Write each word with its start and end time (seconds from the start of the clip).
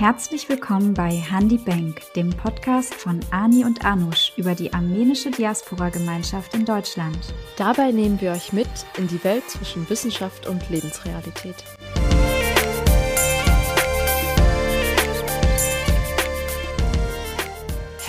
Herzlich 0.00 0.48
willkommen 0.48 0.94
bei 0.94 1.10
Handi 1.10 1.58
Bank, 1.58 2.00
dem 2.16 2.30
Podcast 2.30 2.94
von 2.94 3.20
Ani 3.30 3.66
und 3.66 3.84
Anush 3.84 4.32
über 4.38 4.54
die 4.54 4.72
armenische 4.72 5.30
Diaspora-Gemeinschaft 5.30 6.54
in 6.54 6.64
Deutschland. 6.64 7.18
Dabei 7.56 7.92
nehmen 7.92 8.18
wir 8.20 8.32
euch 8.32 8.52
mit 8.54 8.66
in 8.96 9.08
die 9.08 9.22
Welt 9.24 9.48
zwischen 9.50 9.88
Wissenschaft 9.90 10.46
und 10.46 10.70
Lebensrealität. 10.70 11.56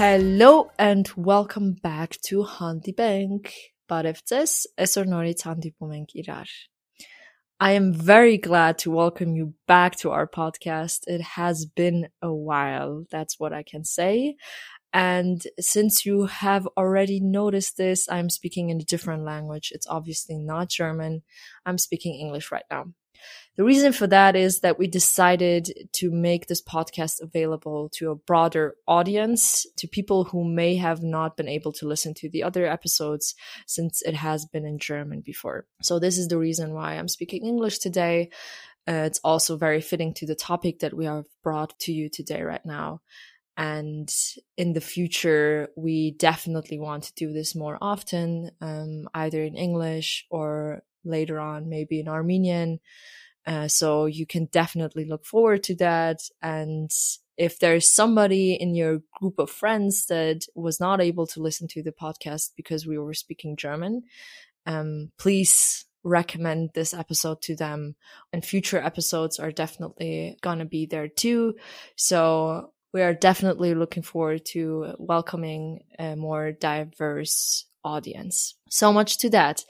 Hello 0.00 0.70
and 0.78 1.10
welcome 1.16 1.72
back 1.72 2.16
to 2.28 2.42
Handi 2.42 2.92
Bank. 2.92 3.52
Բարևձեզ, 3.90 4.52
այսօր 4.82 5.06
նորից 5.12 5.45
հանդիպում 5.46 5.92
ենք 5.98 6.14
իրար։ 6.22 6.54
I 7.58 7.70
am 7.72 7.92
very 7.92 8.36
glad 8.36 8.78
to 8.78 8.90
welcome 8.90 9.34
you 9.36 9.54
back 9.66 9.96
to 10.00 10.10
our 10.10 10.26
podcast. 10.26 11.06
It 11.06 11.22
has 11.36 11.64
been 11.64 12.08
a 12.20 12.32
while. 12.34 13.06
That's 13.10 13.38
what 13.38 13.52
I 13.52 13.62
can 13.62 13.84
say. 13.84 14.36
And 14.92 15.46
since 15.58 16.04
you 16.04 16.26
have 16.26 16.66
already 16.76 17.20
noticed 17.20 17.76
this, 17.76 18.08
I'm 18.10 18.28
speaking 18.30 18.70
in 18.70 18.80
a 18.80 18.84
different 18.84 19.24
language. 19.24 19.72
It's 19.72 19.86
obviously 19.86 20.38
not 20.38 20.68
German. 20.68 21.22
I'm 21.64 21.78
speaking 21.78 22.14
English 22.14 22.50
right 22.50 22.64
now. 22.70 22.86
The 23.61 23.65
reason 23.65 23.93
for 23.93 24.07
that 24.07 24.35
is 24.35 24.61
that 24.61 24.79
we 24.79 24.88
decided 24.88 25.88
to 25.93 26.09
make 26.09 26.47
this 26.47 26.63
podcast 26.63 27.21
available 27.21 27.89
to 27.89 28.09
a 28.09 28.15
broader 28.15 28.73
audience, 28.87 29.67
to 29.77 29.87
people 29.87 30.23
who 30.23 30.43
may 30.43 30.77
have 30.77 31.03
not 31.03 31.37
been 31.37 31.48
able 31.48 31.71
to 31.73 31.87
listen 31.87 32.15
to 32.15 32.29
the 32.32 32.41
other 32.41 32.65
episodes 32.65 33.35
since 33.67 34.01
it 34.01 34.15
has 34.15 34.48
been 34.48 34.65
in 34.65 34.79
German 34.79 35.21
before. 35.23 35.67
So 35.84 35.99
this 35.99 36.17
is 36.17 36.27
the 36.27 36.39
reason 36.39 36.73
why 36.73 36.95
I'm 36.95 37.07
speaking 37.07 37.45
English 37.45 37.77
today. 37.77 38.32
Uh, 38.87 39.05
it's 39.05 39.21
also 39.23 39.57
very 39.57 39.79
fitting 39.79 40.15
to 40.15 40.26
the 40.26 40.34
topic 40.34 40.79
that 40.79 40.95
we 40.95 41.05
have 41.05 41.26
brought 41.43 41.77
to 41.82 41.93
you 41.93 42.09
today 42.09 42.41
right 42.41 42.65
now. 42.65 43.01
And 43.57 44.12
in 44.57 44.73
the 44.73 44.82
future, 44.82 45.70
we 45.77 46.15
definitely 46.17 46.79
want 46.79 47.04
to 47.04 47.13
do 47.13 47.32
this 47.32 47.55
more 47.55 47.77
often, 47.79 48.49
um, 48.59 49.07
either 49.13 49.43
in 49.43 49.55
English 49.55 50.26
or 50.32 50.82
later 51.04 51.39
on, 51.39 51.70
maybe 51.70 51.99
in 51.99 52.07
Armenian. 52.07 52.79
Uh, 53.45 53.67
so 53.67 54.05
you 54.05 54.25
can 54.25 54.45
definitely 54.45 55.05
look 55.05 55.25
forward 55.25 55.63
to 55.63 55.75
that. 55.75 56.20
And 56.41 56.91
if 57.37 57.59
there's 57.59 57.91
somebody 57.91 58.53
in 58.53 58.75
your 58.75 59.01
group 59.20 59.39
of 59.39 59.49
friends 59.49 60.05
that 60.07 60.45
was 60.55 60.79
not 60.79 61.01
able 61.01 61.25
to 61.27 61.41
listen 61.41 61.67
to 61.70 61.81
the 61.81 61.91
podcast 61.91 62.51
because 62.55 62.85
we 62.85 62.98
were 62.98 63.13
speaking 63.13 63.55
German, 63.55 64.03
um, 64.66 65.11
please 65.17 65.85
recommend 66.03 66.72
this 66.73 66.94
episode 66.94 67.41
to 67.44 67.56
them. 67.56 67.95
And 68.33 68.44
future 68.44 68.79
episodes 68.79 69.39
are 69.39 69.51
definitely 69.51 70.38
gonna 70.41 70.66
be 70.66 70.85
there 70.85 71.07
too. 71.07 71.55
So 71.95 72.73
we 72.94 73.01
are 73.01 73.13
definitely 73.13 73.73
looking 73.73 74.03
forward 74.03 74.45
to 74.47 74.95
welcoming 74.97 75.81
a 75.97 76.16
more 76.16 76.51
diverse 76.51 77.66
audience. 77.83 78.55
So 78.69 78.91
much 78.91 79.17
to 79.19 79.29
that. 79.31 79.63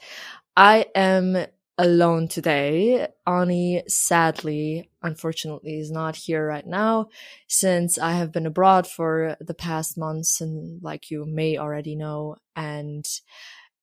I 0.56 0.86
am 0.94 1.46
alone 1.78 2.28
today. 2.28 3.08
Ani, 3.26 3.82
sadly, 3.88 4.90
unfortunately, 5.02 5.78
is 5.78 5.90
not 5.90 6.16
here 6.16 6.46
right 6.46 6.66
now 6.66 7.08
since 7.48 7.98
I 7.98 8.12
have 8.12 8.32
been 8.32 8.46
abroad 8.46 8.86
for 8.86 9.36
the 9.40 9.54
past 9.54 9.96
months 9.96 10.40
and 10.40 10.82
like 10.82 11.10
you 11.10 11.24
may 11.24 11.56
already 11.56 11.96
know. 11.96 12.36
And 12.54 13.06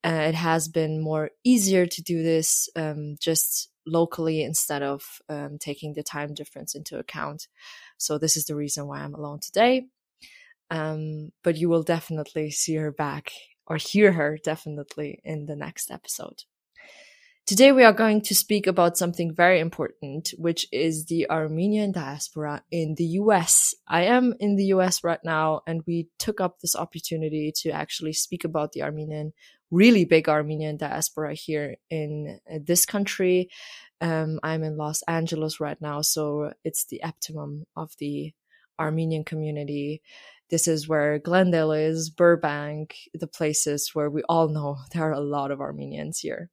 uh, 0.03 0.27
it 0.29 0.35
has 0.35 0.67
been 0.67 1.01
more 1.01 1.31
easier 1.43 1.85
to 1.85 2.01
do 2.01 2.23
this 2.23 2.69
um, 2.75 3.15
just 3.19 3.69
locally 3.85 4.43
instead 4.43 4.83
of 4.83 5.03
um, 5.27 5.57
taking 5.59 5.93
the 5.93 6.03
time 6.03 6.33
difference 6.33 6.75
into 6.75 6.97
account. 6.99 7.47
So 7.97 8.17
this 8.17 8.37
is 8.37 8.45
the 8.45 8.55
reason 8.55 8.87
why 8.87 8.99
I'm 8.99 9.15
alone 9.15 9.39
today. 9.39 9.87
Um, 10.71 11.31
but 11.43 11.57
you 11.57 11.67
will 11.67 11.83
definitely 11.83 12.51
see 12.51 12.75
her 12.75 12.91
back 12.91 13.31
or 13.65 13.77
hear 13.77 14.11
her 14.11 14.37
definitely 14.43 15.19
in 15.23 15.47
the 15.47 15.55
next 15.55 15.89
episode. 15.89 16.43
Today 17.49 17.71
we 17.71 17.83
are 17.83 17.93
going 17.93 18.21
to 18.21 18.35
speak 18.35 18.67
about 18.67 18.95
something 18.95 19.33
very 19.33 19.59
important, 19.59 20.35
which 20.37 20.67
is 20.71 21.05
the 21.05 21.27
Armenian 21.31 21.91
diaspora 21.91 22.61
in 22.69 22.93
the 22.93 23.17
US. 23.23 23.73
I 23.87 24.03
am 24.03 24.35
in 24.39 24.55
the 24.55 24.65
US 24.65 25.03
right 25.03 25.19
now, 25.23 25.61
and 25.65 25.81
we 25.87 26.09
took 26.19 26.39
up 26.39 26.59
this 26.59 26.75
opportunity 26.75 27.51
to 27.61 27.71
actually 27.71 28.13
speak 28.13 28.43
about 28.43 28.73
the 28.73 28.83
Armenian, 28.83 29.33
really 29.71 30.05
big 30.05 30.29
Armenian 30.29 30.77
diaspora 30.77 31.33
here 31.33 31.77
in 31.89 32.39
uh, 32.47 32.59
this 32.63 32.85
country. 32.85 33.49
Um, 33.99 34.39
I'm 34.43 34.63
in 34.63 34.77
Los 34.77 35.01
Angeles 35.07 35.59
right 35.59 35.81
now, 35.81 36.01
so 36.01 36.53
it's 36.63 36.85
the 36.85 37.03
optimum 37.03 37.65
of 37.75 37.93
the 37.97 38.31
Armenian 38.79 39.23
community. 39.23 40.03
This 40.51 40.67
is 40.67 40.87
where 40.87 41.17
Glendale 41.17 41.71
is, 41.71 42.11
Burbank, 42.11 42.95
the 43.15 43.25
places 43.25 43.89
where 43.95 44.11
we 44.11 44.21
all 44.29 44.49
know 44.49 44.77
there 44.93 45.09
are 45.09 45.13
a 45.13 45.19
lot 45.19 45.49
of 45.49 45.61
Armenians 45.61 46.19
here. 46.19 46.51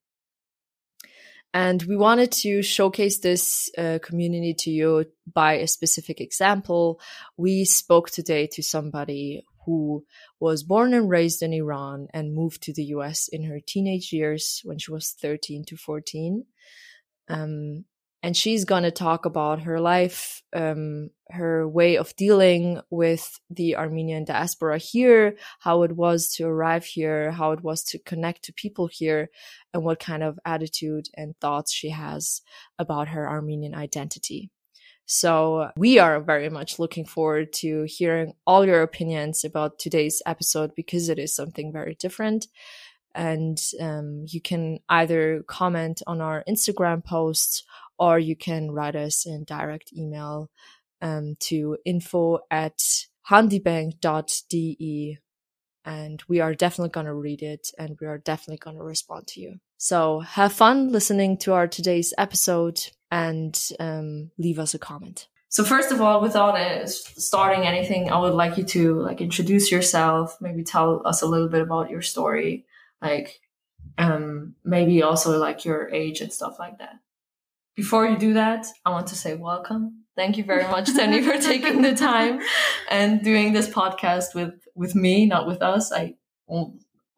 And 1.57 1.83
we 1.85 1.97
wanted 1.97 2.33
to 2.43 2.61
showcase 2.61 3.21
this 3.21 3.71
uh, 3.79 3.99
community 4.03 4.53
to 4.59 4.71
you 4.71 5.07
by 5.33 5.55
a 5.55 5.67
specific 5.67 6.21
example. 6.21 7.01
We 7.39 7.65
spoke 7.65 8.11
today 8.11 8.47
to 8.49 8.63
somebody 8.63 9.43
who 9.65 10.05
was 10.39 10.63
born 10.63 10.93
and 10.93 11.09
raised 11.09 11.41
in 11.41 11.55
Iran 11.55 12.09
and 12.13 12.35
moved 12.35 12.63
to 12.65 12.75
the 12.75 12.85
US 12.97 13.29
in 13.29 13.45
her 13.45 13.59
teenage 13.67 14.13
years 14.13 14.61
when 14.65 14.77
she 14.77 14.93
was 14.93 15.17
13 15.19 15.65
to 15.69 15.79
14. 15.79 16.45
Um, 17.31 17.87
and 18.27 18.37
she's 18.37 18.65
going 18.65 18.83
to 18.83 18.91
talk 18.91 19.25
about 19.25 19.63
her 19.63 19.79
life, 19.79 20.43
um, 20.53 21.11
her 21.31 21.69
way 21.69 21.97
of 21.97 22.17
dealing 22.17 22.81
with 22.91 23.39
the 23.51 23.77
Armenian 23.77 24.25
diaspora 24.25 24.79
here, 24.79 25.37
how 25.61 25.85
it 25.85 25.93
was 25.93 26.33
to 26.33 26.45
arrive 26.45 26.85
here, 26.85 27.31
how 27.31 27.53
it 27.53 27.63
was 27.63 27.85
to 27.85 28.01
connect 28.01 28.43
to 28.43 28.53
people 28.53 28.89
here, 28.89 29.31
and 29.73 29.85
what 29.85 30.01
kind 30.01 30.25
of 30.25 30.41
attitude 30.45 31.07
and 31.15 31.39
thoughts 31.41 31.73
she 31.73 31.91
has 31.91 32.43
about 32.81 33.07
her 33.07 33.31
Armenian 33.31 33.77
identity. 33.77 34.51
So 35.05 35.71
we 35.77 36.01
are 36.01 36.19
very 36.19 36.49
much 36.49 36.81
looking 36.81 37.05
forward 37.05 37.53
to 37.63 37.85
hearing 37.85 38.33
all 38.45 38.67
your 38.67 38.83
opinions 38.83 39.45
about 39.45 39.79
today's 39.79 40.21
episode 40.27 40.75
because 40.75 41.09
it 41.09 41.21
is 41.21 41.33
something 41.33 41.73
very 41.73 41.95
different. 41.95 42.49
And 43.15 43.59
um, 43.81 44.25
you 44.27 44.41
can 44.41 44.81
either 44.89 45.45
comment 45.47 46.03
on 46.09 46.21
our 46.21 46.45
Instagram 46.47 47.03
posts 47.03 47.63
or 47.99 48.19
you 48.19 48.37
can 48.37 48.71
write 48.71 48.97
us 48.97 49.27
in 49.27 49.45
direct 49.45 49.93
email 49.93 50.51
um, 51.01 51.37
to 51.41 51.77
info 51.85 52.39
at 52.51 52.79
handibank.de 53.29 55.19
and 55.85 56.23
we 56.29 56.41
are 56.41 56.55
definitely 56.55 56.91
going 56.91 57.07
to 57.07 57.15
read 57.15 57.43
it 57.43 57.71
and 57.79 57.97
we 58.01 58.07
are 58.07 58.19
definitely 58.19 58.59
going 58.59 58.77
to 58.77 58.83
respond 58.83 59.27
to 59.29 59.41
you. 59.41 59.61
So 59.79 60.21
have 60.21 60.53
fun 60.53 60.91
listening 60.91 61.39
to 61.39 61.53
our 61.53 61.69
today's 61.69 62.13
episode 62.19 62.81
and 63.11 63.57
um, 63.79 64.33
leave 64.37 64.59
us 64.59 64.75
a 64.75 64.79
comment. 64.79 65.29
So 65.49 65.65
first 65.65 65.93
of 65.93 66.01
all, 66.01 66.21
without 66.21 66.59
uh, 66.59 66.87
starting 66.87 67.67
anything, 67.67 68.11
I 68.11 68.19
would 68.19 68.35
like 68.35 68.59
you 68.59 68.65
to 68.65 69.01
like 69.01 69.21
introduce 69.21 69.71
yourself, 69.71 70.37
maybe 70.41 70.65
tell 70.65 71.07
us 71.07 71.23
a 71.23 71.27
little 71.27 71.49
bit 71.49 71.63
about 71.63 71.89
your 71.89 72.03
story, 72.03 72.67
like 73.01 73.41
um, 73.97 74.55
maybe 74.65 75.03
also 75.03 75.39
like 75.39 75.65
your 75.65 75.89
age 75.91 76.21
and 76.21 76.33
stuff 76.33 76.59
like 76.59 76.79
that. 76.79 76.99
Before 77.77 78.07
you 78.09 78.17
do 78.17 78.33
that, 78.33 78.67
I 78.87 78.91
want 78.91 79.09
to 79.09 79.15
say 79.15 79.35
welcome. 79.35 80.05
Thank 80.17 80.39
you 80.39 80.45
very 80.45 80.65
much, 80.65 80.87
Tenny, 80.95 81.23
for 81.23 81.37
taking 81.39 81.83
the 81.83 81.95
time 81.95 82.41
and 82.89 83.23
doing 83.23 83.53
this 83.53 83.69
podcast 83.69 84.35
with 84.35 84.55
with 84.75 84.95
me, 84.95 85.27
not 85.27 85.47
with 85.47 85.63
us. 85.63 85.93
I 85.93 86.15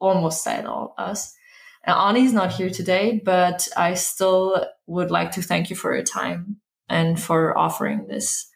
almost 0.00 0.43
said 0.43 0.66
all 0.66 0.94
us. 0.99 1.32
And 1.84 1.94
Ani's 1.94 2.32
not 2.32 2.52
here 2.52 2.70
today, 2.70 3.22
but 3.25 3.69
I 3.76 3.94
still 3.94 4.66
would 4.87 5.12
like 5.12 5.31
to 5.32 5.43
thank 5.43 5.70
you 5.70 5.76
for 5.76 5.94
your 5.94 6.05
time 6.05 6.56
and 6.88 7.20
for 7.20 7.56
offering 7.56 8.08
this 8.08 8.50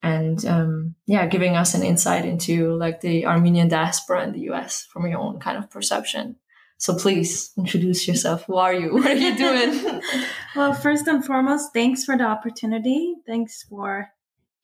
and 0.00 0.44
um, 0.46 0.94
yeah, 1.06 1.26
giving 1.26 1.56
us 1.56 1.74
an 1.74 1.82
insight 1.82 2.24
into 2.24 2.74
like 2.74 3.00
the 3.00 3.26
Armenian 3.26 3.68
diaspora 3.68 4.22
in 4.24 4.32
the 4.32 4.50
US 4.50 4.86
from 4.92 5.06
your 5.08 5.18
own 5.18 5.40
kind 5.40 5.58
of 5.58 5.70
perception. 5.70 6.36
So 6.78 6.94
please 6.94 7.50
introduce 7.58 8.06
yourself. 8.06 8.44
Who 8.44 8.56
are 8.56 8.72
you? 8.72 8.94
What 8.94 9.06
are 9.06 9.14
you 9.14 9.36
doing? 9.36 10.00
well, 10.56 10.72
first 10.72 11.06
and 11.06 11.24
foremost, 11.24 11.72
thanks 11.72 12.04
for 12.04 12.16
the 12.16 12.24
opportunity. 12.24 13.16
Thanks 13.26 13.64
for 13.64 14.08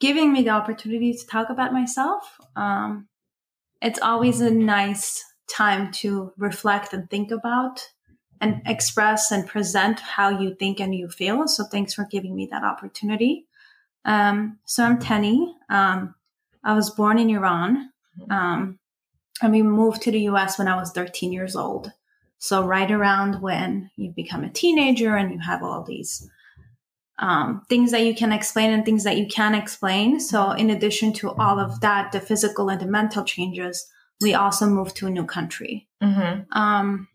giving 0.01 0.33
me 0.33 0.43
the 0.43 0.51
opportunity 0.51 1.13
to 1.13 1.27
talk 1.27 1.51
about 1.51 1.73
myself. 1.73 2.39
Um, 2.57 3.09
it's 3.81 4.01
always 4.01 4.41
a 4.41 4.51
nice 4.51 5.25
time 5.49 5.93
to 5.93 6.33
reflect 6.37 6.93
and 6.93 7.09
think 7.11 7.31
about 7.31 7.87
and 8.41 8.61
express 8.67 9.31
and 9.31 9.47
present 9.47 10.01
how 10.01 10.29
you 10.29 10.55
think 10.55 10.81
and 10.81 10.95
you 10.95 11.09
feel. 11.09 11.47
So 11.49 11.65
thanks 11.65 11.95
for 11.95 12.07
giving 12.11 12.35
me 12.35 12.49
that 12.51 12.65
opportunity. 12.65 13.47
Um, 14.05 14.59
so 14.65 14.85
I'm 14.85 14.99
Tenny. 14.99 15.55
Um, 15.71 16.15
I 16.63 16.75
was 16.75 16.91
born 16.91 17.19
in 17.19 17.31
Iran. 17.31 17.91
Um, 18.31 18.79
and 19.43 19.53
we 19.53 19.63
moved 19.63 20.03
to 20.03 20.11
the 20.11 20.21
US 20.23 20.59
when 20.59 20.69
I 20.69 20.77
was 20.77 20.93
13 20.93 21.33
years 21.33 21.57
old. 21.57 21.93
So, 22.45 22.63
right 22.63 22.91
around 22.91 23.41
when 23.41 23.91
you 23.97 24.13
become 24.15 24.45
a 24.45 24.51
teenager 24.51 25.17
and 25.17 25.33
you 25.33 25.39
have 25.39 25.63
all 25.63 25.83
these 25.83 26.29
um, 27.19 27.63
things 27.71 27.91
that 27.93 28.05
you 28.05 28.15
can 28.15 28.33
explain 28.33 28.71
and 28.71 28.85
things 28.85 29.05
that 29.05 29.17
you 29.17 29.27
can't 29.27 29.57
explain. 29.57 30.21
So, 30.21 30.51
in 30.51 30.69
addition 30.69 31.15
to 31.15 31.31
all 31.31 31.59
of 31.59 31.81
that, 31.81 32.13
the 32.13 32.21
physical 32.21 32.69
and 32.69 32.79
the 32.79 32.87
mental 32.87 33.25
changes, 33.25 33.87
we 34.21 34.35
also 34.35 34.67
moved 34.67 34.95
to 34.97 35.07
a 35.07 35.11
new 35.11 35.25
country. 35.25 35.89
Mhm. 36.03 36.45
Um, 36.55 37.09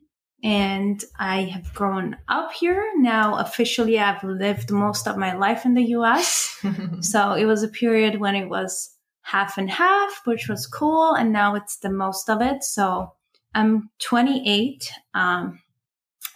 and 0.43 1.03
I 1.19 1.43
have 1.43 1.75
grown 1.75 2.17
up 2.27 2.51
here. 2.53 2.83
Now, 2.97 3.35
officially, 3.37 3.99
I've 3.99 4.23
lived 4.23 4.71
most 4.71 5.07
of 5.07 5.15
my 5.15 5.33
life 5.33 5.63
in 5.63 5.75
the 5.75 5.89
US. 5.97 6.57
So 7.01 7.33
it 7.33 7.45
was 7.45 7.61
a 7.61 7.67
period 7.67 8.19
when 8.19 8.35
it 8.35 8.49
was 8.49 8.95
half 9.21 9.59
and 9.59 9.69
half, 9.69 10.21
which 10.25 10.49
was 10.49 10.65
cool. 10.65 11.13
And 11.13 11.31
now 11.31 11.53
it's 11.53 11.77
the 11.77 11.91
most 11.91 12.31
of 12.31 12.41
it. 12.41 12.63
So 12.63 13.13
I'm 13.53 13.89
28. 13.99 14.91
Um, 15.13 15.61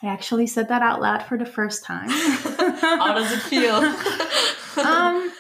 I 0.02 0.08
actually 0.08 0.48
said 0.48 0.68
that 0.70 0.82
out 0.82 1.02
loud 1.02 1.24
for 1.24 1.38
the 1.38 1.46
first 1.46 1.84
time. 1.86 2.10
How 2.10 3.14
does 3.14 3.32
it 3.32 3.40
feel? 3.42 3.76
um, 4.86 5.32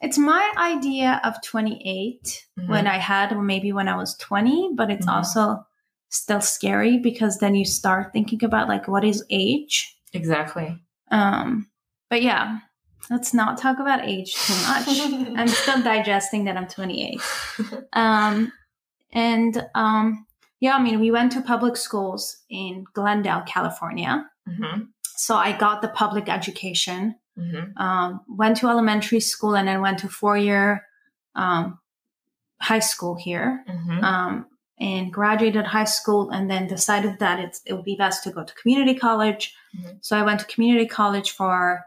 it's 0.00 0.18
my 0.18 0.52
idea 0.58 1.20
of 1.24 1.40
28 1.42 2.46
Mhm. 2.58 2.68
when 2.68 2.86
I 2.86 2.98
had, 2.98 3.32
or 3.32 3.42
maybe 3.42 3.72
when 3.72 3.88
I 3.88 3.96
was 3.96 4.16
20, 4.16 4.70
but 4.74 4.90
it's 4.90 5.06
Mhm. 5.06 5.12
also 5.12 5.66
still 6.10 6.40
scary 6.40 6.98
because 6.98 7.38
then 7.38 7.54
you 7.54 7.64
start 7.64 8.12
thinking 8.12 8.44
about 8.44 8.68
like, 8.68 8.86
what 8.88 9.04
is 9.04 9.24
age? 9.30 9.90
exactly. 10.12 10.78
Um, 11.10 11.68
but 12.08 12.22
yeah, 12.22 12.58
let's 13.10 13.34
not 13.34 13.58
talk 13.58 13.80
about 13.80 14.04
age 14.04 14.32
too 14.34 14.54
much. 14.68 14.86
I'm 15.38 15.48
still 15.48 15.82
digesting 15.82 16.44
that 16.44 16.56
I'm 16.56 16.68
28. 16.68 17.20
Um, 17.94 18.52
and 19.12 19.66
um, 19.74 20.24
yeah, 20.64 20.76
I 20.76 20.82
mean, 20.86 20.98
we 20.98 21.10
went 21.10 21.30
to 21.32 21.42
public 21.42 21.76
schools 21.76 22.22
in 22.48 22.72
Glendale, 22.96 23.42
California. 23.54 24.12
Mhm. 24.48 24.88
So 25.24 25.32
I 25.36 25.50
got 25.64 25.82
the 25.82 25.92
public 26.02 26.26
education, 26.38 27.00
Mhm. 27.36 27.64
um, 27.86 28.20
went 28.42 28.56
to 28.58 28.68
elementary 28.68 29.20
school, 29.20 29.54
and 29.58 29.66
then 29.68 29.80
went 29.86 29.98
to 30.00 30.08
four 30.08 30.36
year 30.38 30.86
um, 31.36 31.80
high 32.70 32.84
school 32.92 33.14
here. 33.26 33.64
Mhm. 33.68 34.02
Um, 34.10 34.46
and 34.78 35.12
graduated 35.12 35.66
high 35.66 35.90
school, 35.98 36.30
and 36.30 36.48
then 36.50 36.66
decided 36.66 37.18
that 37.18 37.36
it's, 37.44 37.60
it 37.66 37.72
would 37.74 37.84
be 37.92 37.96
best 38.04 38.24
to 38.24 38.30
go 38.36 38.42
to 38.44 38.54
community 38.60 38.94
college. 39.06 39.54
Mhm. 39.76 39.98
So 40.00 40.16
I 40.18 40.22
went 40.22 40.40
to 40.40 40.46
community 40.54 40.86
college 40.86 41.30
for 41.38 41.84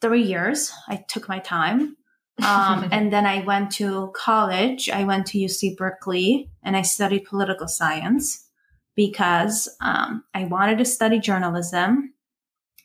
three 0.00 0.22
years. 0.22 0.72
I 0.88 0.96
took 1.12 1.28
my 1.28 1.40
time. 1.40 1.96
Um, 2.42 2.88
and 2.92 3.12
then 3.12 3.26
I 3.26 3.44
went 3.44 3.70
to 3.72 4.12
college. 4.14 4.88
I 4.88 5.04
went 5.04 5.26
to 5.28 5.38
UC 5.38 5.76
Berkeley 5.76 6.50
and 6.62 6.76
I 6.76 6.82
studied 6.82 7.24
political 7.24 7.68
science 7.68 8.46
because 8.94 9.68
um, 9.80 10.24
I 10.34 10.44
wanted 10.44 10.78
to 10.78 10.84
study 10.84 11.18
journalism. 11.18 12.14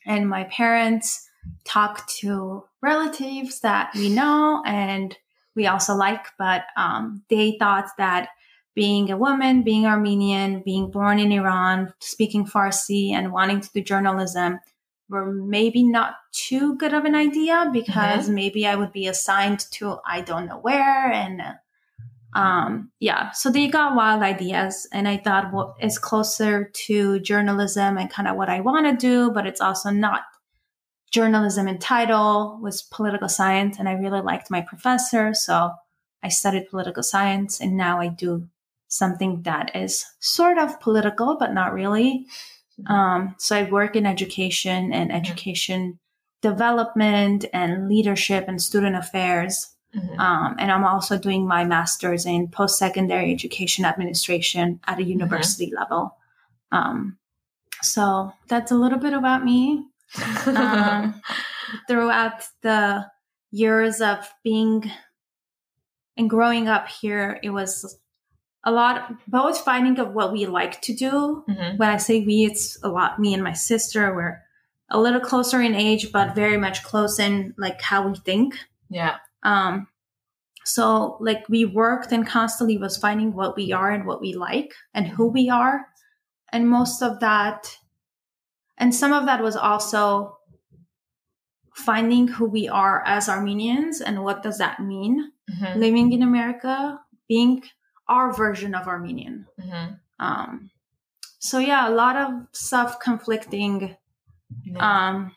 And 0.06 0.28
my 0.28 0.44
parents 0.44 1.28
talked 1.64 2.08
to 2.18 2.64
relatives 2.80 3.60
that 3.60 3.90
we 3.94 4.08
know 4.08 4.62
and 4.64 5.16
we 5.54 5.66
also 5.66 5.94
like, 5.94 6.26
but 6.38 6.64
um, 6.76 7.22
they 7.28 7.56
thought 7.58 7.88
that 7.98 8.28
being 8.74 9.10
a 9.10 9.16
woman, 9.16 9.62
being 9.62 9.86
Armenian, 9.86 10.62
being 10.64 10.90
born 10.90 11.18
in 11.18 11.32
Iran, 11.32 11.92
speaking 11.98 12.46
Farsi, 12.46 13.10
and 13.10 13.32
wanting 13.32 13.60
to 13.62 13.72
do 13.72 13.80
journalism 13.80 14.60
were 15.08 15.32
maybe 15.32 15.82
not 15.82 16.14
too 16.32 16.76
good 16.76 16.92
of 16.92 17.04
an 17.04 17.14
idea 17.14 17.70
because 17.72 18.28
maybe 18.28 18.66
I 18.66 18.74
would 18.74 18.92
be 18.92 19.06
assigned 19.06 19.60
to 19.72 19.98
I 20.06 20.20
don't 20.20 20.46
know 20.46 20.58
where 20.58 21.10
and 21.12 21.42
um 22.34 22.90
yeah. 23.00 23.30
So 23.30 23.50
they 23.50 23.68
got 23.68 23.94
wild 23.94 24.22
ideas 24.22 24.88
and 24.92 25.06
I 25.08 25.16
thought 25.16 25.52
what 25.52 25.74
is 25.80 25.98
closer 25.98 26.70
to 26.86 27.20
journalism 27.20 27.98
and 27.98 28.10
kind 28.10 28.28
of 28.28 28.36
what 28.36 28.48
I 28.48 28.60
want 28.60 28.86
to 28.86 29.06
do 29.06 29.30
but 29.30 29.46
it's 29.46 29.60
also 29.60 29.90
not 29.90 30.22
journalism 31.12 31.68
in 31.68 31.78
title 31.78 32.58
was 32.60 32.82
political 32.82 33.28
science 33.28 33.78
and 33.78 33.88
I 33.88 33.92
really 33.92 34.20
liked 34.20 34.50
my 34.50 34.60
professor 34.60 35.32
so 35.34 35.70
I 36.22 36.28
studied 36.28 36.68
political 36.68 37.04
science 37.04 37.60
and 37.60 37.76
now 37.76 38.00
I 38.00 38.08
do 38.08 38.48
something 38.88 39.42
that 39.42 39.74
is 39.74 40.04
sort 40.18 40.58
of 40.58 40.80
political 40.80 41.36
but 41.38 41.54
not 41.54 41.72
really 41.72 42.26
um, 42.86 43.34
so 43.38 43.56
I 43.56 43.70
work 43.70 43.96
in 43.96 44.06
education 44.06 44.92
and 44.92 45.12
education 45.12 45.98
development 46.42 47.46
and 47.52 47.88
leadership 47.88 48.44
and 48.48 48.60
student 48.60 48.96
affairs. 48.96 49.74
Mhm. 49.94 50.18
Um, 50.18 50.56
and 50.58 50.70
I'm 50.70 50.84
also 50.84 51.18
doing 51.18 51.46
my 51.46 51.64
master's 51.64 52.26
in 52.26 52.48
post 52.48 52.78
secondary 52.78 53.32
education 53.32 53.84
administration 53.84 54.80
at 54.86 54.98
a 54.98 55.04
university 55.04 55.72
level. 55.74 56.16
Um, 56.70 57.16
so 57.82 58.32
that's 58.48 58.70
a 58.70 58.76
little 58.76 58.98
bit 58.98 59.14
about 59.14 59.44
me. 59.44 59.86
Um, 60.46 61.20
throughout 61.88 62.44
the 62.62 63.06
years 63.50 64.00
of 64.00 64.32
being 64.44 64.90
and 66.16 66.30
growing 66.30 66.68
up 66.68 66.88
here, 66.88 67.38
it 67.42 67.50
was 67.50 67.98
a 68.66 68.72
lot 68.72 69.12
both 69.28 69.60
finding 69.64 69.98
of 70.00 70.12
what 70.12 70.32
we 70.32 70.44
like 70.46 70.82
to 70.82 70.92
do 70.92 71.44
Mhm. 71.48 71.78
when 71.78 71.88
I 71.88 71.96
say 71.98 72.20
we, 72.20 72.44
it's 72.44 72.76
a 72.82 72.88
lot 72.88 73.18
me 73.18 73.32
and 73.32 73.42
my 73.42 73.52
sister. 73.54 74.14
We're 74.14 74.42
a 74.90 75.00
little 75.00 75.20
closer 75.20 75.60
in 75.62 75.74
age, 75.74 76.10
but 76.12 76.34
very 76.34 76.56
much 76.56 76.82
close 76.82 77.18
in 77.18 77.54
like 77.56 77.80
how 77.80 78.08
we 78.08 78.16
think. 78.16 78.58
Yeah. 78.90 79.16
Um, 79.42 79.86
so 80.64 81.16
like 81.20 81.48
we 81.48 81.64
worked 81.64 82.10
and 82.12 82.26
constantly 82.26 82.76
was 82.76 82.96
finding 82.96 83.32
what 83.34 83.56
we 83.56 83.72
are 83.72 83.90
and 83.90 84.04
what 84.04 84.20
we 84.20 84.34
like 84.34 84.74
and 84.94 85.06
who 85.06 85.26
we 85.28 85.48
are, 85.48 85.86
and 86.52 86.68
most 86.68 87.02
of 87.02 87.20
that, 87.20 87.78
and 88.78 88.92
some 88.94 89.12
of 89.12 89.26
that 89.26 89.42
was 89.42 89.56
also 89.56 90.38
finding 91.74 92.26
who 92.28 92.46
we 92.46 92.68
are 92.68 93.02
as 93.06 93.28
Armenians 93.28 94.00
and 94.00 94.24
what 94.24 94.42
does 94.42 94.58
that 94.58 94.80
mean 94.80 95.30
Mhm. 95.50 95.76
living 95.76 96.12
in 96.12 96.22
America, 96.22 97.00
being 97.28 97.62
our 98.08 98.32
version 98.32 98.74
of 98.74 98.86
Armenian. 98.88 99.46
Mhm. 99.60 99.98
Um, 100.18 100.70
so 101.38 101.58
yeah, 101.58 101.88
a 101.88 101.94
lot 101.94 102.16
of 102.16 102.30
self 102.52 102.98
conflicting 103.00 103.96
Yeah. 104.64 104.78
um, 105.08 105.32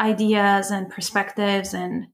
ideas 0.00 0.70
and 0.70 0.90
perspectives, 0.90 1.74
and 1.74 2.06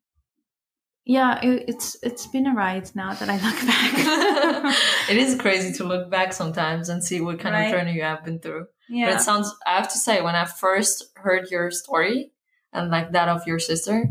yeah, 1.04 1.38
it, 1.42 1.64
it's 1.68 1.96
it's 2.02 2.26
been 2.26 2.46
a 2.46 2.54
ride 2.54 2.90
now 2.94 3.12
that 3.14 3.28
I 3.28 3.34
look 3.34 3.66
back. 3.66 4.74
it 5.10 5.16
is 5.16 5.34
crazy 5.40 5.72
to 5.74 5.84
look 5.84 6.10
back 6.10 6.32
sometimes 6.32 6.88
and 6.88 7.02
see 7.04 7.20
what 7.20 7.38
kind 7.38 7.54
Right. 7.54 7.66
of 7.66 7.72
journey 7.72 7.92
you 7.92 8.02
have 8.02 8.24
been 8.24 8.38
through. 8.40 8.66
But 8.88 8.96
yeah, 8.96 9.14
it 9.16 9.20
sounds, 9.20 9.54
I 9.66 9.76
have 9.76 9.88
to 9.92 9.98
say, 9.98 10.20
when 10.22 10.34
I 10.34 10.44
first 10.44 11.04
heard 11.16 11.50
your 11.50 11.70
story 11.70 12.32
and 12.72 12.90
like 12.90 13.12
that 13.12 13.28
of 13.28 13.46
your 13.46 13.58
sister, 13.58 14.08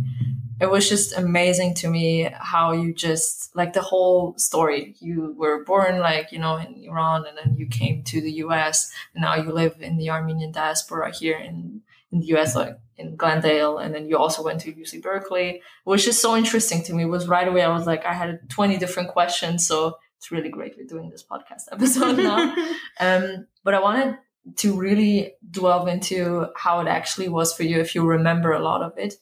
it 0.59 0.69
was 0.69 0.87
just 0.87 1.17
amazing 1.17 1.73
to 1.75 1.87
me 1.89 2.29
how 2.33 2.71
you 2.71 2.93
just, 2.93 3.55
like 3.55 3.73
the 3.73 3.81
whole 3.81 4.37
story. 4.37 4.95
You 4.99 5.33
were 5.37 5.63
born 5.63 5.99
like, 5.99 6.31
you 6.31 6.39
know, 6.39 6.57
in 6.57 6.83
Iran 6.83 7.25
and 7.27 7.37
then 7.37 7.55
you 7.57 7.67
came 7.67 8.03
to 8.03 8.21
the 8.21 8.31
US 8.43 8.91
and 9.13 9.21
now 9.21 9.35
you 9.35 9.51
live 9.51 9.75
in 9.81 9.97
the 9.97 10.09
Armenian 10.09 10.51
diaspora 10.51 11.11
here 11.11 11.37
in, 11.37 11.81
in 12.11 12.19
the 12.19 12.27
US, 12.35 12.55
like 12.55 12.77
in 12.97 13.15
Glendale. 13.15 13.77
And 13.77 13.93
then 13.93 14.07
you 14.07 14.17
also 14.17 14.43
went 14.43 14.61
to 14.61 14.73
UC 14.73 15.01
Berkeley. 15.01 15.61
which 15.83 16.07
is 16.07 16.19
so 16.19 16.35
interesting 16.35 16.83
to 16.83 16.93
me. 16.93 17.03
It 17.03 17.07
was 17.07 17.27
right 17.27 17.47
away, 17.47 17.63
I 17.63 17.75
was 17.75 17.87
like, 17.87 18.05
I 18.05 18.13
had 18.13 18.49
20 18.49 18.77
different 18.77 19.09
questions. 19.09 19.65
So 19.67 19.97
it's 20.17 20.31
really 20.31 20.49
great 20.49 20.75
we're 20.77 20.85
doing 20.85 21.09
this 21.09 21.23
podcast 21.23 21.63
episode 21.71 22.17
now. 22.17 22.55
Um, 22.99 23.47
but 23.63 23.73
I 23.73 23.81
wanted 23.81 24.17
to 24.57 24.77
really 24.77 25.33
delve 25.49 25.87
into 25.87 26.47
how 26.55 26.79
it 26.81 26.87
actually 26.87 27.27
was 27.27 27.53
for 27.53 27.63
you, 27.63 27.79
if 27.79 27.95
you 27.95 28.05
remember 28.05 28.51
a 28.51 28.59
lot 28.59 28.81
of 28.81 28.97
it, 28.97 29.15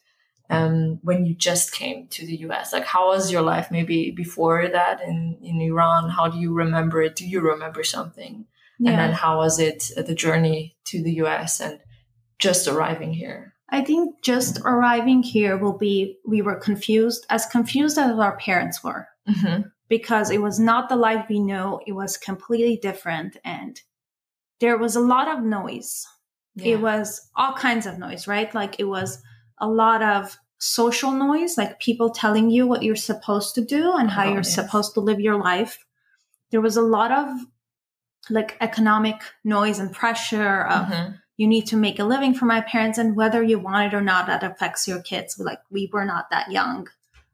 um, 0.51 0.99
when 1.01 1.25
you 1.25 1.33
just 1.35 1.71
came 1.71 2.07
to 2.09 2.25
the 2.25 2.37
US. 2.47 2.73
Like, 2.73 2.85
how 2.85 3.07
was 3.07 3.31
your 3.31 3.41
life 3.41 3.71
maybe 3.71 4.11
before 4.11 4.67
that 4.67 5.01
in, 5.01 5.37
in 5.41 5.61
Iran? 5.61 6.09
How 6.09 6.27
do 6.27 6.37
you 6.37 6.53
remember 6.53 7.01
it? 7.01 7.15
Do 7.15 7.25
you 7.27 7.39
remember 7.41 7.83
something? 7.83 8.45
And 8.83 8.97
then 8.97 9.11
how 9.11 9.37
was 9.37 9.59
it 9.59 9.91
uh, 9.95 10.01
the 10.01 10.15
journey 10.15 10.75
to 10.85 11.03
the 11.03 11.13
US 11.23 11.59
and 11.61 11.79
just 12.39 12.67
arriving 12.67 13.13
here? 13.13 13.53
I 13.69 13.81
think 13.83 14.21
just 14.23 14.59
arriving 14.65 15.21
here 15.23 15.55
will 15.55 15.77
be 15.77 16.17
we 16.25 16.41
were 16.41 16.55
confused, 16.55 17.25
as 17.29 17.45
confused 17.45 17.97
as 17.97 18.17
our 18.17 18.37
parents 18.37 18.83
were, 18.83 19.07
Mm-hmm. 19.29 19.61
because 19.87 20.31
it 20.31 20.41
was 20.41 20.59
not 20.59 20.89
the 20.89 20.95
life 20.95 21.25
we 21.29 21.39
know. 21.39 21.79
It 21.85 21.93
was 21.93 22.17
completely 22.17 22.75
different, 22.81 23.37
and 23.45 23.79
there 24.59 24.77
was 24.77 24.95
a 24.95 24.99
lot 24.99 25.27
of 25.27 25.43
noise. 25.43 26.05
Yeah. 26.55 26.73
it 26.73 26.81
was 26.81 27.29
all 27.35 27.53
kinds 27.53 27.85
of 27.85 27.99
noise, 27.99 28.27
right? 28.27 28.53
Like 28.53 28.79
it 28.79 28.85
was 28.85 29.21
a 29.59 29.67
lot 29.69 30.01
of 30.01 30.37
social 30.61 31.11
noise, 31.11 31.57
like 31.57 31.79
people 31.79 32.11
telling 32.11 32.49
you 32.51 32.67
what 32.67 32.83
you're 32.83 32.95
supposed 32.95 33.55
to 33.55 33.61
do 33.65 33.93
and 33.97 34.11
how 34.11 34.23
Oh, 34.25 34.29
you're 34.29 34.37
yes. 34.37 34.53
supposed 34.53 34.93
to 34.93 34.99
live 34.99 35.19
your 35.19 35.37
life. 35.37 35.85
There 36.51 36.61
was 36.61 36.77
a 36.77 36.81
lot 36.83 37.11
of 37.11 37.27
like 38.29 38.55
economic 38.61 39.15
noise 39.43 39.79
and 39.79 39.91
pressure 39.91 40.61
of 40.61 40.85
Mhm. 40.87 41.17
you 41.37 41.47
need 41.47 41.65
to 41.65 41.75
make 41.75 41.97
a 41.97 42.03
living 42.03 42.35
for 42.35 42.45
my 42.45 42.61
parents 42.61 42.99
and 42.99 43.15
whether 43.15 43.41
you 43.41 43.57
want 43.57 43.91
it 43.91 43.97
or 43.97 44.01
not 44.01 44.27
that 44.27 44.43
affects 44.43 44.87
your 44.87 45.01
kids 45.01 45.39
like 45.39 45.59
we 45.71 45.89
were 45.91 46.05
not 46.05 46.29
that 46.29 46.51
young 46.51 46.87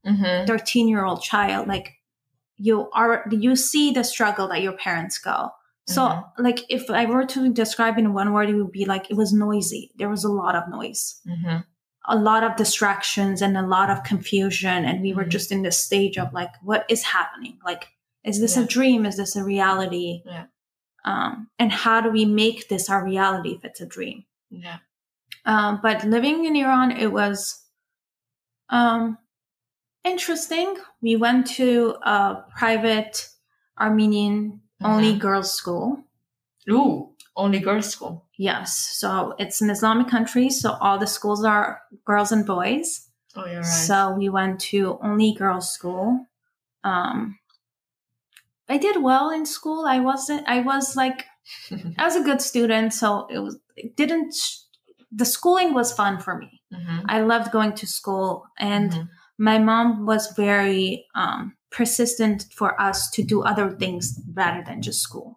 Mhm. 0.05 0.47
13 0.47 0.87
year 0.87 1.03
old 1.03 1.21
child 1.21 1.67
like 1.67 1.95
you 2.57 2.89
are 2.91 3.27
you 3.29 3.57
see 3.57 3.91
the 3.91 4.03
struggle 4.05 4.47
that 4.47 4.61
your 4.61 4.71
parents 4.77 5.17
go 5.17 5.51
so 5.85 6.01
Mhm. 6.07 6.25
like 6.37 6.59
if 6.69 6.89
i 6.89 7.05
were 7.05 7.25
to 7.25 7.49
describe 7.51 7.97
in 7.97 8.13
one 8.13 8.31
word 8.31 8.49
it 8.49 8.55
would 8.55 8.71
be 8.71 8.85
like 8.85 9.11
it 9.11 9.17
was 9.17 9.33
noisy 9.33 9.91
there 9.97 10.09
was 10.09 10.23
a 10.23 10.31
lot 10.31 10.55
of 10.55 10.69
noise 10.69 11.19
Mm-hmm. 11.27 11.57
A 12.09 12.15
lot 12.15 12.43
of 12.43 12.55
distractions 12.55 13.41
and 13.41 13.57
a 13.57 13.61
lot 13.67 13.89
of 13.89 14.03
confusion 14.03 14.85
and 14.85 15.01
we 15.01 15.13
were 15.13 15.25
Mhm. 15.25 15.29
just 15.29 15.51
in 15.51 15.61
this 15.61 15.79
stage 15.79 16.17
of 16.17 16.31
like 16.33 16.51
what 16.61 16.85
is 16.89 17.03
happening 17.03 17.59
like 17.65 17.89
is 18.23 18.39
this 18.39 18.55
Yeah. 18.57 18.63
a 18.63 18.67
dream 18.67 19.05
is 19.05 19.17
this 19.17 19.35
a 19.35 19.43
reality 19.43 20.21
Yeah. 20.25 20.45
um, 21.05 21.49
and 21.59 21.71
how 21.71 22.01
do 22.01 22.09
we 22.09 22.25
make 22.25 22.69
this 22.69 22.89
our 22.89 23.03
reality 23.03 23.51
if 23.55 23.65
it's 23.65 23.81
a 23.81 23.85
dream 23.85 24.25
Yeah. 24.49 24.79
um, 25.45 25.79
but 25.81 26.03
living 26.05 26.45
in 26.45 26.55
iran 26.55 26.91
it 26.91 27.11
was 27.11 27.63
um, 28.69 29.17
interesting 30.03 30.77
we 31.01 31.15
went 31.15 31.47
to 31.47 31.95
a 32.03 32.43
private 32.57 33.29
armenian 33.79 34.61
only 34.83 35.13
Mhm. 35.13 35.19
girls 35.19 35.51
school 35.53 36.03
Ooh, 36.69 37.15
only 37.37 37.59
girls' 37.59 37.89
school. 37.89 38.26
Yes 38.37 38.77
so 38.99 39.33
it's 39.39 39.61
an 39.61 39.69
islamic 39.69 40.07
country 40.07 40.49
so 40.49 40.73
all 40.79 40.97
the 40.99 41.07
schools 41.07 41.43
are 41.43 41.81
girls 42.05 42.31
and 42.31 42.45
boys 42.45 43.03
Oh, 43.35 43.45
you're 43.45 43.57
right. 43.57 43.65
So 43.65 44.11
we 44.17 44.29
went 44.29 44.59
to 44.71 44.97
only 45.03 45.31
girls 45.33 45.69
school. 45.71 46.25
Um, 46.83 47.37
I 48.67 48.77
did 48.77 49.01
well 49.03 49.29
in 49.29 49.45
school. 49.45 49.85
I 49.85 49.99
wasn't. 49.99 50.47
I 50.47 50.61
was 50.61 50.95
like, 50.95 51.25
I 51.99 52.03
was 52.05 52.15
a 52.15 52.23
good 52.23 52.41
student, 52.41 52.93
so 52.93 53.27
it 53.29 53.37
was. 53.39 53.59
It 53.75 53.95
didn't. 53.95 54.33
The 55.11 55.25
schooling 55.25 55.73
was 55.73 55.93
fun 55.93 56.19
for 56.19 56.37
me. 56.37 56.61
Mhm. 56.73 57.05
I 57.07 57.21
loved 57.21 57.51
going 57.51 57.73
to 57.73 57.85
school, 57.85 58.47
and 58.57 58.91
Mhm. 58.91 59.09
my 59.37 59.59
mom 59.59 60.05
was 60.07 60.33
very 60.35 61.05
um, 61.15 61.55
persistent 61.69 62.45
for 62.55 62.79
us 62.81 63.09
to 63.11 63.23
do 63.23 63.43
other 63.43 63.69
things 63.77 64.19
rather 64.33 64.63
than 64.65 64.81
just 64.81 65.01
school. 65.01 65.36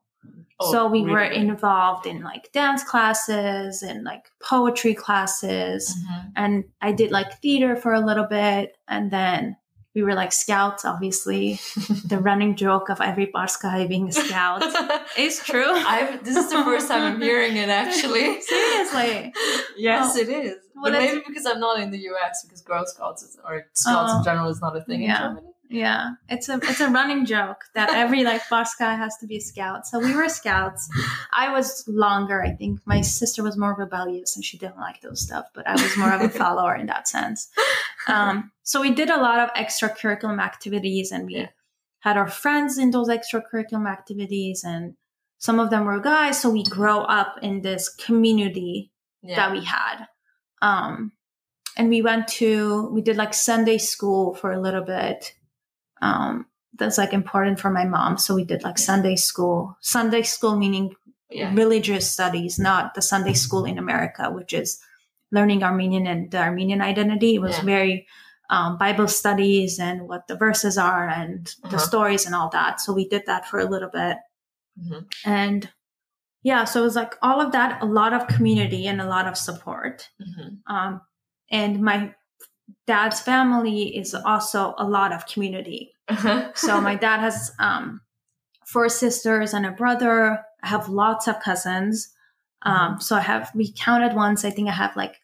Oh, 0.63 0.73
so 0.73 0.87
we 0.89 1.03
were 1.03 1.23
involved 1.25 2.07
in 2.07 2.23
like 2.23 2.53
dance 2.53 2.85
classes 2.85 3.83
and 3.83 4.05
like 4.05 4.31
poetry 4.43 4.95
classes 4.95 5.97
Mhm. 5.97 6.33
and 6.37 6.65
I 6.83 6.93
did 6.93 7.11
like 7.11 7.41
theater 7.41 7.77
for 7.77 7.93
a 7.95 8.01
little 8.01 8.27
bit, 8.27 8.77
and 8.87 9.11
then 9.11 9.57
we 9.95 10.03
were 10.03 10.15
like 10.15 10.33
scouts. 10.33 10.85
Obviously, 10.85 11.59
the 12.07 12.19
running 12.19 12.55
joke 12.57 12.91
of 12.91 13.01
every 13.01 13.27
Barska 13.27 13.89
being 13.89 14.09
a 14.09 14.13
scout 14.13 14.63
is 15.19 15.41
true. 15.43 15.65
I've, 15.95 16.23
this 16.25 16.37
is 16.37 16.51
the 16.51 16.63
first 16.63 16.89
time 16.89 17.03
I'm 17.15 17.21
hearing 17.23 17.57
it 17.57 17.69
actually. 17.71 18.41
Seriously. 18.43 19.33
Yes, 19.77 20.15
Oh. 20.17 20.21
it 20.21 20.29
is. 20.29 20.57
Well, 20.75 20.93
but 20.93 20.93
maybe 20.93 21.23
because 21.27 21.45
I'm 21.47 21.59
not 21.61 21.81
in 21.81 21.91
the 21.91 21.99
US, 22.11 22.45
because 22.45 22.61
Girl 22.63 22.85
Scouts 22.87 23.23
is, 23.23 23.39
or 23.45 23.67
Scouts 23.73 24.13
Oh. 24.15 24.19
in 24.19 24.25
general 24.25 24.49
is 24.49 24.61
not 24.61 24.77
a 24.77 24.81
thing 24.83 25.03
Yeah. 25.03 25.31
in 25.31 25.37
Germany. 25.37 25.47
Yeah, 25.73 26.11
it's 26.29 26.49
a 26.49 26.57
it's 26.57 26.81
a 26.81 26.89
running 26.91 27.25
joke 27.25 27.59
that 27.77 27.91
every 27.95 28.25
like 28.25 28.43
Barska 28.43 28.97
has 28.99 29.17
to 29.19 29.27
be 29.29 29.37
a 29.37 29.41
scout. 29.41 29.87
So 29.87 30.01
we 30.01 30.13
were 30.17 30.29
scouts. 30.29 30.89
I 31.33 31.53
was 31.53 31.85
longer. 31.87 32.43
I 32.43 32.51
think 32.57 32.81
my 32.87 33.03
sister 33.03 33.45
was 33.45 33.57
more 33.57 33.77
rebellious 33.79 34.35
and 34.35 34.45
she 34.45 34.59
didn't 34.59 34.79
like 34.79 35.01
those 35.01 35.21
stuff, 35.23 35.47
but 35.55 35.69
I 35.69 35.75
was 35.75 35.97
more 35.97 36.13
of 36.13 36.23
a 36.23 36.29
follower 36.43 36.75
in 36.75 36.87
that 36.87 37.07
sense. 37.07 37.49
Um, 38.09 38.51
so 38.65 38.81
we 38.81 38.91
did 38.93 39.11
a 39.11 39.17
lot 39.21 39.39
of 39.39 39.55
extracurriculum 39.55 40.41
activities, 40.43 41.13
and 41.13 41.27
we 41.27 41.37
Yeah. 41.37 41.49
had 42.01 42.17
our 42.17 42.29
friends 42.29 42.77
in 42.77 42.91
those 42.91 43.09
extracurriculum 43.09 43.89
activities, 43.89 44.65
and 44.65 44.97
some 45.39 45.61
of 45.61 45.71
them 45.71 45.85
were 45.85 46.01
guys. 46.01 46.41
So 46.41 46.51
we 46.51 46.65
grow 46.65 47.03
up 47.03 47.37
in 47.43 47.63
this 47.63 47.89
community 47.89 48.91
Yeah. 49.23 49.37
that 49.37 49.53
we 49.53 49.65
had. 49.65 50.07
Um, 50.63 51.13
and 51.77 51.89
we 51.89 52.03
went 52.03 52.27
to, 52.43 52.91
we 52.93 53.03
did 53.03 53.17
like 53.17 53.35
Sunday 53.35 53.79
school 53.79 54.35
for 54.35 54.51
a 54.51 54.61
little 54.61 54.83
bit. 54.83 55.35
Um, 56.01 56.47
that's 56.79 56.99
like 56.99 57.13
important 57.13 57.61
for 57.61 57.71
my 57.71 57.85
mom. 57.85 58.17
So 58.19 58.35
we 58.35 58.45
did 58.45 58.63
like 58.63 58.79
Sunday 58.79 59.17
school. 59.17 59.77
Sunday 59.81 60.23
school 60.23 60.57
meaning 60.57 60.95
yeah. 61.31 61.53
religious 61.55 62.11
studies, 62.11 62.59
not 62.59 62.95
the 62.95 63.03
Sunday 63.03 63.35
school 63.35 63.65
in 63.65 63.79
America, 63.79 64.31
which 64.31 64.53
is 64.53 64.81
learning 65.33 65.63
Armenian 65.63 66.07
and 66.07 66.31
the 66.31 66.39
Armenian 66.39 66.81
identity. 66.81 67.35
It 67.35 67.41
was 67.43 67.57
Yeah. 67.59 67.65
very 67.65 68.07
um, 68.53 68.77
Bible 68.79 69.07
studies 69.07 69.79
and 69.79 70.09
what 70.09 70.27
the 70.27 70.35
verses 70.35 70.77
are 70.77 71.09
and 71.09 71.55
Uh-huh. 71.63 71.71
the 71.71 71.79
stories 71.79 72.27
and 72.27 72.35
all 72.35 72.49
that. 72.51 72.81
So 72.81 72.93
we 72.93 73.09
did 73.09 73.23
that 73.27 73.47
for 73.47 73.61
a 73.61 73.65
little 73.65 73.89
bit. 73.91 74.17
Mhm. 74.77 75.07
And 75.25 75.71
yeah, 76.43 76.65
so 76.65 76.81
it 76.81 76.85
was 76.85 76.97
like 76.97 77.17
all 77.23 77.41
of 77.41 77.53
that, 77.53 77.81
a 77.81 77.87
lot 77.87 78.13
of 78.13 78.27
community 78.27 78.89
and 78.89 79.01
a 79.01 79.07
lot 79.07 79.29
of 79.29 79.37
support. 79.37 80.09
Mhm. 80.21 80.59
Um, 80.67 81.01
and 81.49 81.81
my 81.81 82.13
dad's 82.87 83.21
family 83.21 83.97
is 83.97 84.15
also 84.15 84.75
a 84.79 84.87
lot 84.87 85.13
of 85.13 85.27
community. 85.27 85.95
So 86.55 86.81
my 86.81 86.97
dad 86.97 87.21
has 87.21 87.53
um, 87.59 88.01
four 88.67 88.89
sisters 88.89 89.55
and 89.55 89.65
a 89.65 89.71
brother. 89.71 90.45
I 90.63 90.69
have 90.69 90.89
lots 90.89 91.29
of 91.29 91.41
cousins. 91.41 92.15
Um, 92.63 93.01
so 93.01 93.17
I 93.17 93.21
have, 93.21 93.51
we 93.55 93.73
counted 93.73 94.15
once, 94.15 94.45
I 94.45 94.51
think 94.51 94.69
I 94.69 94.73
have 94.73 94.97
like 94.97 95.21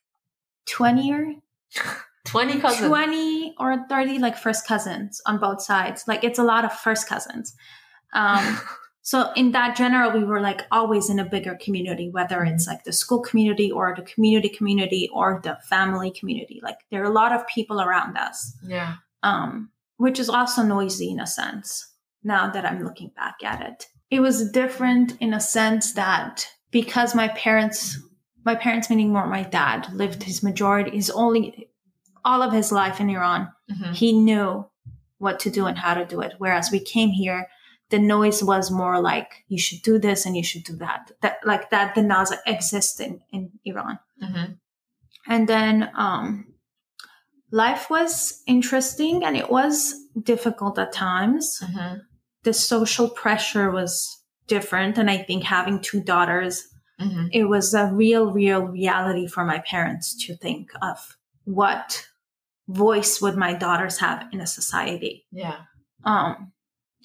20 0.66 1.12
or 1.12 1.34
20 2.24 2.60
cousins. 2.60 2.88
20 2.88 3.54
or 3.58 3.86
30 3.88 4.18
like 4.18 4.36
first 4.36 4.66
cousins 4.66 5.20
on 5.26 5.38
both 5.38 5.62
sides. 5.62 6.04
Like 6.08 6.24
it's 6.24 6.38
a 6.38 6.44
lot 6.44 6.64
of 6.64 6.72
first 6.72 7.08
cousins. 7.08 7.54
Um, 8.12 8.60
so 9.06 9.30
in 9.36 9.52
that 9.52 9.76
general, 9.76 10.10
we 10.10 10.24
were 10.24 10.40
like 10.40 10.62
always 10.72 11.08
in 11.08 11.20
a 11.20 11.24
bigger 11.24 11.56
community, 11.62 12.10
whether 12.10 12.42
it's 12.42 12.66
like 12.66 12.82
the 12.82 12.92
school 12.92 13.20
community 13.20 13.70
or 13.70 13.94
the 13.96 14.02
community 14.02 14.48
community 14.48 15.08
or 15.14 15.40
the 15.44 15.56
family 15.68 16.10
community. 16.10 16.58
Like 16.60 16.78
there 16.90 17.02
are 17.02 17.12
a 17.12 17.20
lot 17.22 17.30
of 17.30 17.46
people 17.46 17.80
around 17.80 18.16
us, 18.16 18.52
yeah. 18.66 18.94
um, 19.22 19.70
which 19.98 20.18
is 20.18 20.28
also 20.28 20.64
noisy 20.64 21.08
in 21.08 21.20
a 21.20 21.26
sense. 21.26 21.86
Now 22.24 22.50
that 22.50 22.64
I'm 22.66 22.82
looking 22.82 23.12
back 23.14 23.36
at 23.44 23.62
it, 23.62 23.86
it 24.10 24.18
was 24.18 24.50
different 24.50 25.16
in 25.20 25.34
a 25.34 25.40
sense 25.40 25.92
that 25.92 26.44
because 26.72 27.14
my 27.14 27.28
parents, 27.28 28.00
my 28.44 28.56
parents 28.56 28.90
meaning 28.90 29.12
more 29.12 29.28
my 29.28 29.44
dad, 29.44 29.86
lived 29.92 30.24
his 30.24 30.42
majority, 30.42 30.90
his 30.90 31.10
only, 31.10 31.68
all 32.24 32.42
of 32.42 32.52
his 32.52 32.72
life 32.72 33.00
in 33.00 33.08
Iran 33.08 33.52
Mhm. 33.70 33.94
he 33.94 34.12
knew 34.12 34.66
what 35.18 35.38
to 35.40 35.50
do 35.50 35.66
and 35.66 35.78
how 35.78 35.94
to 35.94 36.04
do 36.04 36.20
it. 36.22 36.32
Whereas 36.38 36.72
we 36.72 36.80
came 36.80 37.10
here, 37.10 37.46
the 37.90 37.98
noise 37.98 38.42
was 38.42 38.70
more 38.70 39.00
like 39.00 39.44
you 39.48 39.58
should 39.58 39.82
do 39.82 39.98
this 39.98 40.26
and 40.26 40.36
you 40.36 40.42
should 40.42 40.64
do 40.64 40.76
that. 40.76 41.12
That 41.22 41.38
like 41.44 41.70
that 41.70 41.94
the 41.94 42.02
not 42.02 42.28
exist 42.46 43.00
in, 43.00 43.20
in 43.32 43.50
Iran. 43.64 43.98
Mhm. 44.22 44.58
And 45.28 45.48
then 45.48 45.90
um 45.94 46.46
life 47.50 47.88
was 47.90 48.42
interesting 48.46 49.24
and 49.24 49.36
it 49.36 49.50
was 49.50 49.94
difficult 50.22 50.78
at 50.78 50.92
times. 50.92 51.60
Mhm. 51.62 52.00
The 52.42 52.52
social 52.52 53.08
pressure 53.08 53.70
was 53.70 54.22
different. 54.46 54.98
And 54.98 55.10
I 55.10 55.18
think 55.18 55.44
having 55.44 55.80
two 55.80 56.00
daughters, 56.02 56.68
Mhm. 57.00 57.28
it 57.32 57.44
was 57.44 57.74
a 57.74 57.86
real, 57.92 58.32
real 58.32 58.62
reality 58.62 59.26
for 59.26 59.44
my 59.44 59.58
parents 59.60 60.14
to 60.26 60.36
think 60.36 60.70
of 60.82 61.16
what 61.44 62.06
voice 62.68 63.20
would 63.22 63.36
my 63.36 63.54
daughters 63.54 63.98
have 63.98 64.26
in 64.32 64.40
a 64.40 64.46
society. 64.46 65.26
Yeah. 65.30 65.58
Um, 66.04 66.52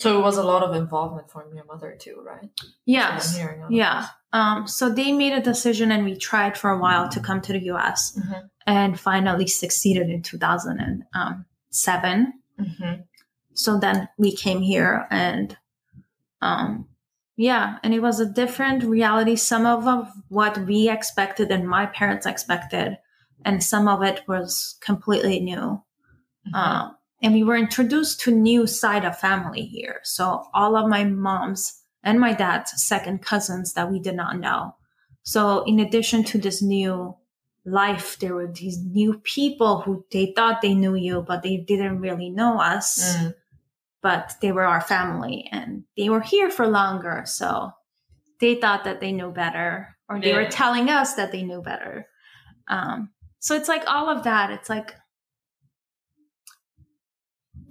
So 0.01 0.17
it 0.17 0.22
was 0.24 0.38
a 0.38 0.43
lot 0.43 0.63
of 0.63 0.74
involvement 0.74 1.29
from 1.29 1.53
your 1.53 1.65
mother 1.65 1.96
too, 2.00 2.24
right? 2.25 2.50
yes. 2.86 3.34
I'm 3.36 3.39
hearing 3.39 3.62
on 3.63 3.72
Yeah. 3.72 4.08
Um, 4.34 4.65
so 4.67 4.89
they 4.89 5.12
made 5.12 5.34
a 5.34 5.41
decision 5.41 5.91
and 5.91 6.03
we 6.05 6.15
tried 6.17 6.58
for 6.58 6.72
a 6.72 6.79
while 6.79 7.08
to 7.10 7.20
come 7.20 7.39
to 7.41 7.53
the 7.53 7.60
US 7.74 8.17
Mhm. 8.17 8.50
and 8.65 9.00
finally 9.00 9.46
succeeded 9.46 10.10
in 10.10 10.24
2007. 10.24 12.34
Mhm. 12.60 13.03
So 13.53 13.77
then 13.77 14.10
we 14.17 14.36
came 14.36 14.62
here 14.62 15.05
and, 15.12 15.55
um, 16.41 16.88
yeah, 17.36 17.77
and 17.84 17.93
it 17.93 18.00
was 18.01 18.20
a 18.20 18.25
different 18.25 18.84
reality. 18.84 19.36
Some 19.36 19.67
of, 19.67 19.88
of 19.88 20.10
what 20.29 20.58
we 20.65 20.89
expected 20.89 21.51
and 21.51 21.67
my 21.67 21.86
parents 21.86 22.25
expected, 22.25 22.98
and 23.46 23.63
some 23.63 23.88
of 23.88 24.01
it 24.01 24.24
was 24.27 24.77
completely 24.81 25.39
new. 25.39 25.84
Mhm. 26.48 26.55
Um, 26.55 26.96
and 27.21 27.33
we 27.33 27.43
were 27.43 27.55
introduced 27.55 28.21
to 28.21 28.31
new 28.31 28.65
side 28.67 29.05
of 29.05 29.17
family 29.17 29.61
here. 29.61 29.99
So 30.03 30.45
all 30.53 30.75
of 30.75 30.89
my 30.89 31.03
mom's 31.03 31.81
and 32.03 32.19
my 32.19 32.33
dad's 32.33 32.81
second 32.83 33.21
cousins 33.21 33.73
that 33.73 33.91
we 33.91 33.99
did 33.99 34.15
not 34.15 34.39
know. 34.39 34.75
So 35.23 35.63
in 35.65 35.79
addition 35.79 36.23
to 36.25 36.39
this 36.39 36.61
new 36.61 37.15
life, 37.63 38.17
there 38.19 38.33
were 38.33 38.51
these 38.51 38.79
new 38.83 39.19
people 39.19 39.81
who 39.81 40.03
they 40.11 40.33
thought 40.35 40.61
they 40.61 40.73
knew 40.73 40.95
you, 40.95 41.23
but 41.27 41.43
they 41.43 41.57
didn't 41.57 41.99
really 41.99 42.29
know 42.29 42.59
us. 42.59 43.15
Mm. 43.17 43.35
But 44.01 44.33
they 44.41 44.51
were 44.51 44.65
our 44.65 44.81
family 44.81 45.47
and 45.51 45.83
they 45.95 46.09
were 46.09 46.21
here 46.21 46.49
for 46.49 46.65
longer. 46.65 47.21
So 47.27 47.71
they 48.39 48.55
thought 48.55 48.83
that 48.85 48.99
they 48.99 49.11
knew 49.11 49.29
better, 49.29 49.95
or 50.09 50.19
they 50.19 50.33
were 50.33 50.47
telling 50.47 50.89
us 50.89 51.13
that 51.13 51.31
they 51.31 51.43
knew 51.43 51.61
better. 51.61 52.07
Um, 52.67 53.11
so 53.37 53.55
it's 53.55 53.67
like 53.67 53.83
all 53.85 54.09
of 54.09 54.23
that. 54.23 54.49
It's 54.49 54.69
like 54.69 54.95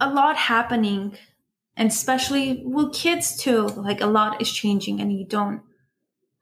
a 0.01 0.09
lot 0.11 0.37
happening 0.37 1.17
and 1.77 1.89
especially 1.91 2.63
with 2.65 2.93
kids 2.95 3.37
too 3.37 3.67
like 3.69 4.01
a 4.01 4.07
lot 4.07 4.41
is 4.41 4.51
changing 4.51 5.01
and 5.01 5.13
you 5.13 5.25
don't 5.25 5.63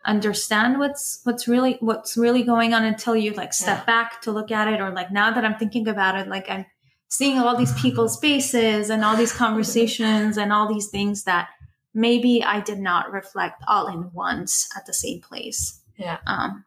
understand 0.04 0.78
what's 0.78 1.20
what's 1.24 1.46
really 1.48 1.76
what's 1.80 2.16
really 2.16 2.42
going 2.42 2.72
on 2.72 2.84
until 2.84 3.14
you 3.16 3.32
like 3.32 3.52
step 3.52 3.78
Yeah. 3.80 3.84
back 3.84 4.22
to 4.22 4.32
look 4.32 4.50
at 4.50 4.68
it 4.72 4.80
or 4.80 4.90
like 4.90 5.10
now 5.10 5.30
that 5.32 5.44
i'm 5.44 5.56
thinking 5.56 5.86
about 5.88 6.16
it 6.18 6.28
like 6.28 6.48
i'm 6.48 6.64
seeing 7.08 7.38
all 7.38 7.56
these 7.56 7.72
people's 7.80 8.18
faces 8.20 8.90
and 8.90 9.04
all 9.04 9.16
these 9.16 9.32
conversations 9.32 10.36
and 10.38 10.52
all 10.52 10.68
these 10.72 10.88
things 10.88 11.24
that 11.24 11.48
maybe 11.94 12.44
I 12.44 12.60
did 12.60 12.78
not 12.78 13.10
reflect 13.10 13.62
all 13.66 13.86
in 13.88 14.10
once 14.12 14.68
at 14.76 14.84
the 14.84 14.92
same 14.92 15.22
place. 15.22 15.80
Yeah. 15.96 16.18
Um, 16.26 16.66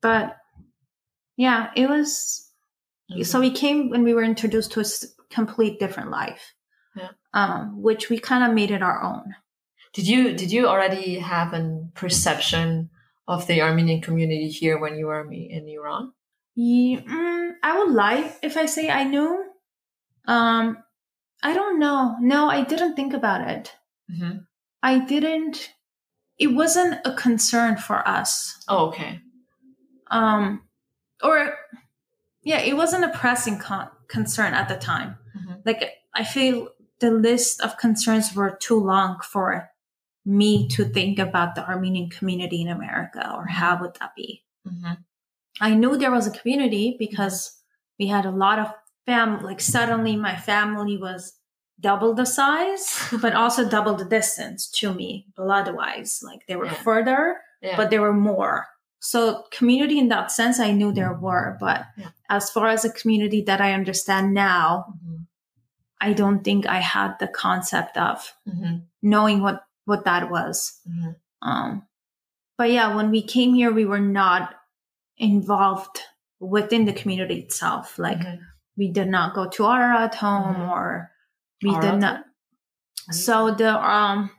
but 0.00 0.36
yeah, 1.36 1.70
it 1.76 1.88
was. 1.88 2.50
Mhm. 3.12 3.24
So 3.24 3.38
we 3.38 3.52
came 3.52 3.88
when 3.88 4.02
we 4.02 4.14
were 4.14 4.24
introduced 4.24 4.72
to 4.72 4.80
complete 5.30 5.78
different 5.78 6.10
life, 6.10 6.54
Yeah. 6.96 7.10
um, 7.32 7.80
which 7.82 8.10
we 8.10 8.18
kind 8.18 8.44
of 8.44 8.52
made 8.54 8.70
it 8.70 8.82
our 8.82 9.02
own. 9.02 9.34
Did 9.92 10.06
you 10.06 10.34
did 10.34 10.52
you 10.52 10.68
already 10.68 11.18
have 11.18 11.52
a 11.54 11.88
perception 11.94 12.90
of 13.26 13.46
the 13.46 13.62
Armenian 13.62 14.00
community 14.00 14.48
here 14.48 14.78
when 14.78 14.96
you 14.98 15.06
were 15.06 15.22
in 15.32 15.68
Iran? 15.68 16.12
Ye- 16.54 16.98
mm, 17.00 17.52
I 17.62 17.78
would 17.78 17.92
lie 17.94 18.32
if 18.42 18.56
I 18.56 18.66
say 18.66 18.90
I 18.90 19.04
knew. 19.04 19.44
Um, 20.26 20.76
I 21.42 21.54
don't 21.54 21.78
know. 21.78 22.16
No, 22.20 22.48
I 22.50 22.62
didn't 22.64 22.94
think 22.96 23.14
about 23.14 23.48
it. 23.48 23.74
Mm-hmm. 24.10 24.38
I 24.82 24.98
didn't. 24.98 25.72
It 26.38 26.48
wasn't 26.48 27.00
a 27.04 27.12
concern 27.14 27.76
for 27.76 28.06
us. 28.06 28.62
Oh, 28.68 28.86
okay. 28.88 29.20
Um, 30.10 30.62
or 31.22 31.54
yeah, 32.42 32.58
it 32.60 32.76
wasn't 32.76 33.04
a 33.04 33.16
pressing 33.18 33.58
con- 33.58 33.90
concern 34.08 34.54
at 34.54 34.68
the 34.68 34.76
time. 34.76 35.16
Mhm. 35.36 35.62
Like 35.64 35.90
I 36.14 36.24
feel 36.24 36.68
the 37.00 37.10
list 37.10 37.60
of 37.62 37.76
concerns 37.78 38.34
were 38.34 38.56
too 38.60 38.78
long 38.78 39.18
for 39.20 39.70
me 40.24 40.68
to 40.68 40.84
think 40.84 41.18
about 41.18 41.54
the 41.54 41.66
Armenian 41.66 42.10
community 42.10 42.60
in 42.60 42.68
America 42.68 43.32
or 43.34 43.46
how 43.46 43.80
would 43.80 43.94
that 44.00 44.14
be. 44.14 44.44
Mm-hmm. 44.68 44.92
I 45.60 45.74
knew 45.74 45.96
there 45.96 46.10
was 46.10 46.26
a 46.26 46.30
community 46.30 46.96
because 46.98 47.56
we 47.98 48.06
had 48.08 48.26
a 48.26 48.30
lot 48.30 48.58
of 48.58 48.72
fam 49.06 49.42
like 49.42 49.60
suddenly 49.60 50.16
my 50.16 50.36
family 50.36 50.96
was 50.98 51.34
double 51.80 52.12
the 52.14 52.26
size 52.26 52.98
but 53.22 53.34
also 53.34 53.66
double 53.68 53.94
the 53.94 54.04
distance 54.04 54.68
to 54.70 54.92
me 54.92 55.26
blood 55.36 55.74
wise 55.74 56.20
like 56.22 56.46
they 56.46 56.56
were 56.56 56.66
Yeah. 56.66 56.74
further 56.84 57.36
Yeah. 57.62 57.76
but 57.78 57.88
there 57.90 58.02
were 58.02 58.12
more 58.12 58.66
so 59.00 59.44
community 59.50 59.98
in 59.98 60.08
that 60.08 60.30
sense 60.30 60.60
i 60.60 60.70
knew 60.72 60.92
there 60.92 61.14
were 61.14 61.56
but 61.58 61.86
Yeah. 61.96 62.10
as 62.28 62.50
far 62.50 62.68
as 62.68 62.84
a 62.84 62.92
community 62.92 63.40
that 63.48 63.60
i 63.62 63.72
understand 63.72 64.34
now 64.34 64.94
Mhm. 65.02 65.19
I 66.00 66.12
don't 66.12 66.42
think 66.44 66.66
i 66.66 66.78
had 66.78 67.14
the 67.18 67.28
concept 67.28 67.96
of 67.96 68.34
Mhm. 68.46 68.82
knowing 69.02 69.42
what 69.42 69.64
what 69.84 70.04
that 70.04 70.30
was 70.30 70.80
Mhm. 70.88 71.16
um, 71.42 71.86
but 72.58 72.70
yeah, 72.70 72.94
when 72.94 73.10
we 73.10 73.22
came 73.22 73.54
here, 73.54 73.72
we 73.72 73.86
were 73.86 73.98
not 74.22 74.54
involved 75.16 76.00
within 76.38 76.84
the 76.84 76.92
community 76.92 77.38
itself. 77.40 77.98
Like 77.98 78.18
Mhm. 78.18 78.40
we 78.76 78.92
did 78.92 79.08
not 79.08 79.34
go 79.34 79.48
to 79.48 79.64
Ararat 79.66 80.14
home 80.16 80.54
Mhm. 80.56 80.68
or 80.70 81.10
we 81.62 81.70
Ararat? 81.70 81.82
did 81.90 82.00
not. 82.00 82.24
So 83.10 83.50
the 83.54 83.72
um 83.80 84.30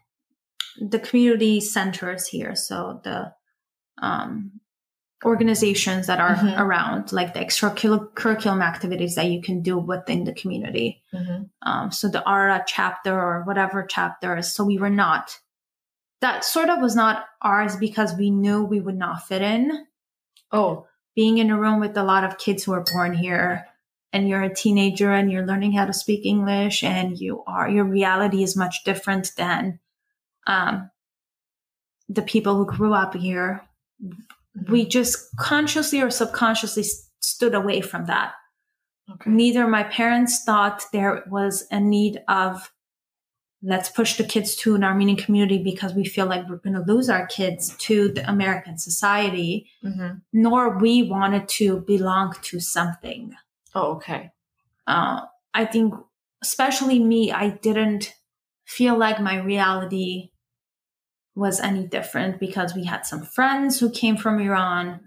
the 0.80 1.00
community 1.00 1.60
centers 1.62 2.28
here, 2.28 2.56
so 2.56 3.02
the 3.04 3.34
um 3.98 4.61
organizations 5.24 6.08
that 6.08 6.20
are 6.20 6.36
Mhm. 6.36 6.60
around, 6.60 7.12
like 7.12 7.34
the 7.34 7.40
extracurriculum 7.40 8.16
curriculum 8.16 8.62
activities 8.62 9.16
that 9.16 9.30
you 9.30 9.42
can 9.42 9.62
do 9.62 9.78
within 9.78 10.24
the 10.24 10.34
community. 10.34 11.02
Mhm. 11.14 11.50
Um, 11.62 11.92
so 11.92 12.08
the 12.08 12.24
ARA 12.26 12.64
chapter 12.66 13.14
or 13.14 13.44
whatever 13.44 13.84
chapter 13.84 14.38
is. 14.38 14.52
So 14.52 14.64
we 14.64 14.78
were 14.80 14.90
not, 14.90 15.40
that 16.22 16.44
sort 16.44 16.70
of 16.70 16.80
was 16.80 16.96
not 16.96 17.26
ours 17.42 17.76
because 17.76 18.16
we 18.16 18.32
knew 18.32 18.64
we 18.64 18.80
would 18.80 18.98
not 18.98 19.24
fit 19.28 19.42
in. 19.42 19.86
Oh. 20.52 20.88
Being 21.16 21.38
in 21.38 21.52
a 21.52 21.60
room 21.60 21.80
with 21.80 21.98
a 21.98 22.04
lot 22.04 22.24
of 22.24 22.38
kids 22.38 22.64
who 22.64 22.74
are 22.74 22.86
born 22.94 23.14
here 23.14 23.68
and 24.14 24.28
you're 24.28 24.42
a 24.42 24.54
teenager 24.54 25.12
and 25.12 25.32
you're 25.32 25.46
learning 25.46 25.74
how 25.74 25.86
to 25.86 25.94
speak 25.94 26.26
English 26.26 26.84
and 26.84 27.18
you 27.20 27.44
are, 27.46 27.70
your 27.70 27.86
reality 27.86 28.44
is 28.44 28.56
much 28.58 28.84
different 28.84 29.34
than 29.36 29.80
um, 30.48 30.90
the 32.10 32.22
people 32.22 32.56
who 32.56 32.66
grew 32.66 32.94
up 32.94 33.14
here. 33.14 33.62
We 34.70 34.86
just 34.86 35.36
consciously 35.38 36.02
or 36.02 36.10
subconsciously 36.10 36.84
stood 37.20 37.54
away 37.56 37.82
from 37.82 38.06
that 38.06 38.34
Okay. 39.10 39.30
neither 39.30 39.68
my 39.68 39.84
parents 39.84 40.44
thought 40.44 40.84
there 40.94 41.24
was 41.30 41.68
a 41.72 41.80
need 41.80 42.22
of 42.28 42.72
let's 43.64 43.90
push 43.90 44.18
the 44.18 44.24
kids 44.24 44.56
to 44.56 44.74
an 44.74 44.84
Armenian 44.84 45.18
community 45.18 45.62
because 45.62 45.94
we 45.94 46.04
feel 46.06 46.26
like 46.26 46.48
we're 46.50 46.56
going 46.58 46.74
to 46.74 46.92
lose 46.94 47.10
our 47.10 47.28
kids 47.28 47.76
to 47.78 48.10
the 48.12 48.28
American 48.30 48.78
society, 48.78 49.70
Mhm. 49.84 50.22
nor 50.34 50.78
we 50.80 51.04
wanted 51.04 51.48
to 51.50 51.82
belong 51.82 52.34
to 52.42 52.60
something. 52.60 53.36
Oh, 53.76 53.92
okay. 53.98 54.32
Uh, 54.88 55.26
I 55.54 55.66
think, 55.66 55.94
especially 56.42 56.98
me, 57.00 57.32
I 57.32 57.50
didn't 57.50 58.16
feel 58.66 58.98
like 58.98 59.20
my 59.22 59.38
reality 59.38 60.31
was 61.36 61.60
any 61.60 61.88
different 61.88 62.40
because 62.40 62.76
we 62.76 62.84
had 62.86 63.06
some 63.06 63.24
friends 63.24 63.80
who 63.80 63.90
came 63.90 64.18
from 64.18 64.40
Iran 64.40 65.00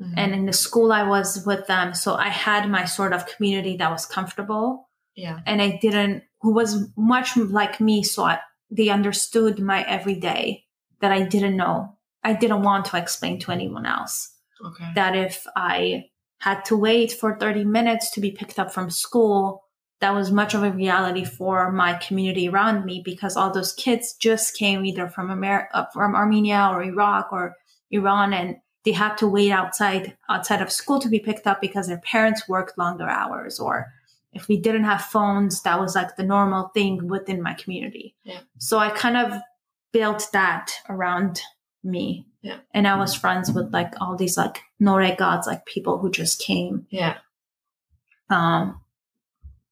Mhm. 0.00 0.14
and 0.16 0.34
in 0.34 0.46
the 0.46 0.52
school 0.52 0.92
I 0.92 1.02
was 1.04 1.44
with 1.46 1.66
them. 1.66 1.94
So 1.94 2.14
I 2.14 2.28
had 2.28 2.68
my 2.68 2.84
sort 2.84 3.12
of 3.12 3.26
community 3.26 3.76
that 3.78 3.90
was 3.90 4.04
comfortable 4.06 4.88
yeah. 5.14 5.40
and 5.46 5.60
I 5.62 5.78
didn't, 5.80 6.22
who 6.42 6.52
was 6.52 6.88
much 6.96 7.36
like 7.36 7.80
me. 7.80 8.02
So 8.02 8.24
I, 8.24 8.40
they 8.70 8.90
understood 8.90 9.58
my 9.58 9.82
everyday 9.84 10.64
that 11.00 11.12
I 11.12 11.22
didn't 11.22 11.56
know. 11.56 11.96
I 12.22 12.34
didn't 12.34 12.62
want 12.62 12.84
to 12.86 12.98
explain 12.98 13.38
to 13.40 13.52
anyone 13.52 13.86
else 13.86 14.32
Okay. 14.64 14.84
that 14.94 15.16
if 15.16 15.46
I 15.56 16.10
had 16.40 16.64
to 16.66 16.76
wait 16.76 17.12
for 17.12 17.36
30 17.38 17.64
minutes 17.64 18.10
to 18.12 18.20
be 18.20 18.30
picked 18.30 18.58
up 18.58 18.72
from 18.72 18.90
school, 18.90 19.64
that 20.00 20.14
was 20.14 20.30
much 20.30 20.52
of 20.54 20.62
a 20.62 20.70
reality 20.70 21.24
for 21.24 21.72
my 21.72 21.94
community 21.94 22.48
around 22.48 22.84
me 22.84 23.00
because 23.04 23.36
all 23.36 23.50
those 23.52 23.72
kids 23.72 24.14
just 24.14 24.54
came 24.56 24.84
either 24.84 25.08
from 25.08 25.30
Amer- 25.30 25.68
uh, 25.72 25.86
from 25.92 26.14
Armenia 26.14 26.68
or 26.72 26.82
Iraq 26.82 27.32
or 27.32 27.54
Iran 27.90 28.32
and 28.32 28.56
they 28.84 28.92
had 28.92 29.16
to 29.16 29.26
wait 29.26 29.50
outside 29.50 30.16
outside 30.28 30.62
of 30.62 30.70
school 30.70 31.00
to 31.00 31.08
be 31.08 31.18
picked 31.18 31.46
up 31.46 31.60
because 31.60 31.86
their 31.88 31.98
parents 31.98 32.48
worked 32.48 32.78
longer 32.78 33.08
hours 33.08 33.58
or 33.58 33.86
if 34.32 34.48
we 34.48 34.56
didn't 34.60 34.84
have 34.84 35.00
phones 35.00 35.62
that 35.62 35.80
was 35.80 35.94
like 35.94 36.14
the 36.16 36.22
normal 36.22 36.68
thing 36.74 37.08
within 37.08 37.42
my 37.42 37.54
community 37.54 38.14
Yeah. 38.24 38.40
so 38.58 38.78
i 38.78 38.90
kind 38.90 39.16
of 39.16 39.32
built 39.92 40.28
that 40.32 40.72
around 40.88 41.40
me 41.82 42.26
Yeah. 42.42 42.58
and 42.74 42.86
i 42.86 42.96
was 42.96 43.14
friends 43.14 43.50
with 43.50 43.72
like 43.72 43.92
all 44.00 44.16
these 44.16 44.36
like 44.36 44.60
nore 44.78 45.14
gods 45.16 45.46
like 45.48 45.64
people 45.66 45.98
who 45.98 46.10
just 46.10 46.40
came 46.40 46.86
Yeah. 46.90 47.16
um 48.30 48.80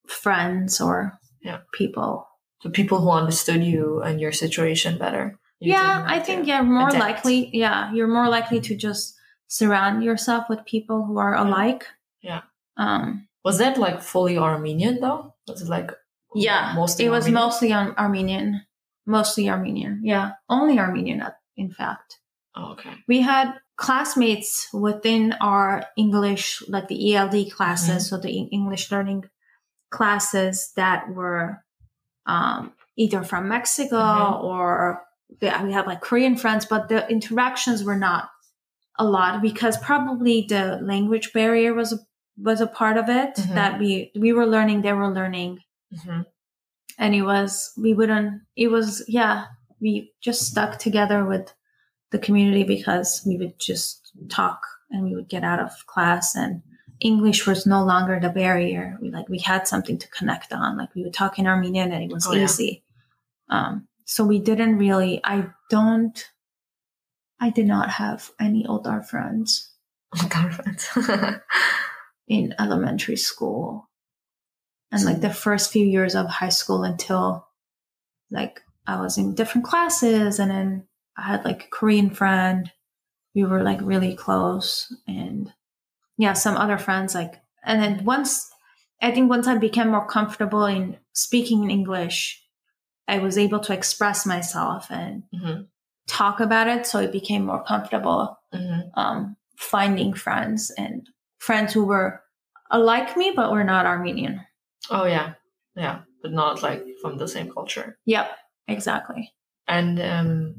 friends 0.06 0.80
or 0.80 1.18
Yeah. 1.42 1.60
people 1.72 2.26
The 2.64 2.70
people 2.70 3.00
who 3.00 3.10
understood 3.10 3.62
you 3.62 4.00
and 4.02 4.20
your 4.20 4.32
situation 4.32 4.96
better. 4.98 5.38
You 5.60 5.72
yeah 5.72 6.04
i 6.06 6.18
think 6.20 6.46
yeah 6.46 6.62
more 6.62 6.88
adapt. 6.88 7.00
likely 7.08 7.50
yeah 7.52 7.92
you're 7.94 8.08
more 8.18 8.28
likely 8.28 8.60
to 8.68 8.74
just 8.76 9.14
surround 9.48 10.02
yourself 10.02 10.48
with 10.48 10.64
people 10.64 11.04
who 11.06 11.16
are 11.18 11.34
alike 11.34 11.86
Yeah. 12.22 12.42
um 12.76 13.28
Was 13.44 13.58
that 13.58 13.76
like 13.78 14.00
fully 14.02 14.36
Armenian 14.38 15.00
though? 15.00 15.34
Was 15.48 15.62
it 15.62 15.68
like 15.68 15.90
yeah 16.34 16.72
mostly 16.74 17.04
it 17.06 17.10
was 17.10 17.24
Armenian? 17.24 17.44
mostly 17.44 17.70
Ar- 17.72 17.94
armenian 17.96 18.46
mostly 19.06 19.48
armenian 19.48 20.00
yeah 20.02 20.32
only 20.48 20.78
armenian 20.78 21.20
uh, 21.22 21.32
in 21.56 21.70
fact 21.70 22.18
Oh, 22.56 22.72
okay. 22.72 22.94
we 23.08 23.20
had 23.20 23.46
classmates 23.76 24.68
within 24.72 25.32
our 25.40 25.84
english 25.96 26.62
like 26.68 26.88
the 26.88 27.14
eld 27.14 27.36
classes 27.56 28.08
so 28.08 28.16
the 28.18 28.30
english 28.58 28.90
learning 28.92 29.24
classes 29.98 30.72
that 30.80 31.00
were 31.18 31.46
um, 32.34 32.72
either 32.96 33.22
from 33.30 33.48
mexico 33.56 33.96
Mhm. 33.96 34.44
or 34.50 35.02
we 35.40 35.72
had 35.78 35.86
like 35.90 36.00
korean 36.08 36.36
friends 36.42 36.64
but 36.72 36.82
the 36.88 37.00
interactions 37.16 37.80
were 37.88 38.00
not 38.08 38.24
a 38.98 39.04
lot 39.16 39.42
because 39.48 39.76
probably 39.90 40.36
the 40.48 40.64
language 40.92 41.32
barrier 41.32 41.72
was 41.80 41.90
a, 41.96 41.98
was 42.48 42.60
a 42.60 42.66
part 42.80 42.96
of 43.02 43.06
it 43.08 43.32
Mhm. 43.36 43.54
that 43.58 43.72
we 43.82 43.90
we 44.24 44.30
were 44.36 44.46
learning 44.54 44.78
they 44.82 44.92
were 45.00 45.12
learning 45.20 45.50
hmm 46.04 46.22
and 47.04 47.14
it 47.20 47.22
was 47.32 47.50
we 47.84 47.90
wouldn't 47.98 48.30
it 48.64 48.68
was 48.76 48.88
yeah 49.18 49.36
we 49.82 49.92
just 50.26 50.40
stuck 50.50 50.72
together 50.86 51.20
with 51.32 51.46
the 52.12 52.18
community 52.26 52.64
because 52.76 53.10
we 53.26 53.34
would 53.40 53.54
just 53.70 54.12
talk 54.38 54.60
and 54.90 55.00
we 55.06 55.12
would 55.16 55.28
get 55.34 55.44
out 55.50 55.60
of 55.66 55.70
class 55.92 56.26
and 56.42 56.62
english 57.00 57.46
was 57.46 57.66
no 57.66 57.84
longer 57.84 58.18
the 58.20 58.30
barrier. 58.30 58.98
We 59.00 59.10
like 59.10 59.28
we 59.28 59.38
had 59.38 59.66
something 59.68 59.98
to 59.98 60.08
connect 60.08 60.52
on. 60.52 60.76
Like 60.78 60.94
we 60.94 61.02
would 61.02 61.14
talk 61.14 61.38
in 61.38 61.46
armenian 61.46 61.92
and 61.92 62.02
it 62.04 62.12
was 62.12 62.26
Oh, 62.26 62.32
yeah. 62.32 62.44
easy. 62.44 62.82
Um 63.48 63.88
so 64.04 64.24
we 64.24 64.38
didn't 64.38 64.76
really 64.78 65.20
i 65.24 65.46
don't 65.70 66.30
i 67.40 67.48
did 67.50 67.66
not 67.66 67.90
have 67.90 68.30
any 68.40 68.66
older 68.66 69.02
friends. 69.02 69.70
In 72.28 72.54
elementary 72.58 73.16
school. 73.16 73.90
And 74.92 75.04
like 75.04 75.20
the 75.20 75.32
first 75.34 75.72
few 75.72 75.84
years 75.84 76.14
of 76.14 76.26
high 76.28 76.48
school 76.50 76.84
until 76.84 77.48
like 78.30 78.60
I 78.86 79.00
was 79.00 79.18
in 79.18 79.34
different 79.34 79.66
classes 79.66 80.38
and 80.38 80.50
then 80.50 80.86
I 81.18 81.22
had 81.22 81.44
like 81.44 81.64
a 81.64 81.68
Korean 81.68 82.10
friend. 82.10 82.70
We 83.34 83.44
were 83.44 83.62
like 83.62 83.80
really 83.82 84.14
close 84.14 84.94
and 85.08 85.52
yeah, 86.16 86.32
some 86.34 86.56
other 86.56 86.78
friends 86.78 87.14
like 87.14 87.40
and 87.64 87.82
then 87.82 88.04
once 88.04 88.50
I 89.02 89.10
think 89.10 89.28
once 89.28 89.46
I 89.46 89.56
became 89.58 89.88
more 89.88 90.06
comfortable 90.06 90.64
in 90.66 90.96
speaking 91.12 91.64
in 91.64 91.70
English, 91.70 92.42
I 93.08 93.18
was 93.18 93.36
able 93.36 93.60
to 93.60 93.72
express 93.72 94.24
myself 94.26 94.90
and 94.90 95.24
Mm-hmm. 95.34 95.62
talk 96.06 96.40
about 96.40 96.68
it. 96.68 96.86
So 96.86 97.00
it 97.00 97.12
became 97.12 97.44
more 97.46 97.62
comfortable 97.64 98.38
Mm-hmm. 98.54 98.98
um, 98.98 99.36
finding 99.56 100.14
friends 100.14 100.70
and 100.78 101.08
friends 101.38 101.72
who 101.72 101.84
were 101.84 102.22
like 102.72 103.16
me, 103.16 103.32
but 103.34 103.50
were 103.52 103.64
not 103.64 103.86
Armenian. 103.86 104.40
Oh 104.90 105.04
yeah, 105.06 105.34
yeah, 105.76 106.00
but 106.22 106.32
not 106.32 106.62
like 106.62 106.84
from 107.02 107.18
the 107.18 107.28
same 107.28 107.50
culture. 107.52 107.98
Yep, 108.06 108.30
exactly. 108.68 109.32
And 109.66 110.00
um, 110.00 110.54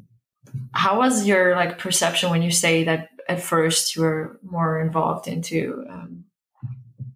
how 0.73 0.97
was 0.99 1.25
your 1.27 1.55
like 1.55 1.77
perception 1.77 2.29
when 2.31 2.41
you 2.41 2.51
say 2.51 2.83
that 2.85 3.09
at 3.27 3.41
first 3.41 3.95
you 3.95 4.01
were 4.03 4.39
more 4.43 4.79
involved 4.79 5.27
into 5.27 5.85
um, 5.89 6.25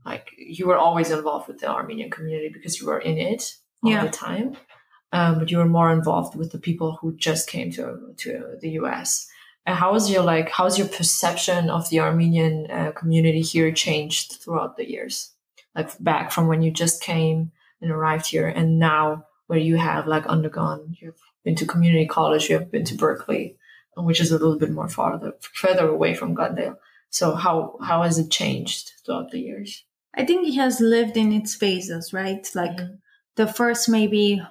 like 0.06 0.30
you 0.38 0.67
were 0.67 0.78
always 0.78 1.12
involved 1.12 1.48
with 1.48 1.60
the 1.60 1.67
Armenian 1.67 2.10
community 2.10 2.50
because 2.50 2.80
you 2.80 2.88
were 2.88 3.00
in 3.00 3.17
it 3.17 3.56
all 3.84 3.91
Yeah. 3.91 4.06
the 4.06 4.12
time, 4.12 4.58
um, 5.12 5.39
but 5.39 5.52
you 5.52 5.58
were 5.58 5.65
more 5.69 5.91
involved 5.91 6.36
with 6.36 6.52
the 6.52 6.58
people 6.60 6.98
who 7.00 7.15
just 7.15 7.48
came 7.50 7.72
to 7.74 8.13
to 8.17 8.58
the 8.62 8.72
U.S. 8.82 9.28
And 9.65 9.78
how 9.78 9.91
was 9.93 10.10
your 10.10 10.24
like 10.24 10.50
how's 10.50 10.80
your 10.80 10.88
perception 10.88 11.69
of 11.69 11.89
the 11.89 12.00
Armenian 12.00 12.72
uh, 12.72 12.91
community 12.91 13.41
here 13.41 13.72
changed 13.72 14.38
throughout 14.41 14.78
the 14.78 14.89
years? 14.89 15.32
Like 15.76 15.91
back 16.04 16.32
from 16.32 16.48
when 16.48 16.62
you 16.63 16.72
just 16.72 17.04
came 17.04 17.52
and 17.82 17.91
arrived 17.91 18.28
here, 18.28 18.48
and 18.48 18.80
now 18.80 19.26
where 19.48 19.60
you 19.60 19.78
have 19.78 20.08
like 20.08 20.26
undergone, 20.28 20.95
you've 21.00 21.22
been 21.43 21.56
to 21.56 21.65
community 21.65 22.08
college, 22.08 22.50
you 22.50 22.58
have 22.58 22.72
been 22.72 22.86
to 22.86 22.95
Berkeley, 22.95 23.58
which 23.97 24.21
is 24.21 24.32
a 24.32 24.38
little 24.38 24.58
bit 24.58 24.71
more 24.71 24.89
farther 24.89 25.34
further 25.54 25.88
away 25.88 26.13
from 26.15 26.34
Glendale. 26.34 26.80
So 27.10 27.36
how 27.36 27.78
how 27.82 28.04
has 28.04 28.17
it 28.19 28.30
changed 28.32 28.93
throughout 29.06 29.32
the 29.32 29.39
years? 29.39 29.84
I 30.13 30.25
think 30.25 30.47
it 30.47 30.56
has 30.56 30.80
lived 30.82 31.17
in 31.17 31.32
its 31.34 31.56
phases, 31.56 32.13
right? 32.13 32.47
Like 32.56 32.78
Mhm. 32.78 32.99
the 33.36 33.47
first 33.47 33.89
maybe 33.89 34.41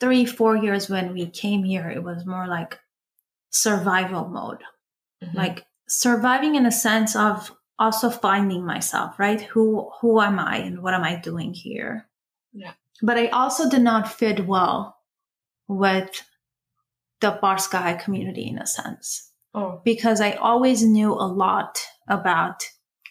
three, 0.00 0.24
four 0.26 0.56
years 0.56 0.88
when 0.88 1.12
we 1.12 1.26
came 1.26 1.64
here, 1.64 1.88
it 1.90 2.02
was 2.02 2.24
more 2.26 2.46
like 2.46 2.78
survival 3.50 4.28
mode. 4.28 4.62
Mhm. 5.22 5.34
like 5.34 5.66
surviving 5.88 6.54
in 6.54 6.64
a 6.64 6.70
sense 6.70 7.16
of 7.16 7.50
also 7.76 8.08
finding 8.08 8.64
myself 8.64 9.18
right 9.18 9.40
who 9.40 9.90
who 10.00 10.20
am 10.20 10.38
i 10.38 10.56
and 10.58 10.80
what 10.80 10.94
am 10.94 11.02
i 11.02 11.16
doing 11.16 11.52
here 11.54 12.06
Yeah. 12.52 12.74
but 13.02 13.18
i 13.18 13.26
also 13.28 13.68
did 13.68 13.82
not 13.82 14.06
fit 14.12 14.46
well 14.46 14.96
with 15.66 16.22
the 17.20 17.38
barskai 17.42 17.98
community 18.02 18.48
in 18.48 18.58
a 18.58 18.66
sense 18.66 19.30
oh 19.54 19.80
because 19.84 20.20
i 20.20 20.32
always 20.32 20.84
knew 20.84 21.12
a 21.12 21.26
lot 21.26 21.80
about 22.08 22.64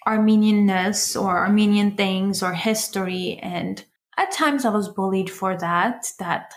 armenianness 0.08 1.20
or 1.22 1.40
armenian 1.40 1.96
things 1.96 2.42
or 2.42 2.54
history 2.54 3.38
and 3.42 3.86
at 4.18 4.32
times 4.32 4.66
i 4.66 4.70
was 4.70 4.90
bullied 4.90 5.30
for 5.30 5.58
that 5.58 6.06
that 6.20 6.54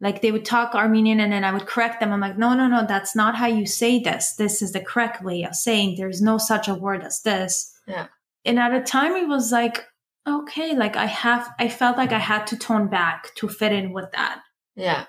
like 0.00 0.22
they 0.22 0.30
would 0.30 0.44
talk 0.44 0.74
Armenian 0.74 1.20
and 1.20 1.32
then 1.32 1.44
I 1.44 1.52
would 1.52 1.66
correct 1.66 2.00
them. 2.00 2.12
I'm 2.12 2.20
like, 2.20 2.38
no, 2.38 2.54
no, 2.54 2.68
no, 2.68 2.86
that's 2.86 3.16
not 3.16 3.34
how 3.34 3.46
you 3.46 3.66
say 3.66 3.98
this. 3.98 4.34
This 4.34 4.62
is 4.62 4.72
the 4.72 4.80
correct 4.80 5.24
way 5.24 5.42
of 5.42 5.54
saying 5.54 5.96
there's 5.96 6.22
no 6.22 6.38
such 6.38 6.68
a 6.68 6.74
word 6.74 7.02
as 7.02 7.22
this. 7.22 7.72
Yeah. 7.86 8.06
And 8.44 8.58
at 8.58 8.74
a 8.74 8.80
time 8.80 9.16
it 9.16 9.26
was 9.26 9.50
like, 9.50 9.86
okay, 10.26 10.76
like 10.76 10.96
I 10.96 11.06
have, 11.06 11.52
I 11.58 11.68
felt 11.68 11.96
like 11.96 12.12
I 12.12 12.18
had 12.18 12.46
to 12.48 12.56
tone 12.56 12.88
back 12.88 13.34
to 13.36 13.48
fit 13.48 13.72
in 13.72 13.92
with 13.92 14.12
that. 14.12 14.40
yeah 14.76 15.06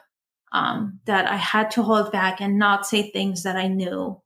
Um, 0.52 1.00
that 1.06 1.28
I 1.28 1.36
had 1.36 1.70
to 1.72 1.84
hold 1.84 2.12
back 2.12 2.42
and 2.42 2.58
not 2.58 2.88
say 2.88 3.12
things 3.12 3.44
that 3.44 3.56
I 3.56 3.68
knew 3.68 4.20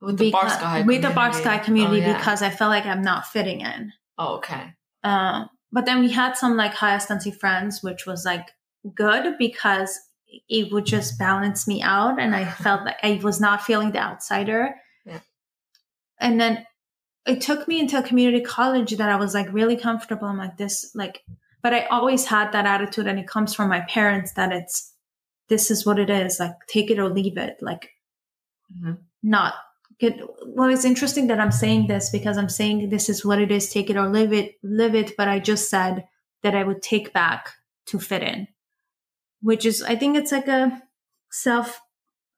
with 0.00 0.16
the 0.18 0.30
because- 0.30 0.52
Barskai 0.52 0.86
with 0.86 1.02
the 1.02 1.08
community. 1.10 1.38
Barskai 1.44 1.64
community 1.64 2.02
oh, 2.02 2.06
yeah. 2.06 2.16
because 2.16 2.40
I 2.42 2.50
felt 2.50 2.70
like 2.70 2.86
I'm 2.86 3.02
not 3.02 3.26
fitting 3.26 3.60
in. 3.60 3.92
oh 4.16 4.36
okay 4.36 4.72
Uh, 5.04 5.44
but 5.70 5.84
then 5.84 6.00
we 6.00 6.10
had 6.10 6.36
some 6.36 6.56
like 6.56 6.72
high 6.74 6.96
astansi 6.96 7.34
friends, 7.38 7.82
which 7.82 8.06
was 8.06 8.24
like 8.24 8.48
good 8.94 9.36
because 9.38 9.98
it 10.48 10.72
would 10.72 10.86
just 10.86 11.18
balance 11.18 11.68
me 11.68 11.82
out, 11.82 12.18
and 12.18 12.34
I 12.34 12.44
felt 12.64 12.84
like 12.84 12.96
I 13.02 13.20
was 13.22 13.40
not 13.40 13.62
feeling 13.62 13.92
the 13.92 13.98
outsider. 14.00 14.74
Yeah. 15.04 15.20
And 16.20 16.40
then 16.40 16.66
it 17.26 17.40
took 17.42 17.68
me 17.68 17.78
into 17.80 17.98
a 17.98 18.02
community 18.02 18.40
college 18.42 18.96
that 18.96 19.10
I 19.10 19.16
was 19.16 19.34
like 19.34 19.52
really 19.52 19.76
comfortable. 19.76 20.26
I'm 20.28 20.38
like 20.38 20.56
this, 20.56 20.90
like, 20.94 21.22
but 21.62 21.74
I 21.74 21.84
always 21.86 22.24
had 22.26 22.52
that 22.52 22.64
attitude, 22.66 23.06
and 23.06 23.18
it 23.18 23.28
comes 23.28 23.54
from 23.54 23.68
my 23.68 23.80
parents 23.80 24.32
that 24.34 24.52
it's 24.52 24.94
this 25.48 25.70
is 25.70 25.84
what 25.86 25.98
it 25.98 26.10
is, 26.10 26.38
like 26.40 26.54
take 26.68 26.90
it 26.90 26.98
or 26.98 27.08
leave 27.08 27.36
it, 27.38 27.56
like 27.60 27.90
Mhm. 28.76 28.98
not 29.22 29.54
get 29.98 30.20
well 30.46 30.70
it's 30.70 30.84
interesting 30.84 31.26
that 31.26 31.40
i'm 31.40 31.50
saying 31.50 31.86
this 31.88 32.10
because 32.10 32.36
i'm 32.38 32.48
saying 32.48 32.88
this 32.88 33.08
is 33.08 33.24
what 33.24 33.40
it 33.40 33.50
is 33.50 33.68
take 33.72 33.90
it 33.90 33.96
or 33.96 34.08
live 34.08 34.32
it 34.32 34.54
live 34.62 34.94
it 34.94 35.16
but 35.16 35.26
i 35.26 35.38
just 35.40 35.68
said 35.70 36.06
that 36.42 36.54
i 36.54 36.62
would 36.62 36.80
take 36.82 37.12
back 37.12 37.48
to 37.86 37.98
fit 37.98 38.22
in 38.22 38.46
which 39.42 39.64
is 39.66 39.82
i 39.82 39.96
think 39.96 40.16
it's 40.16 40.30
like 40.30 40.46
a 40.46 40.80
self 41.30 41.80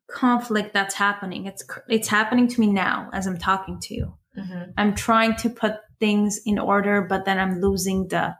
conflict 0.08 0.72
that's 0.72 0.94
happening 0.94 1.44
it's 1.46 1.64
it's 1.88 2.08
happening 2.08 2.48
to 2.48 2.60
me 2.60 2.66
now 2.68 3.10
as 3.12 3.26
i'm 3.26 3.36
talking 3.38 3.78
to 3.80 3.94
you 3.94 4.14
Mhm. 4.38 4.72
i'm 4.78 4.94
trying 4.94 5.36
to 5.36 5.50
put 5.50 5.74
things 5.98 6.40
in 6.46 6.58
order 6.58 7.02
but 7.02 7.24
then 7.26 7.38
i'm 7.38 7.60
losing 7.60 8.08
the 8.08 8.36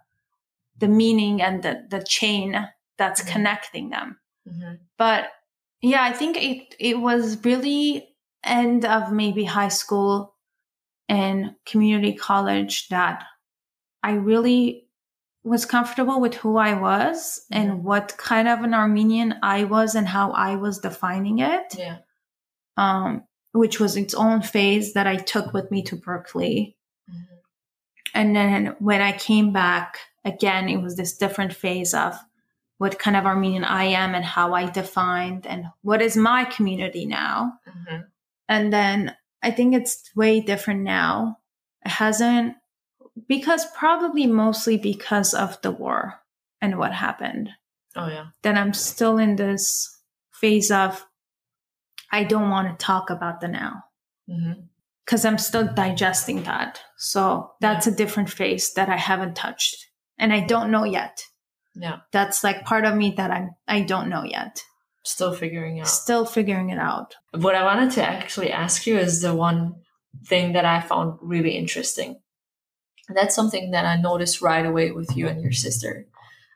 the 0.78 0.88
meaning 0.88 1.42
and 1.42 1.62
the 1.62 1.84
the 1.90 2.02
chain 2.02 2.68
that's 2.96 3.22
Mhm. 3.22 3.32
connecting 3.32 3.90
them 3.90 4.18
Mhm. 4.50 4.78
but 4.98 5.28
yeah 5.82 6.02
i 6.02 6.12
think 6.12 6.36
it 6.36 6.74
it 6.78 6.98
was 7.00 7.42
really 7.44 8.08
end 8.44 8.84
of 8.84 9.12
maybe 9.12 9.44
high 9.44 9.68
school 9.68 10.34
and 11.08 11.54
community 11.66 12.12
college 12.14 12.88
that 12.88 13.24
i 14.02 14.12
really 14.12 14.86
was 15.44 15.64
comfortable 15.66 16.20
with 16.20 16.34
who 16.34 16.56
i 16.56 16.74
was 16.74 17.46
and 17.50 17.84
what 17.84 18.16
kind 18.18 18.48
of 18.48 18.60
an 18.62 18.74
armenian 18.74 19.34
i 19.42 19.64
was 19.64 19.94
and 19.94 20.08
how 20.08 20.30
i 20.32 20.54
was 20.56 20.78
defining 20.78 21.38
it 21.38 21.74
yeah 21.78 21.98
um, 22.76 23.22
which 23.52 23.80
was 23.80 23.96
its 23.96 24.14
own 24.14 24.42
phase 24.42 24.92
that 24.94 25.06
i 25.06 25.16
took 25.16 25.52
with 25.52 25.70
me 25.70 25.82
to 25.82 25.96
berkeley 25.96 26.76
Mhm. 27.10 27.26
and 28.14 28.36
then 28.36 28.76
when 28.78 29.00
I 29.02 29.12
came 29.18 29.52
back 29.52 29.98
again, 30.24 30.68
it 30.68 30.76
was 30.82 30.96
this 30.96 31.16
different 31.16 31.52
phase 31.54 31.94
of 31.94 32.14
what 32.80 32.98
kind 32.98 33.14
of 33.14 33.26
Armenian 33.26 33.62
I 33.62 33.84
am 33.84 34.14
and 34.14 34.24
how 34.24 34.54
I 34.54 34.64
defined 34.70 35.46
and 35.46 35.66
what 35.82 36.00
is 36.00 36.16
my 36.16 36.46
community 36.46 37.04
now. 37.04 37.58
Mhm. 37.68 38.06
And 38.48 38.72
then 38.72 39.14
I 39.42 39.50
think 39.50 39.74
it's 39.74 40.10
way 40.16 40.40
different 40.40 40.80
now. 40.80 41.40
It 41.84 41.90
hasn't, 41.90 42.56
because 43.28 43.66
probably 43.76 44.26
mostly 44.26 44.78
because 44.78 45.34
of 45.34 45.60
the 45.60 45.70
war 45.70 46.22
and 46.62 46.78
what 46.78 46.92
happened. 46.94 47.50
oh 47.96 48.08
yeah 48.08 48.26
Then 48.42 48.56
I'm 48.56 48.72
still 48.72 49.18
in 49.18 49.36
this 49.36 49.98
phase 50.30 50.70
of 50.70 51.06
I 52.10 52.24
don't 52.24 52.48
want 52.50 52.66
to 52.78 52.84
talk 52.86 53.10
about 53.10 53.40
the 53.40 53.48
now 53.48 53.84
because 55.04 55.24
I'm 55.26 55.38
still 55.38 55.66
digesting 55.74 56.44
that. 56.44 56.80
So 56.96 57.52
that's 57.60 57.86
a 57.86 57.96
different 58.02 58.30
phase 58.30 58.72
that 58.74 58.88
I 58.88 58.96
haven't 58.96 59.34
touched 59.36 59.76
and 60.18 60.32
I 60.32 60.40
don't 60.46 60.70
know 60.70 60.84
yet. 60.84 61.24
Yeah 61.74 61.98
That's 62.12 62.42
like 62.44 62.64
part 62.64 62.84
of 62.84 62.94
me 62.96 63.14
that 63.16 63.30
I'm 63.30 63.50
I 63.68 63.82
don't 63.82 64.08
know 64.08 64.24
yet. 64.24 64.62
still 65.04 65.32
figuring 65.34 65.80
out 65.80 65.88
Still 65.88 66.24
figuring 66.26 66.70
it 66.70 66.78
out. 66.78 67.14
what 67.32 67.54
I 67.54 67.64
wanted 67.64 67.92
to 67.92 68.02
actually 68.02 68.50
ask 68.52 68.86
you 68.86 68.98
is 68.98 69.20
the 69.22 69.34
one 69.34 69.74
thing 70.26 70.52
that 70.54 70.64
I 70.64 70.80
found 70.80 71.18
really 71.22 71.56
interesting. 71.56 72.20
And 73.08 73.16
that's 73.16 73.34
something 73.34 73.70
that 73.72 73.84
I 73.86 73.96
noticed 73.96 74.42
right 74.42 74.64
away 74.66 74.90
with 74.92 75.16
you 75.16 75.26
and 75.28 75.40
your 75.42 75.52
sister. 75.52 76.06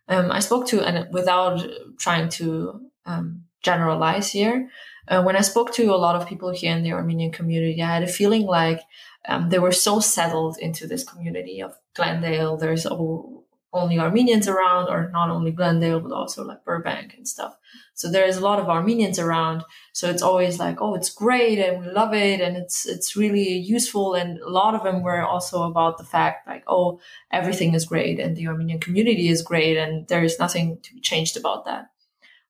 Um, 0.09 0.31
I 0.31 0.41
spoke 0.41 0.67
to, 0.69 0.83
and 0.83 1.13
without 1.13 1.67
trying 1.99 2.29
to 2.31 2.81
um, 3.07 3.45
generalize 3.63 4.31
here, 4.33 4.69
uh, 5.09 5.23
when 5.23 5.37
I 5.37 5.41
spoke 5.43 5.73
to 5.75 5.95
a 5.95 5.97
lot 5.97 6.15
of 6.17 6.29
people 6.29 6.51
here 6.53 6.77
in 6.77 6.83
the 6.83 6.93
Armenian 6.93 7.33
community, 7.33 7.81
I 7.83 7.87
had 7.95 8.03
a 8.03 8.07
feeling 8.07 8.43
like 8.47 8.81
um, 9.29 9.49
they 9.51 9.59
were 9.59 9.73
so 9.73 10.01
settled 10.01 10.59
into 10.59 10.87
this 10.87 11.05
community 11.05 11.61
of 11.63 11.73
Glendale. 11.97 12.57
There's 12.57 12.87
o- 12.87 13.44
only 13.75 13.99
Armenians 13.99 14.49
around, 14.49 14.89
or 14.89 15.11
not 15.11 15.31
only 15.31 15.51
Glendale, 15.51 16.01
but 16.01 16.13
also 16.13 16.45
like 16.45 16.65
Burbank 16.65 17.15
and 17.17 17.29
stuff. 17.29 17.57
So 17.95 18.11
there's 18.11 18.37
a 18.37 18.41
lot 18.41 18.59
of 18.59 18.69
Armenians 18.69 19.19
around. 19.19 19.65
So 19.93 20.09
it's 20.09 20.23
always 20.23 20.59
like, 20.59 20.81
oh, 20.81 20.95
it's 20.95 21.11
great 21.11 21.59
and 21.59 21.85
we 21.85 21.93
love 21.93 22.15
it 22.15 22.41
and 22.41 22.57
it's 22.57 22.87
it's 22.87 23.17
really 23.17 23.57
useful. 23.59 24.15
And 24.15 24.39
a 24.39 24.49
lot 24.49 24.75
of 24.75 24.83
them 24.83 25.03
were 25.03 25.23
also 25.23 25.65
about 25.65 25.99
the 25.99 26.05
fact 26.05 26.47
like, 26.47 26.65
oh, 26.67 27.01
everything 27.33 27.75
is 27.75 27.85
great 27.85 28.19
and 28.19 28.37
the 28.37 28.49
Armenian 28.49 28.81
community 28.81 29.29
is 29.29 29.43
great 29.43 29.77
and 29.77 30.07
there 30.09 30.25
is 30.25 30.39
nothing 30.39 30.79
to 30.83 30.95
be 30.95 31.01
changed 31.01 31.37
about 31.37 31.65
that. 31.67 31.91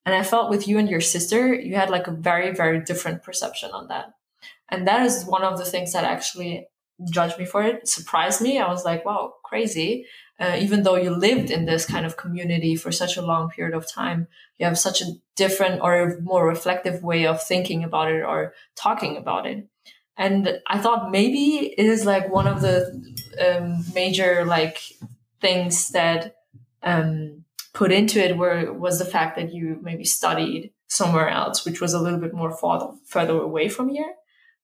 And 0.07 0.15
I 0.15 0.23
felt 0.23 0.51
with 0.51 0.69
you 0.69 0.79
and 0.79 0.89
your 0.89 1.01
sister, 1.01 1.55
you 1.55 1.77
had 1.77 1.91
like 1.91 2.07
a 2.07 2.13
very, 2.13 2.55
very 2.55 2.81
different 2.81 3.23
perception 3.23 3.71
on 3.73 3.89
that. 3.89 4.15
And 4.69 4.87
that 4.87 5.05
is 5.07 5.25
one 5.25 5.43
of 5.43 5.59
the 5.59 5.65
things 5.65 5.93
that 5.93 6.05
actually 6.05 6.69
judged 7.11 7.39
me 7.39 7.45
for 7.45 7.63
it, 7.63 7.89
surprised 7.89 8.41
me. 8.41 8.59
I 8.59 8.69
was 8.69 8.85
like, 8.85 9.05
wow, 9.05 9.35
crazy. 9.45 10.07
Uh, 10.38 10.57
even 10.61 10.83
though 10.83 10.97
you 10.97 11.11
lived 11.11 11.51
in 11.51 11.64
this 11.64 11.87
kind 11.87 12.05
of 12.05 12.16
community 12.16 12.75
for 12.75 12.90
such 12.90 13.16
a 13.16 13.23
long 13.23 13.49
period 13.51 13.75
of 13.75 13.88
time, 13.88 14.27
you 14.59 14.66
have 14.66 14.79
such 14.79 15.01
a 15.01 15.12
different 15.37 15.81
or 15.81 16.18
more 16.23 16.47
reflective 16.47 17.03
way 17.03 17.27
of 17.27 17.42
thinking 17.42 17.85
about 17.85 18.11
it 18.11 18.23
or 18.23 18.53
talking 18.75 19.16
about 19.16 19.47
it. 19.47 19.68
And 20.16 20.61
I 20.66 20.79
thought 20.79 21.11
maybe 21.11 21.75
it 21.77 21.87
is 21.87 22.05
like 22.05 22.33
one 22.33 22.47
of 22.47 22.61
the 22.61 23.14
um, 23.40 23.85
major 23.94 24.44
like 24.44 24.81
things 25.40 25.90
that 25.90 26.37
um, 26.83 27.44
put 27.73 27.92
into 27.92 28.23
it 28.25 28.37
were 28.37 28.73
was 28.73 28.99
the 28.99 29.05
fact 29.05 29.37
that 29.37 29.53
you 29.53 29.79
maybe 29.83 30.05
studied 30.05 30.73
somewhere 30.87 31.29
else, 31.29 31.64
which 31.64 31.81
was 31.81 31.92
a 31.92 32.01
little 32.01 32.20
bit 32.20 32.33
more 32.33 32.57
farther 32.57 32.92
further 33.07 33.38
away 33.38 33.68
from 33.68 33.88
here. 33.88 34.14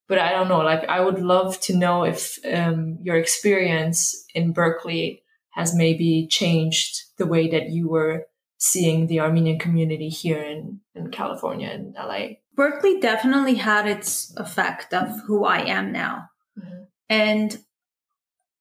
But 0.07 0.19
I 0.19 0.33
don't 0.33 0.49
know. 0.49 0.59
Like, 0.59 0.85
I 0.89 1.01
would 1.01 1.21
love 1.21 1.61
to 1.61 1.77
know 1.77 2.05
if 2.05 2.39
um, 2.45 2.99
your 3.03 3.17
experience 3.17 4.25
in 4.35 4.53
Berkeley 4.53 5.23
has 5.51 5.75
maybe 5.75 6.27
changed 6.31 7.03
the 7.19 7.27
way 7.27 7.49
that 7.49 7.71
you 7.71 7.89
were 7.89 8.27
seeing 8.59 9.07
the 9.07 9.21
Armenian 9.21 9.59
community 9.59 10.09
here 10.09 10.41
in, 10.41 10.81
in 10.95 11.11
California 11.11 11.69
and 11.69 11.95
LA. 11.95 12.37
Berkeley 12.55 13.01
definitely 13.01 13.55
had 13.55 13.87
its 13.87 14.35
effect 14.37 14.93
of 14.93 15.09
who 15.27 15.45
I 15.45 15.61
am 15.61 15.93
now. 15.93 16.29
Mm-hmm. 16.59 16.83
And 17.09 17.59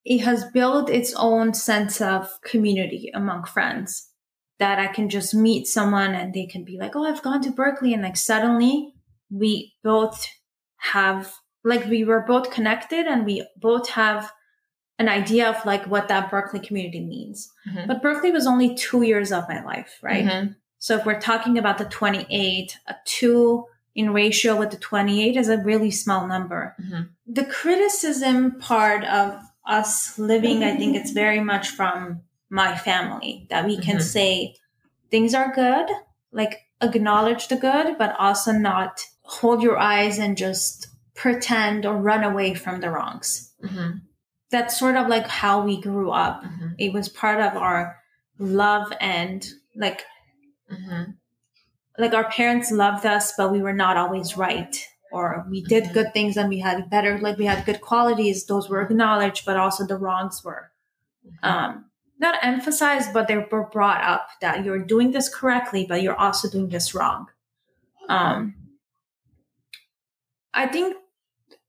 it 0.06 0.20
has 0.20 0.46
built 0.46 0.90
its 0.90 1.14
own 1.16 1.54
sense 1.54 2.00
of 2.00 2.42
community 2.42 3.12
among 3.14 3.44
friends 3.44 4.10
that 4.58 4.80
I 4.80 4.88
can 4.88 5.10
just 5.10 5.34
meet 5.34 5.68
someone 5.68 6.16
and 6.16 6.34
they 6.34 6.46
can 6.46 6.64
be 6.64 6.78
like, 6.80 6.96
Oh, 6.96 7.06
I've 7.06 7.22
gone 7.22 7.42
to 7.42 7.52
Berkeley. 7.52 7.94
And 7.94 8.04
like 8.04 8.18
suddenly 8.18 8.94
we 9.30 9.74
both 9.84 10.28
have, 10.78 11.34
like, 11.64 11.86
we 11.86 12.04
were 12.04 12.22
both 12.22 12.52
connected 12.52 13.06
and 13.06 13.26
we 13.26 13.46
both 13.58 13.90
have 13.90 14.32
an 15.00 15.08
idea 15.08 15.50
of 15.50 15.66
like 15.66 15.86
what 15.86 16.10
that 16.10 16.30
Berkeley 16.30 16.60
community 16.60 17.00
means. 17.00 17.52
Mm-hmm. 17.68 17.88
But 17.88 18.02
Berkeley 18.02 18.32
was 18.32 18.46
only 18.46 18.76
two 18.76 19.02
years 19.02 19.32
of 19.32 19.48
my 19.48 19.64
life, 19.64 19.98
right? 20.04 20.26
Mm-hmm. 20.26 20.52
So 20.78 20.98
if 20.98 21.06
we're 21.06 21.20
talking 21.20 21.58
about 21.58 21.78
the 21.78 21.86
28, 21.86 22.78
a 22.88 22.96
two 23.06 23.66
in 23.96 24.14
ratio 24.14 24.58
with 24.58 24.72
the 24.72 24.78
28 24.78 25.38
is 25.38 25.50
a 25.50 25.58
really 25.58 25.90
small 25.90 26.28
number. 26.28 26.76
Mm-hmm. 26.82 27.04
The 27.28 27.46
criticism 27.46 28.60
part 28.60 29.06
of 29.06 29.42
us 29.66 30.20
living, 30.20 30.64
I 30.64 30.76
think 30.76 30.96
it's 30.96 31.12
very 31.12 31.40
much 31.40 31.70
from 31.70 32.22
my 32.50 32.78
family 32.78 33.48
that 33.50 33.66
we 33.66 33.78
can 33.78 33.98
mm-hmm. 33.98 34.04
say 34.04 34.56
things 35.10 35.34
are 35.34 35.54
good, 35.54 35.88
like 36.32 36.66
acknowledge 36.82 37.48
the 37.48 37.56
good, 37.56 37.98
but 37.98 38.16
also 38.20 38.52
not 38.52 39.02
hold 39.22 39.62
your 39.62 39.78
eyes 39.78 40.18
and 40.18 40.38
just 40.38 40.88
pretend 41.14 41.86
or 41.86 41.96
run 41.96 42.24
away 42.24 42.54
from 42.54 42.82
the 42.82 42.90
wrongs. 42.90 43.54
Mm-hmm 43.64 44.00
that's 44.52 44.80
sort 44.80 44.96
of 44.96 45.08
like 45.08 45.28
how 45.28 45.64
we 45.64 45.80
grew 45.80 46.12
up. 46.12 46.44
Mm-hmm. 46.44 46.68
It 46.78 46.94
was 46.94 47.10
part 47.10 47.40
of 47.40 47.56
our 47.56 47.98
love 48.38 48.92
and 49.00 49.48
like, 49.76 50.04
mm-hmm. 50.72 51.12
like 51.98 52.14
our 52.14 52.30
parents 52.30 52.72
loved 52.72 53.06
us, 53.06 53.34
but 53.38 53.52
we 53.52 53.62
were 53.62 53.74
not 53.74 53.98
always 53.98 54.38
right. 54.38 54.76
Or 55.12 55.46
we 55.50 55.64
did 55.64 55.86
mm-hmm. 55.86 55.94
good 55.94 56.14
things 56.14 56.38
and 56.38 56.50
we 56.50 56.60
had 56.60 56.90
better, 56.90 57.18
like 57.20 57.38
we 57.38 57.46
had 57.46 57.66
good 57.66 57.82
qualities. 57.82 58.46
Those 58.46 58.70
were 58.70 58.82
acknowledged, 58.82 59.46
but 59.46 59.58
also 59.58 59.86
the 59.86 59.98
wrongs 59.98 60.44
were, 60.44 60.72
mm-hmm. 61.26 61.50
um, 61.50 61.86
not 62.20 62.40
emphasized, 62.44 63.14
but 63.14 63.28
they 63.28 63.38
were 63.38 63.70
brought 63.72 64.04
up 64.04 64.28
that 64.42 64.66
you're 64.66 64.84
doing 64.84 65.12
this 65.12 65.34
correctly, 65.34 65.86
but 65.88 66.02
you're 66.02 66.20
also 66.20 66.50
doing 66.50 66.70
this 66.70 66.94
wrong. 66.94 67.28
Um, 68.10 68.56
I 70.54 70.68
think 70.68 70.98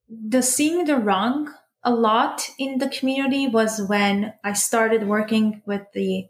the 0.09 0.43
seeing 0.43 0.87
the 0.87 0.97
wrong 0.97 1.55
a 1.83 1.93
lot 1.93 2.51
in 2.59 2.79
the 2.79 2.89
community 2.89 3.47
was 3.47 3.81
when 3.83 4.35
I 4.45 4.53
started 4.53 5.09
working 5.09 5.63
with 5.67 5.83
the 5.95 6.29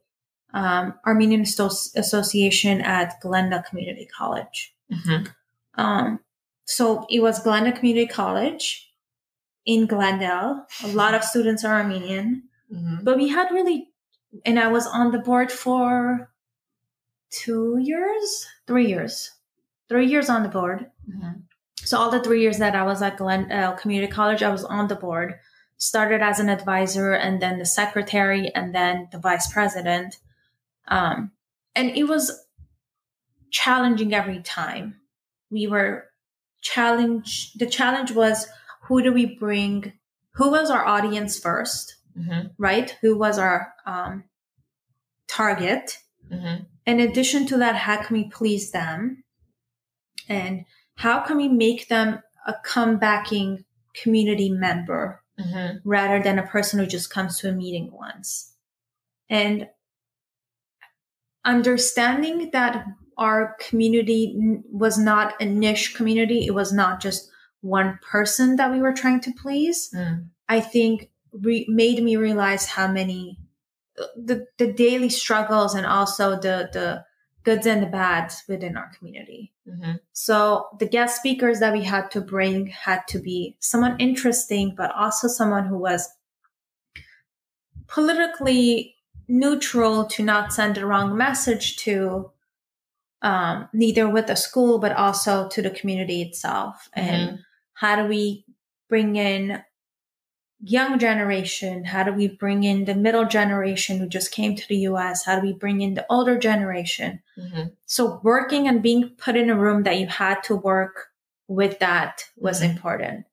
um, 0.52 0.94
Armenian 1.06 1.42
Association 1.42 2.80
at 2.80 3.20
Glendale 3.20 3.62
Community 3.62 4.06
College. 4.06 4.74
Mm-hmm. 4.92 5.26
Um, 5.80 6.20
so 6.64 7.06
it 7.10 7.20
was 7.20 7.42
Glendale 7.42 7.72
Community 7.72 8.06
College 8.06 8.90
in 9.66 9.86
Glendale. 9.86 10.66
A 10.84 10.88
lot 10.88 11.14
of 11.14 11.24
students 11.24 11.64
are 11.64 11.74
Armenian, 11.74 12.44
mm-hmm. 12.72 13.04
but 13.04 13.16
we 13.16 13.28
had 13.28 13.50
really, 13.50 13.88
and 14.44 14.58
I 14.58 14.68
was 14.68 14.86
on 14.86 15.10
the 15.12 15.18
board 15.18 15.50
for 15.50 16.30
two 17.30 17.78
years, 17.78 18.46
three 18.66 18.86
years, 18.86 19.30
three 19.88 20.06
years 20.06 20.28
on 20.28 20.42
the 20.42 20.48
board. 20.48 20.90
Mm-hmm. 21.08 21.40
So 21.84 21.98
all 21.98 22.10
the 22.10 22.22
three 22.22 22.40
years 22.42 22.58
that 22.58 22.74
I 22.74 22.82
was 22.82 23.02
at 23.02 23.16
Glen 23.16 23.50
uh, 23.50 23.72
Community 23.72 24.10
College, 24.10 24.42
I 24.42 24.50
was 24.50 24.64
on 24.64 24.88
the 24.88 24.96
board. 24.96 25.34
Started 25.76 26.20
as 26.20 26.38
an 26.38 26.50
advisor, 26.50 27.14
and 27.14 27.40
then 27.40 27.58
the 27.58 27.64
secretary, 27.64 28.54
and 28.54 28.74
then 28.74 29.08
the 29.12 29.18
vice 29.18 29.50
president. 29.50 30.18
Um, 30.88 31.32
and 31.74 31.90
it 31.96 32.04
was 32.04 32.44
challenging 33.50 34.12
every 34.12 34.40
time. 34.40 35.00
We 35.50 35.66
were 35.66 36.04
challenged. 36.60 37.58
The 37.58 37.66
challenge 37.66 38.12
was 38.12 38.46
who 38.88 39.02
do 39.02 39.12
we 39.12 39.38
bring? 39.38 39.94
Who 40.34 40.50
was 40.50 40.70
our 40.70 40.84
audience 40.84 41.40
1st 41.40 41.92
mm-hmm. 42.18 42.48
right? 42.58 42.96
Who 43.00 43.16
was 43.16 43.38
our 43.38 43.72
um, 43.86 44.24
target? 45.28 45.98
Mm-hmm. 46.30 46.64
In 46.86 47.00
addition 47.00 47.46
to 47.46 47.58
that, 47.58 47.76
how 47.76 48.02
can 48.02 48.16
we 48.16 48.24
please 48.24 48.70
them? 48.70 49.24
And 50.28 50.64
how 51.00 51.20
can 51.20 51.38
we 51.38 51.48
make 51.48 51.88
them 51.88 52.22
a 52.46 52.54
comebacking 52.66 53.64
community 53.94 54.50
member 54.50 55.22
mm-hmm. 55.40 55.78
rather 55.82 56.22
than 56.22 56.38
a 56.38 56.46
person 56.46 56.78
who 56.78 56.86
just 56.86 57.08
comes 57.08 57.38
to 57.38 57.48
a 57.48 57.52
meeting 57.52 57.90
once? 57.90 58.52
And 59.30 59.68
understanding 61.42 62.50
that 62.52 62.84
our 63.16 63.56
community 63.58 64.60
was 64.70 64.98
not 64.98 65.40
a 65.40 65.46
niche 65.46 65.94
community, 65.94 66.46
it 66.46 66.54
was 66.54 66.70
not 66.70 67.00
just 67.00 67.30
one 67.62 67.98
person 68.02 68.56
that 68.56 68.70
we 68.70 68.82
were 68.82 68.92
trying 68.92 69.20
to 69.20 69.32
please, 69.32 69.90
mm. 69.94 70.26
I 70.50 70.60
think 70.60 71.10
re- 71.32 71.66
made 71.66 72.02
me 72.02 72.16
realize 72.16 72.66
how 72.66 72.92
many 72.92 73.38
the, 74.16 74.46
the 74.58 74.70
daily 74.70 75.08
struggles 75.08 75.74
and 75.74 75.86
also 75.86 76.32
the 76.32 76.68
the 76.72 77.04
goods 77.42 77.66
and 77.66 77.82
the 77.82 77.86
bads 77.86 78.44
within 78.48 78.76
our 78.76 78.90
community. 78.96 79.52
Mm-hmm. 79.68 79.92
So 80.12 80.66
the 80.78 80.86
guest 80.86 81.16
speakers 81.16 81.60
that 81.60 81.72
we 81.72 81.84
had 81.84 82.10
to 82.12 82.20
bring 82.20 82.66
had 82.66 83.06
to 83.08 83.18
be 83.18 83.56
someone 83.60 83.98
interesting, 83.98 84.74
but 84.76 84.94
also 84.94 85.28
someone 85.28 85.66
who 85.66 85.78
was 85.78 86.08
politically 87.86 88.94
neutral 89.26 90.04
to 90.04 90.22
not 90.22 90.52
send 90.52 90.76
the 90.76 90.86
wrong 90.86 91.16
message 91.16 91.76
to 91.78 92.30
um, 93.22 93.68
neither 93.72 94.08
with 94.08 94.26
the 94.26 94.36
school, 94.36 94.78
but 94.78 94.92
also 94.92 95.48
to 95.48 95.62
the 95.62 95.70
community 95.70 96.22
itself. 96.22 96.88
Mm-hmm. 96.96 97.08
And 97.08 97.38
how 97.74 97.96
do 97.96 98.06
we 98.06 98.44
bring 98.88 99.16
in 99.16 99.62
young 100.62 100.98
generation? 100.98 101.84
How 101.84 102.02
do 102.02 102.12
we 102.12 102.28
bring 102.28 102.64
in 102.64 102.84
the 102.84 102.94
middle 102.94 103.24
generation 103.24 103.98
who 103.98 104.08
just 104.08 104.30
came 104.30 104.54
to 104.56 104.68
the 104.68 104.76
US? 104.88 105.24
How 105.24 105.40
do 105.40 105.46
we 105.46 105.52
bring 105.52 105.80
in 105.80 105.94
the 105.94 106.06
older 106.10 106.38
generation? 106.38 107.22
Mm-hmm. 107.38 107.68
So 107.86 108.20
working 108.22 108.68
and 108.68 108.82
being 108.82 109.10
put 109.10 109.36
in 109.36 109.50
a 109.50 109.58
room 109.58 109.84
that 109.84 109.98
you 109.98 110.06
had 110.06 110.42
to 110.44 110.56
work 110.56 111.08
with 111.48 111.78
that 111.78 112.24
was 112.36 112.60
mm-hmm. 112.60 112.72
important. 112.72 113.26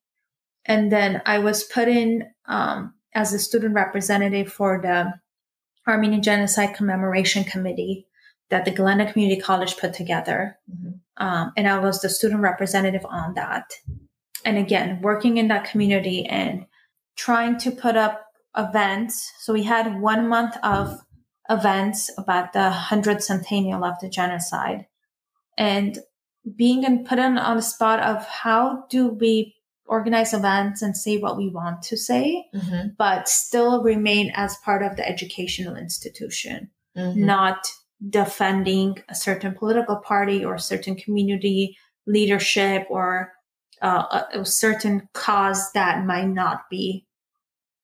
And 0.65 0.91
then 0.91 1.21
I 1.25 1.39
was 1.39 1.63
put 1.63 1.87
in 1.87 2.29
um, 2.45 2.93
as 3.13 3.33
a 3.33 3.39
student 3.39 3.73
representative 3.73 4.51
for 4.51 4.81
the 4.81 5.13
Armenian 5.89 6.21
Genocide 6.21 6.75
Commemoration 6.75 7.43
Committee 7.43 8.07
that 8.49 8.65
the 8.65 8.71
Glendale 8.71 9.11
Community 9.11 9.39
College 9.39 9.77
put 9.77 9.93
together. 9.93 10.57
Mm-hmm. 10.71 11.25
Um, 11.25 11.51
and 11.57 11.67
I 11.67 11.79
was 11.79 12.01
the 12.01 12.09
student 12.09 12.41
representative 12.41 13.05
on 13.05 13.33
that. 13.33 13.73
And 14.45 14.57
again, 14.57 15.01
working 15.01 15.37
in 15.37 15.47
that 15.49 15.65
community 15.65 16.25
and 16.25 16.65
trying 17.17 17.57
to 17.59 17.71
put 17.71 17.97
up 17.97 18.25
events. 18.55 19.31
So 19.39 19.53
we 19.53 19.63
had 19.63 19.99
one 19.99 20.27
month 20.27 20.55
of 20.63 20.99
events 21.49 22.09
about 22.17 22.53
the 22.53 22.71
100th 22.71 23.23
centennial 23.23 23.83
of 23.83 23.95
the 24.01 24.09
genocide 24.09 24.85
and 25.57 25.99
being 26.55 26.85
and 26.85 27.05
put 27.05 27.19
in 27.19 27.37
on 27.37 27.57
the 27.57 27.61
spot 27.61 27.99
of 27.99 28.25
how 28.25 28.85
do 28.89 29.07
we 29.09 29.55
organize 29.85 30.33
events 30.33 30.81
and 30.81 30.95
say 30.95 31.17
what 31.17 31.37
we 31.37 31.49
want 31.49 31.81
to 31.81 31.97
say, 31.97 32.45
mm-hmm. 32.53 32.89
but 32.97 33.27
still 33.27 33.83
remain 33.83 34.31
as 34.35 34.57
part 34.57 34.83
of 34.83 34.97
the 34.97 35.07
educational 35.07 35.75
institution, 35.75 36.69
mm-hmm. 36.95 37.25
not 37.25 37.67
defending 38.09 38.97
a 39.09 39.15
certain 39.15 39.55
political 39.55 39.95
party 39.95 40.43
or 40.43 40.55
a 40.55 40.59
certain 40.59 40.95
community 40.95 41.77
leadership 42.05 42.85
or 42.89 43.33
uh, 43.81 44.23
a, 44.33 44.39
a 44.41 44.45
certain 44.45 45.07
cause 45.13 45.71
that 45.73 46.05
might 46.05 46.27
not 46.27 46.61
be 46.69 47.06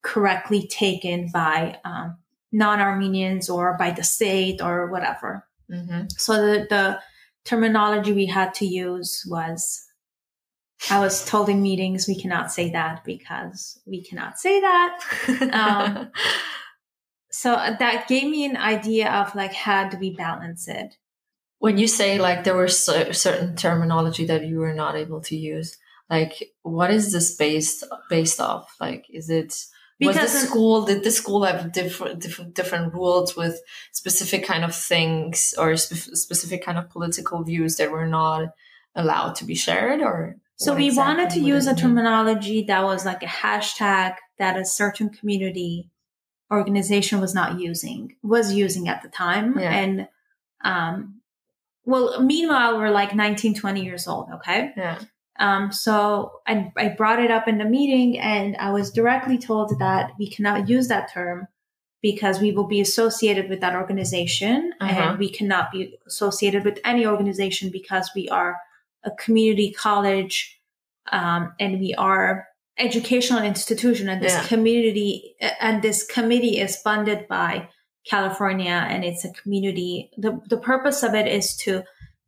correctly 0.03 0.67
taken 0.67 1.29
by 1.33 1.79
um, 1.83 2.17
non-Armenians 2.51 3.49
or 3.49 3.75
by 3.77 3.91
the 3.91 4.03
state 4.03 4.61
or 4.61 4.91
whatever. 4.91 5.45
Mm-hmm. 5.71 6.03
So 6.17 6.33
the, 6.33 6.67
the 6.69 6.99
terminology 7.45 8.13
we 8.13 8.27
had 8.27 8.53
to 8.55 8.65
use 8.65 9.25
was 9.27 9.85
I 10.89 10.99
was 10.99 11.25
told 11.25 11.49
in 11.49 11.61
meetings 11.61 12.07
we 12.07 12.19
cannot 12.19 12.51
say 12.51 12.69
that 12.71 13.03
because 13.05 13.79
we 13.85 14.03
cannot 14.03 14.39
say 14.39 14.59
that. 14.61 14.99
Um, 15.53 16.11
so 17.31 17.55
that 17.55 18.07
gave 18.07 18.29
me 18.29 18.45
an 18.45 18.57
idea 18.57 19.11
of 19.11 19.33
like 19.33 19.53
how 19.53 19.89
do 19.89 19.97
we 19.97 20.15
balance 20.15 20.67
it. 20.67 20.95
When 21.57 21.77
you 21.77 21.87
say 21.87 22.19
like 22.19 22.43
there 22.43 22.55
was 22.55 22.85
certain 22.85 23.55
terminology 23.55 24.25
that 24.25 24.45
you 24.45 24.59
were 24.59 24.73
not 24.73 24.95
able 24.95 25.21
to 25.21 25.35
use, 25.35 25.77
like 26.09 26.51
what 26.61 26.91
is 26.91 27.11
this 27.11 27.35
based 27.35 27.83
based 28.09 28.39
off? 28.39 28.75
Like 28.79 29.05
is 29.09 29.29
it 29.29 29.65
was 30.07 30.15
the 30.15 30.27
school 30.27 30.85
did 30.85 31.03
the 31.03 31.11
school 31.11 31.43
have 31.43 31.71
different 31.71 32.19
different 32.19 32.53
different 32.53 32.93
rules 32.93 33.35
with 33.35 33.59
specific 33.91 34.45
kind 34.45 34.63
of 34.63 34.75
things 34.75 35.53
or 35.57 35.75
spe- 35.75 36.15
specific 36.15 36.63
kind 36.63 36.77
of 36.77 36.89
political 36.89 37.43
views 37.43 37.75
that 37.77 37.91
were 37.91 38.07
not 38.07 38.49
allowed 38.95 39.35
to 39.35 39.45
be 39.45 39.55
shared 39.55 40.01
or 40.01 40.37
so 40.55 40.75
we 40.75 40.87
exactly 40.87 41.15
wanted 41.15 41.29
to 41.31 41.39
use 41.41 41.67
a 41.67 41.75
terminology 41.75 42.63
that 42.63 42.83
was 42.83 43.05
like 43.05 43.23
a 43.23 43.27
hashtag 43.27 44.15
that 44.37 44.57
a 44.57 44.63
certain 44.63 45.09
community 45.09 45.89
organization 46.51 47.19
was 47.19 47.33
not 47.33 47.59
using 47.59 48.15
was 48.21 48.53
using 48.53 48.87
at 48.87 49.01
the 49.01 49.09
time. 49.09 49.57
Yeah. 49.59 49.71
and 49.71 50.07
um 50.63 51.21
well 51.85 52.21
meanwhile 52.21 52.77
we're 52.77 52.91
like 52.91 53.15
19 53.15 53.55
20 53.55 53.83
years 53.83 54.07
old 54.07 54.29
okay? 54.35 54.71
Yeah 54.77 54.99
um, 55.39 55.71
so 55.71 56.31
I, 56.45 56.71
I 56.77 56.89
brought 56.89 57.19
it 57.19 57.31
up 57.31 57.47
in 57.47 57.57
the 57.57 57.65
meeting 57.65 58.19
and 58.19 58.55
I 58.57 58.71
was 58.71 58.91
directly 58.91 59.37
told 59.37 59.79
that 59.79 60.11
we 60.19 60.29
cannot 60.29 60.69
use 60.69 60.87
that 60.89 61.11
term 61.11 61.47
because 62.01 62.39
we 62.39 62.51
will 62.51 62.67
be 62.67 62.81
associated 62.81 63.49
with 63.49 63.61
that 63.61 63.75
organization 63.75 64.73
uh-huh. 64.79 65.01
and 65.01 65.19
we 65.19 65.29
cannot 65.29 65.71
be 65.71 65.97
associated 66.05 66.63
with 66.65 66.79
any 66.83 67.05
organization 67.05 67.69
because 67.71 68.11
we 68.15 68.29
are 68.29 68.57
a 69.03 69.11
community 69.11 69.71
college 69.71 70.59
um, 71.11 71.53
and 71.59 71.79
we 71.79 71.93
are 71.95 72.47
educational 72.77 73.43
institution 73.43 74.09
and 74.09 74.21
this 74.21 74.33
yeah. 74.33 74.47
community 74.47 75.35
and 75.59 75.81
this 75.81 76.05
committee 76.05 76.59
is 76.59 76.77
funded 76.77 77.27
by 77.27 77.67
California 78.05 78.85
and 78.89 79.03
it's 79.03 79.23
a 79.23 79.31
community. 79.31 80.11
The, 80.17 80.39
the 80.49 80.57
purpose 80.57 81.03
of 81.03 81.13
it 81.13 81.27
is 81.27 81.55
to 81.57 81.83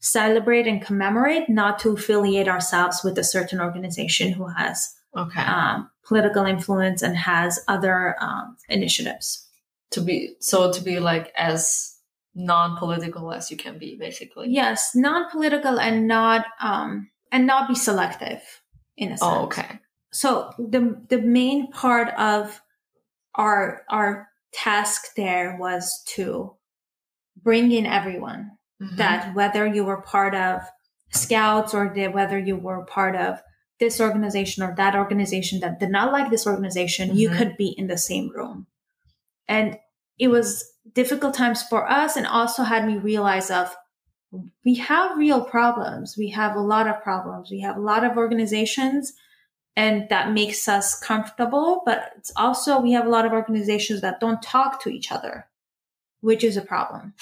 celebrate 0.06 0.68
and 0.68 0.82
commemorate, 0.82 1.50
not 1.50 1.80
to 1.80 1.94
affiliate 1.94 2.48
ourselves 2.48 3.04
with 3.04 3.18
a 3.18 3.24
certain 3.24 3.60
organization 3.60 4.32
who 4.32 4.48
has 4.48 4.94
okay. 5.18 5.42
um, 5.42 5.90
political 6.06 6.46
influence 6.46 7.02
and 7.02 7.18
has 7.18 7.60
other 7.68 8.16
um, 8.22 8.56
initiatives. 8.70 9.48
To 9.92 10.02
be 10.02 10.36
so 10.40 10.72
to 10.72 10.82
be 10.82 11.00
like 11.00 11.32
as 11.36 11.98
non-political 12.36 13.32
as 13.32 13.50
you 13.50 13.58
can 13.58 13.80
be, 13.80 13.96
basically. 13.96 14.50
Yes, 14.50 14.96
non-political 14.96 15.80
and 15.80 16.08
not 16.08 16.46
um, 16.62 17.10
and 17.32 17.48
not 17.48 17.68
be 17.68 17.76
selective 17.76 18.42
in 18.98 19.10
a 19.10 19.14
oh, 19.14 19.16
sense. 19.16 19.22
Oh, 19.24 19.44
okay. 19.46 19.80
So 20.12 20.52
the 20.60 21.02
the 21.10 21.22
main 21.22 21.72
part 21.72 22.10
of 22.20 22.62
our 23.36 23.84
our 23.90 24.28
task 24.54 25.16
there 25.16 25.58
was 25.60 26.04
to 26.16 26.56
bring 27.42 27.72
in 27.72 27.86
everyone 27.86 28.52
mm-hmm. 28.86 28.96
that 28.98 29.36
whether 29.36 29.66
you 29.66 29.84
were 29.84 30.02
part 30.02 30.36
of 30.36 30.62
scouts 31.12 31.74
or 31.74 31.92
the, 31.94 32.08
whether 32.08 32.38
you 32.38 32.56
were 32.56 32.86
part 32.86 33.16
of 33.16 33.42
this 33.80 34.00
organization 34.00 34.64
or 34.64 34.74
that 34.76 34.96
organization 34.96 35.60
that 35.60 35.80
did 35.80 35.90
not 35.90 36.12
like 36.12 36.30
this 36.30 36.48
organization, 36.48 37.10
mm-hmm. 37.10 37.18
you 37.18 37.30
could 37.30 37.58
be 37.58 37.74
in 37.78 37.88
the 37.88 37.98
same 37.98 38.30
room. 38.30 38.68
And 39.48 39.78
it 40.18 40.30
was 40.30 40.64
difficult 40.94 41.34
times 41.34 41.64
for 41.64 41.90
us 41.90 42.16
and 42.16 42.26
also 42.26 42.64
had 42.64 42.88
me 42.88 42.98
realize 42.98 43.52
of 43.52 43.76
we 44.64 44.76
have 44.76 45.18
real 45.18 45.44
problems. 45.44 46.16
We 46.18 46.30
have 46.30 46.56
a 46.56 46.62
lot 46.62 46.88
of 46.88 47.02
problems. 47.02 47.50
We 47.52 47.62
have 47.62 47.78
a 47.78 47.82
lot 47.82 48.04
of 48.04 48.18
organizations 48.18 49.14
and 49.76 50.08
that 50.10 50.32
makes 50.32 50.68
us 50.68 50.98
comfortable, 50.98 51.82
but 51.86 52.12
it's 52.18 52.32
also 52.38 52.80
we 52.80 52.94
have 52.94 53.06
a 53.06 53.10
lot 53.10 53.26
of 53.26 53.34
organizations 53.34 54.02
that 54.02 54.20
don't 54.20 54.42
talk 54.42 54.82
to 54.84 54.90
each 54.90 55.12
other, 55.12 55.48
which 56.22 56.44
is 56.44 56.56
a 56.56 56.62
problem. 56.62 57.14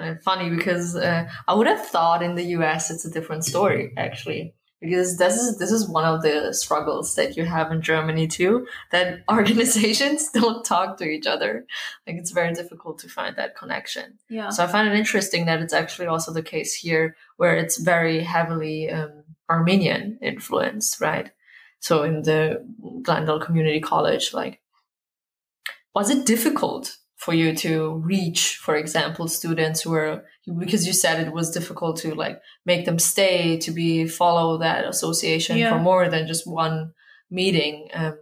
And 0.00 0.22
funny 0.22 0.50
because 0.50 0.96
uh, 0.96 1.28
I 1.46 1.54
would 1.54 1.66
have 1.66 1.84
thought 1.86 2.22
in 2.22 2.34
the 2.34 2.44
US 2.56 2.90
it's 2.90 3.04
a 3.04 3.10
different 3.10 3.44
story 3.44 3.92
actually. 3.96 4.54
Because 4.80 5.18
this 5.18 5.36
is 5.36 5.58
this 5.58 5.70
is 5.70 5.86
one 5.86 6.06
of 6.06 6.22
the 6.22 6.54
struggles 6.54 7.14
that 7.14 7.36
you 7.36 7.44
have 7.44 7.70
in 7.70 7.82
Germany 7.82 8.26
too 8.26 8.66
that 8.92 9.20
organizations 9.30 10.30
don't 10.34 10.64
talk 10.64 10.96
to 10.98 11.04
each 11.04 11.26
other. 11.26 11.66
Like 12.06 12.16
it's 12.16 12.30
very 12.30 12.54
difficult 12.54 12.98
to 13.00 13.08
find 13.08 13.36
that 13.36 13.56
connection. 13.56 14.18
Yeah. 14.30 14.48
So 14.48 14.64
I 14.64 14.68
find 14.68 14.88
it 14.88 14.94
interesting 14.94 15.44
that 15.46 15.60
it's 15.60 15.74
actually 15.74 16.06
also 16.06 16.32
the 16.32 16.42
case 16.42 16.74
here 16.74 17.16
where 17.36 17.56
it's 17.56 17.76
very 17.76 18.20
heavily 18.20 18.90
um, 18.90 19.24
Armenian 19.50 20.18
influence 20.22 20.98
right? 21.00 21.30
So 21.80 22.02
in 22.02 22.22
the 22.22 22.64
Glendale 23.02 23.40
Community 23.40 23.80
College 23.80 24.32
like 24.32 24.60
was 25.94 26.08
it 26.08 26.24
difficult 26.24 26.96
for 27.20 27.34
you 27.34 27.54
to 27.54 27.96
reach, 27.96 28.56
for 28.62 28.74
example, 28.74 29.28
students 29.28 29.82
who 29.82 29.92
are 29.92 30.24
because 30.58 30.86
you 30.86 30.94
said 30.94 31.20
it 31.20 31.34
was 31.34 31.50
difficult 31.50 31.98
to 31.98 32.14
like 32.14 32.40
make 32.64 32.86
them 32.86 32.98
stay 32.98 33.58
to 33.58 33.70
be 33.70 34.06
follow 34.06 34.56
that 34.56 34.86
association 34.86 35.58
yeah. 35.58 35.70
for 35.70 35.78
more 35.78 36.08
than 36.08 36.26
just 36.26 36.46
one 36.46 36.92
meeting. 37.30 37.88
Um, 37.92 38.18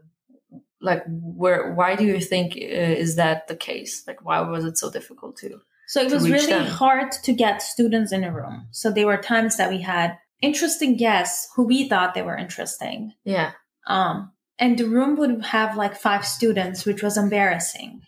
like 0.81 1.05
where 1.07 1.73
why 1.75 1.95
do 1.95 2.05
you 2.05 2.21
think 2.21 2.55
uh, 2.57 3.03
is 3.05 3.15
that 3.15 3.47
the 3.47 3.55
case? 3.55 4.03
Like 4.05 4.25
why 4.25 4.41
was 4.41 4.65
it 4.65 4.77
so 4.77 4.91
difficult 4.91 5.37
to? 5.39 5.61
So 5.87 6.01
it 6.01 6.11
was 6.11 6.29
really 6.29 6.47
them? 6.47 6.67
hard 6.67 7.13
to 7.23 7.33
get 7.33 7.63
students 7.63 8.13
in 8.13 8.25
a 8.25 8.35
room. 8.35 8.67
So 8.73 8.91
there 8.91 9.07
were 9.07 9.17
times 9.17 9.57
that 9.59 9.71
we 9.71 9.81
had 9.81 10.19
interesting 10.43 10.97
guests 10.97 11.49
who 11.55 11.63
we 11.63 11.89
thought 11.89 12.15
they 12.15 12.23
were 12.23 12.37
interesting. 12.37 13.13
Yeah. 13.25 13.53
Um, 13.87 14.33
and 14.59 14.77
the 14.77 14.89
room 14.89 15.17
would 15.17 15.45
have 15.47 15.77
like 15.77 15.97
five 15.97 16.27
students, 16.27 16.85
which 16.85 17.03
was 17.03 17.17
embarrassing 17.17 18.03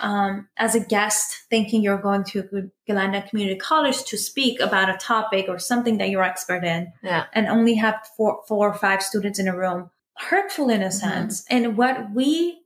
um, 0.00 0.48
as 0.56 0.74
a 0.74 0.80
guest, 0.80 1.36
thinking 1.50 1.82
you're 1.82 2.00
going 2.00 2.24
to 2.24 2.70
Glendale 2.86 3.22
Community 3.22 3.58
College 3.58 4.04
to 4.04 4.16
speak 4.16 4.60
about 4.60 4.90
a 4.90 4.96
topic 4.98 5.46
or 5.48 5.58
something 5.58 5.98
that 5.98 6.10
you're 6.10 6.22
expert 6.22 6.64
in, 6.64 6.92
yeah. 7.02 7.26
and 7.32 7.48
only 7.48 7.74
have 7.74 8.06
four, 8.16 8.42
four 8.46 8.70
or 8.70 8.74
five 8.74 9.02
students 9.02 9.38
in 9.38 9.48
a 9.48 9.56
room, 9.56 9.90
hurtful 10.18 10.68
in 10.68 10.82
a 10.82 10.86
mm-hmm. 10.86 10.96
sense. 10.96 11.44
And 11.48 11.76
what 11.76 12.12
we, 12.14 12.60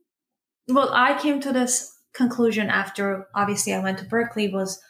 well, 0.67 0.89
I 0.93 1.19
came 1.19 1.39
to 1.41 1.53
this 1.53 1.93
conclusion 2.13 2.69
after 2.69 3.27
obviously 3.35 3.73
I 3.73 3.79
went 3.79 3.99
to 3.99 4.05
Berkeley 4.05 4.49
was 4.49 4.81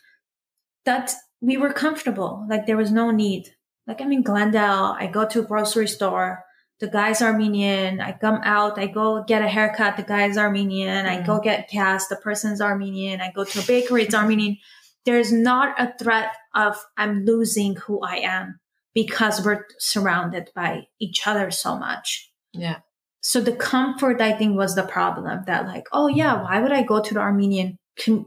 that 0.86 1.14
we 1.42 1.58
were 1.58 1.74
comfortable. 1.74 2.46
Like 2.50 2.66
there 2.66 2.78
was 2.78 2.92
no 2.92 3.12
need. 3.12 3.54
Like 3.86 4.02
I'm 4.02 4.12
in 4.12 4.24
Glendale, 4.24 4.96
I 5.00 5.08
go 5.08 5.28
to 5.28 5.42
a 5.42 5.46
grocery 5.46 5.88
store 5.88 6.44
the 6.80 6.88
guy's 6.88 7.22
Armenian. 7.22 8.00
I 8.00 8.12
come 8.12 8.40
out, 8.44 8.80
I 8.80 8.88
go 8.88 9.24
get 9.24 9.42
a 9.42 9.48
haircut, 9.48 9.98
the 9.98 10.04
guy's 10.04 10.38
Armenian. 10.38 11.06
Mm. 11.06 11.10
I 11.10 11.26
go 11.26 11.40
mm. 11.40 11.44
get 11.44 11.70
gas, 11.70 12.08
the 12.08 12.18
person's 12.18 12.62
Armenian. 12.62 13.22
I 13.22 13.32
go 13.32 13.44
to 13.44 13.60
a 13.60 13.64
bakery, 13.64 14.04
it's 14.04 14.16
Armenian. 14.16 14.58
There's 15.06 15.32
not 15.32 15.80
a 15.80 15.94
threat 15.98 16.36
of 16.54 16.78
I'm 16.98 17.26
losing 17.26 17.76
who 17.76 18.02
I 18.02 18.18
am 18.18 18.60
because 18.94 19.44
we're 19.44 19.66
surrounded 19.80 20.50
by 20.54 20.88
each 21.00 21.26
other 21.26 21.50
so 21.52 21.78
much. 21.78 22.32
Yeah. 22.54 22.80
So 23.22 23.42
the 23.42 23.56
comfort, 23.56 24.22
I 24.22 24.34
think, 24.34 24.56
was 24.56 24.76
the 24.76 24.84
problem 24.84 25.44
that, 25.48 25.66
like, 25.66 25.88
oh, 25.92 26.08
yeah, 26.08 26.42
why 26.44 26.62
would 26.62 26.72
I 26.72 26.84
go 26.84 27.02
to 27.02 27.14
the 27.14 27.20
Armenian 27.20 27.78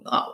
uh, 0.07 0.27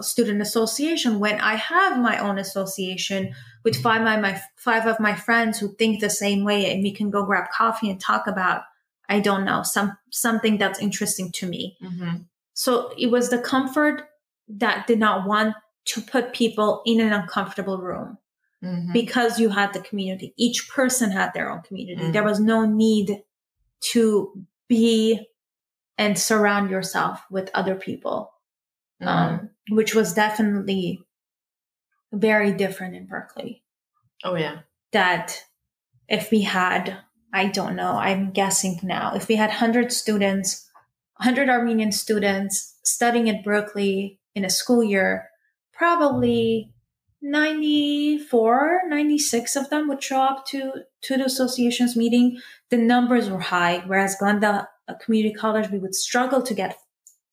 student 0.00 0.42
association 0.42 1.20
when 1.20 1.40
I 1.40 1.54
have 1.54 1.98
my 1.98 2.18
own 2.18 2.38
association 2.38 3.34
with 3.64 3.80
five 3.80 4.00
of 4.00 4.22
my 4.22 4.40
five 4.56 4.86
of 4.86 5.00
my 5.00 5.14
friends 5.14 5.58
who 5.58 5.74
think 5.74 6.00
the 6.00 6.10
same 6.10 6.44
way, 6.44 6.72
and 6.72 6.82
we 6.82 6.92
can 6.92 7.10
go 7.10 7.24
grab 7.24 7.50
coffee 7.50 7.90
and 7.90 8.00
talk 8.00 8.26
about 8.26 8.62
I 9.08 9.20
don't 9.20 9.44
know 9.44 9.62
some 9.62 9.96
something 10.10 10.58
that's 10.58 10.80
interesting 10.80 11.32
to 11.32 11.46
me. 11.46 11.76
Mm-hmm. 11.82 12.22
So 12.54 12.92
it 12.98 13.10
was 13.10 13.30
the 13.30 13.38
comfort 13.38 14.02
that 14.48 14.86
did 14.86 14.98
not 14.98 15.26
want 15.26 15.54
to 15.86 16.00
put 16.00 16.32
people 16.32 16.82
in 16.84 17.00
an 17.00 17.12
uncomfortable 17.12 17.78
room 17.78 18.18
mm-hmm. 18.62 18.92
because 18.92 19.40
you 19.40 19.48
had 19.48 19.72
the 19.72 19.80
community. 19.80 20.34
Each 20.36 20.68
person 20.68 21.10
had 21.10 21.32
their 21.34 21.50
own 21.50 21.62
community. 21.62 22.02
Mm-hmm. 22.02 22.12
There 22.12 22.24
was 22.24 22.40
no 22.40 22.64
need 22.64 23.22
to 23.92 24.46
be 24.68 25.26
and 25.98 26.18
surround 26.18 26.70
yourself 26.70 27.22
with 27.30 27.50
other 27.54 27.74
people, 27.74 28.32
um, 29.00 29.08
mm-hmm. 29.08 29.74
which 29.76 29.94
was 29.94 30.14
definitely 30.14 31.02
very 32.12 32.52
different 32.52 32.96
in 32.96 33.06
Berkeley. 33.06 33.62
Oh, 34.24 34.34
yeah. 34.34 34.60
That 34.92 35.44
if 36.08 36.30
we 36.30 36.42
had, 36.42 36.98
I 37.32 37.46
don't 37.46 37.76
know, 37.76 37.92
I'm 37.92 38.32
guessing 38.32 38.80
now, 38.82 39.14
if 39.14 39.28
we 39.28 39.36
had 39.36 39.50
100 39.50 39.92
students, 39.92 40.68
100 41.16 41.48
Armenian 41.48 41.92
students 41.92 42.76
studying 42.84 43.28
at 43.30 43.44
Berkeley 43.44 44.18
in 44.34 44.44
a 44.44 44.50
school 44.50 44.82
year, 44.82 45.28
probably 45.72 46.72
94, 47.22 48.82
96 48.88 49.56
of 49.56 49.70
them 49.70 49.88
would 49.88 50.02
show 50.02 50.20
up 50.20 50.46
to, 50.46 50.72
to 51.02 51.16
the 51.16 51.24
association's 51.24 51.96
meeting. 51.96 52.38
The 52.70 52.78
numbers 52.78 53.30
were 53.30 53.40
high, 53.40 53.82
whereas 53.86 54.16
Glendale 54.16 54.66
Community 55.00 55.34
College, 55.34 55.70
we 55.70 55.78
would 55.78 55.94
struggle 55.94 56.42
to 56.42 56.54
get 56.54 56.76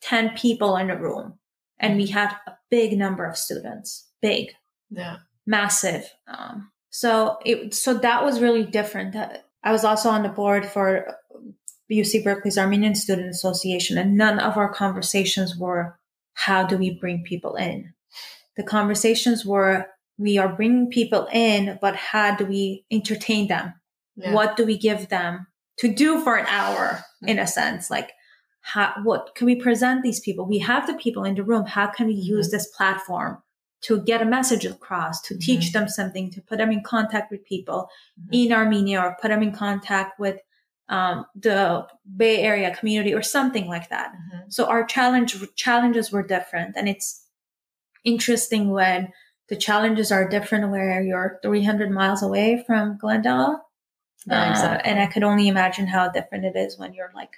10 0.01 0.35
people 0.37 0.75
in 0.77 0.89
a 0.89 0.97
room. 0.97 1.39
And 1.79 1.95
we 1.97 2.07
had 2.07 2.35
a 2.45 2.53
big 2.69 2.97
number 2.97 3.25
of 3.25 3.37
students, 3.37 4.07
big 4.21 4.49
yeah. 4.89 5.17
Massive. 5.45 6.05
Um, 6.27 6.71
so 6.89 7.37
it 7.45 7.73
so 7.73 7.93
that 7.93 8.23
was 8.23 8.41
really 8.41 8.65
different. 8.65 9.15
I 9.63 9.71
was 9.71 9.83
also 9.83 10.09
on 10.09 10.23
the 10.23 10.29
board 10.29 10.65
for 10.65 11.15
uc 11.91 12.23
berkeley's 12.23 12.57
armenian 12.57 12.95
student 12.95 13.29
association 13.29 13.97
and 13.97 14.17
none 14.17 14.39
of 14.39 14.57
our 14.57 14.69
conversations 14.73 15.55
were 15.55 15.97
how 16.33 16.63
do 16.65 16.77
we 16.77 16.91
bring 16.99 17.23
people 17.23 17.55
in? 17.55 17.93
The 18.57 18.63
conversations 18.63 19.45
were 19.45 19.87
we 20.17 20.37
are 20.37 20.53
bringing 20.53 20.89
people 20.89 21.27
in 21.31 21.77
but 21.81 21.95
how 21.95 22.35
do 22.35 22.45
we 22.45 22.85
entertain 22.91 23.47
them? 23.47 23.73
Yeah. 24.15 24.33
what 24.33 24.57
do 24.57 24.65
we 24.65 24.77
give 24.77 25.09
them 25.09 25.47
to 25.77 25.87
do 25.93 26.21
for 26.21 26.35
an 26.35 26.47
hour 26.47 27.03
in 27.25 27.37
a 27.37 27.47
sense? 27.47 27.89
Like 27.89 28.11
how 28.61 28.93
what 29.03 29.35
can 29.35 29.45
we 29.45 29.55
present 29.55 30.03
these 30.03 30.19
people? 30.19 30.45
We 30.45 30.59
have 30.59 30.87
the 30.87 30.95
people 30.95 31.23
in 31.23 31.35
the 31.35 31.43
room. 31.43 31.65
How 31.65 31.87
can 31.87 32.07
we 32.07 32.15
use 32.15 32.49
this 32.49 32.67
platform 32.67 33.41
to 33.81 34.01
get 34.01 34.21
a 34.21 34.25
message 34.25 34.65
across 34.65 35.21
to 35.21 35.37
teach 35.37 35.71
them 35.71 35.87
something 35.87 36.31
to 36.31 36.41
put 36.41 36.57
them 36.57 36.71
in 36.71 36.83
contact 36.83 37.31
with 37.31 37.45
people 37.45 37.89
in 38.31 38.51
armenia 38.51 38.99
or 38.99 39.17
put 39.21 39.29
them 39.29 39.43
in 39.43 39.51
contact 39.51 40.19
with 40.19 40.39
um, 40.89 41.25
the 41.35 41.85
bay 42.15 42.41
area 42.41 42.75
community 42.75 43.13
or 43.13 43.21
something 43.21 43.67
like 43.67 43.89
that. 43.89 44.13
So 44.49 44.65
our 44.65 44.85
challenge 44.85 45.35
challenges 45.55 46.11
were 46.11 46.25
different 46.25 46.75
and 46.75 46.87
it's 46.87 47.25
interesting 48.03 48.71
when 48.71 49.11
the 49.49 49.55
challenges 49.55 50.11
are 50.11 50.27
different 50.27 50.69
where 50.71 51.01
you're 51.01 51.39
300 51.41 51.91
miles 51.91 52.23
away 52.23 52.63
from 52.65 52.97
glendale. 52.97 53.61
Yeah, 54.25 54.51
uh, 54.51 54.81
and 54.83 54.99
I 54.99 55.05
could 55.05 55.23
only 55.23 55.47
imagine 55.47 55.87
how 55.87 56.09
different 56.09 56.43
it 56.43 56.57
is 56.57 56.77
when 56.77 56.93
you're 56.93 57.11
like 57.15 57.31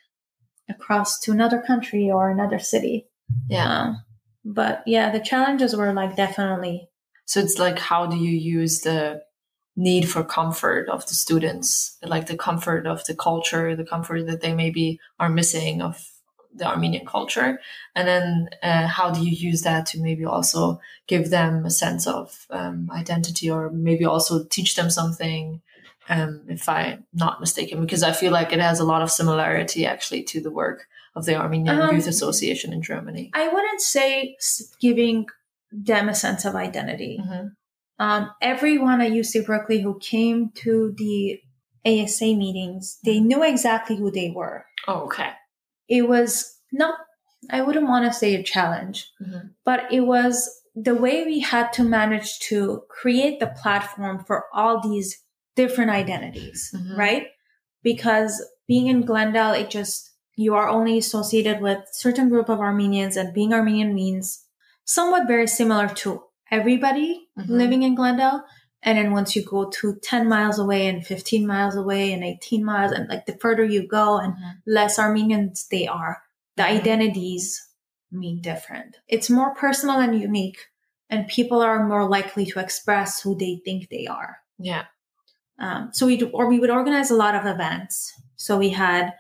across 0.70 1.20
to 1.22 1.32
another 1.32 1.62
country 1.62 2.10
or 2.10 2.32
another 2.32 2.60
city. 2.60 3.08
yeah. 3.48 3.82
Um, 3.82 4.04
but 4.44 4.84
yeah, 4.86 5.12
the 5.12 5.20
challenges 5.20 5.76
were 5.76 5.94
like 5.94 6.16
definitely. 6.16 6.90
So 7.26 7.40
it's 7.40 7.60
like, 7.60 7.78
how 7.78 8.08
do 8.08 8.18
you 8.18 8.32
use 8.32 8.82
the 8.82 9.22
need 9.76 10.10
for 10.10 10.24
comfort 10.24 10.90
of 10.90 11.06
the 11.08 11.14
students, 11.14 11.98
like 12.04 12.28
the 12.28 12.36
comfort 12.36 12.86
of 12.88 13.06
the 13.06 13.16
culture, 13.16 13.76
the 13.76 13.86
comfort 13.86 14.26
that 14.26 14.42
they 14.42 14.54
maybe 14.54 15.00
are 15.20 15.30
missing 15.30 15.82
of 15.82 16.04
the 16.54 16.66
Armenian 16.66 17.06
culture, 17.06 17.62
and 17.96 18.08
then 18.08 18.50
uh, 18.64 18.88
how 18.88 19.12
do 19.12 19.24
you 19.24 19.32
use 19.32 19.62
that 19.62 19.86
to 19.86 20.02
maybe 20.02 20.26
also 20.26 20.82
give 21.08 21.30
them 21.30 21.66
a 21.66 21.70
sense 21.70 22.08
of 22.08 22.48
um, 22.50 22.90
identity, 22.92 23.50
or 23.50 23.70
maybe 23.70 24.04
also 24.04 24.44
teach 24.46 24.76
them 24.76 24.90
something. 24.90 25.62
Um, 26.10 26.42
if 26.48 26.68
I'm 26.68 27.06
not 27.14 27.40
mistaken, 27.40 27.80
because 27.82 28.02
I 28.02 28.14
feel 28.14 28.32
like 28.32 28.52
it 28.52 28.60
has 28.60 28.80
a 28.80 28.84
lot 28.84 29.04
of 29.04 29.12
similarity 29.12 29.86
actually 29.86 30.24
to 30.24 30.42
the 30.42 30.50
work 30.50 30.88
of 31.16 31.26
the 31.26 31.36
Armenian 31.36 31.80
Um, 31.80 31.96
Youth 31.96 32.08
Association 32.08 32.74
in 32.74 32.82
Germany. 32.82 33.32
I 33.34 33.48
wouldn't 33.48 33.82
say 33.82 34.38
giving 34.80 35.26
them 35.72 36.10
a 36.10 36.16
sense 36.16 36.46
of 36.46 36.56
identity. 36.56 37.20
Mhm. 37.22 37.52
Um, 38.00 38.32
everyone 38.42 39.02
at 39.02 39.12
UC 39.12 39.42
Berkeley 39.46 39.82
who 39.82 40.00
came 40.00 40.52
to 40.56 40.94
the 40.98 41.40
ASA 41.86 42.36
meetings, 42.36 43.00
they 43.04 43.20
knew 43.20 43.44
exactly 43.44 43.96
who 43.98 44.10
they 44.12 44.32
were. 44.32 44.66
Oh, 44.88 45.02
okay. 45.06 45.32
It 45.88 46.08
was 46.08 46.58
not, 46.72 46.96
I 47.50 47.62
wouldn't 47.62 47.88
want 47.88 48.06
to 48.06 48.14
say 48.18 48.36
a 48.36 48.44
challenge, 48.44 49.12
Mhm. 49.22 49.52
but 49.66 49.92
it 49.92 50.02
was 50.02 50.50
the 50.76 50.96
way 50.96 51.26
we 51.26 51.40
had 51.40 51.74
to 51.74 51.84
manage 51.84 52.40
to 52.40 52.84
create 52.90 53.40
the 53.40 53.48
platform 53.62 54.24
for 54.26 54.46
all 54.54 54.80
these 54.82 55.18
different 55.56 55.92
identities, 55.92 56.74
Mhm. 56.74 56.98
right? 56.98 57.28
Because 57.84 58.42
being 58.68 58.88
in 58.88 59.02
Glendale, 59.02 59.54
it 59.54 59.70
just, 59.70 60.09
you 60.46 60.56
are 60.56 60.70
only 60.70 60.98
associated 60.98 61.60
with 61.60 61.80
certain 61.92 62.30
group 62.30 62.48
of 62.48 62.62
Armenians 62.62 63.18
and 63.18 63.34
being 63.34 63.54
Armenian 63.54 63.94
means 63.94 64.46
somewhat 64.86 65.28
very 65.28 65.48
similar 65.48 65.88
to 65.90 66.24
everybody 66.50 67.28
Mhm. 67.38 67.50
living 67.50 67.84
in 67.84 67.94
Glendale. 67.94 68.44
And 68.82 68.98
then 68.98 69.12
once 69.12 69.36
you 69.36 69.44
go 69.44 69.70
to 69.70 69.96
10 70.02 70.30
miles 70.30 70.58
away 70.58 70.88
and 70.88 71.06
15 71.06 71.46
miles 71.46 71.76
away 71.76 72.14
and 72.14 72.24
18 72.24 72.64
miles 72.64 72.94
and 72.94 73.10
like 73.10 73.26
the 73.26 73.38
further 73.44 73.66
you 73.66 73.86
go 73.86 74.18
and 74.18 74.34
Mhm. 74.34 74.62
less 74.66 74.98
Armenians 74.98 75.68
they 75.68 75.86
are, 75.88 76.24
the 76.56 76.64
identities 76.64 77.44
mean 78.10 78.40
different. 78.42 78.96
It's 79.10 79.30
more 79.30 79.54
personal 79.54 79.98
and 80.00 80.18
unique, 80.30 80.60
and 81.10 81.28
people 81.28 81.62
are 81.62 81.86
more 81.86 82.08
likely 82.08 82.46
to 82.46 82.60
express 82.60 83.22
who 83.22 83.36
they 83.36 83.62
think 83.66 83.90
they 83.90 84.08
are. 84.08 84.38
Yeah. 84.58 84.86
Um, 85.60 85.90
so 85.92 86.06
we 86.08 86.16
do, 86.16 86.30
or 86.30 86.48
we 86.48 86.60
would 86.60 86.70
organize 86.80 87.12
a 87.12 87.16
lot 87.26 87.36
of 87.36 87.46
events. 87.46 88.14
So 88.38 88.58
we 88.58 88.70
had 88.70 89.14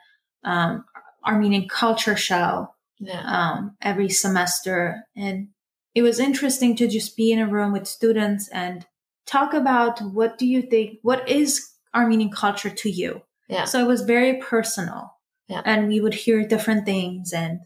um, 0.43 0.85
Armenian 1.25 1.67
culture 1.67 2.15
show 2.15 2.73
Yeah. 2.99 3.21
um, 3.25 3.75
every 3.81 4.09
semester, 4.09 5.03
and 5.15 5.49
it 5.95 6.01
was 6.01 6.19
interesting 6.19 6.75
to 6.77 6.87
just 6.87 7.15
be 7.17 7.31
in 7.31 7.39
a 7.39 7.47
room 7.47 7.71
with 7.73 7.87
students 7.87 8.47
and 8.49 8.85
talk 9.25 9.53
about 9.53 9.99
what 10.01 10.37
do 10.37 10.45
you 10.45 10.61
think, 10.61 10.99
what 11.01 11.27
is 11.29 11.71
Armenian 11.95 12.31
culture 12.31 12.69
to 12.69 12.89
you. 12.89 13.21
Yeah. 13.47 13.65
So 13.65 13.79
it 13.79 13.87
was 13.87 14.01
very 14.01 14.37
personal. 14.39 15.11
Yeah. 15.47 15.61
And 15.65 15.87
we 15.87 15.99
would 15.99 16.13
hear 16.13 16.47
different 16.47 16.85
things 16.85 17.33
and 17.33 17.61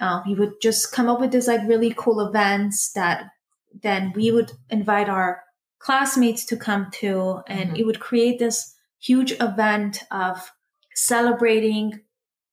uh, 0.00 0.20
we 0.26 0.34
would 0.34 0.52
just 0.60 0.92
come 0.92 1.08
up 1.08 1.20
with 1.20 1.32
this 1.32 1.46
like 1.46 1.66
really 1.66 1.94
cool 1.96 2.20
events 2.20 2.92
that 2.92 3.24
then 3.82 4.12
we 4.14 4.30
would 4.30 4.52
invite 4.68 5.08
our 5.08 5.42
classmates 5.78 6.44
to 6.46 6.56
come 6.56 6.88
to 7.00 7.40
and 7.46 7.70
Mhm. 7.70 7.78
it 7.78 7.86
would 7.86 8.00
create 8.00 8.38
this 8.38 8.74
huge 8.98 9.32
event 9.40 10.02
of 10.10 10.50
celebrating 10.94 12.00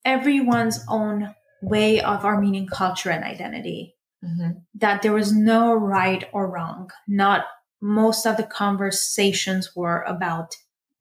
everyone's 0.06 0.84
own 0.88 1.34
way 1.62 2.02
of 2.02 2.26
Armenian 2.26 2.68
culture 2.68 3.10
and 3.10 3.24
identity 3.24 3.96
hmm 4.22 4.52
that 4.76 5.02
there 5.02 5.14
was 5.14 5.32
no 5.32 5.74
right 5.74 6.28
or 6.34 6.50
wrong. 6.50 6.90
Not 7.08 7.46
most 7.82 8.26
of 8.26 8.38
the 8.38 8.44
conversations 8.44 9.76
were 9.76 10.02
about 10.04 10.56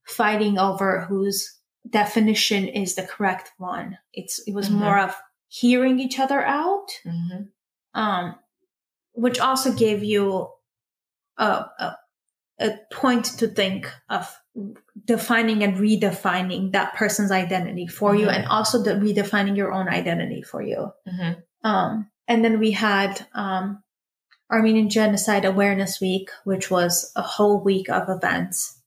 fighting 0.04 0.58
over 0.58 1.02
whose 1.02 1.58
definition 1.88 2.68
is 2.68 2.94
the 2.94 3.02
correct 3.02 3.52
one. 3.58 3.98
It's 4.12 4.40
it 4.46 4.54
was 4.54 4.68
Mhm. 4.68 4.78
more 4.78 4.98
of 4.98 5.16
hearing 5.48 5.98
each 6.00 6.18
other 6.18 6.42
out, 6.44 6.88
hmm 7.04 7.42
um, 7.94 8.36
which 9.12 9.38
also 9.40 9.72
gave 9.72 10.02
you 10.02 10.48
a, 11.36 11.46
a 11.78 11.96
a 12.60 12.78
point 12.92 13.24
to 13.38 13.48
think 13.48 13.90
of 14.08 14.41
defining 15.06 15.62
and 15.62 15.76
redefining 15.76 16.72
that 16.72 16.94
person's 16.94 17.30
identity 17.30 17.86
for 17.86 18.14
you, 18.14 18.26
Mhm. 18.26 18.34
and 18.36 18.46
also 18.46 18.82
the 18.82 18.92
redefining 18.92 19.56
your 19.56 19.72
own 19.72 19.88
identity 19.88 20.42
for 20.42 20.62
you. 20.62 20.92
hmm 21.08 21.32
Um, 21.64 22.10
and 22.28 22.44
then 22.44 22.58
we 22.58 22.72
had 22.72 23.26
um, 23.34 23.82
Armenian 24.50 24.90
Genocide 24.90 25.44
Awareness 25.44 26.00
Week, 26.00 26.28
which 26.44 26.70
was 26.70 27.10
a 27.16 27.22
whole 27.22 27.62
week 27.62 27.88
of 27.88 28.08
events. 28.08 28.80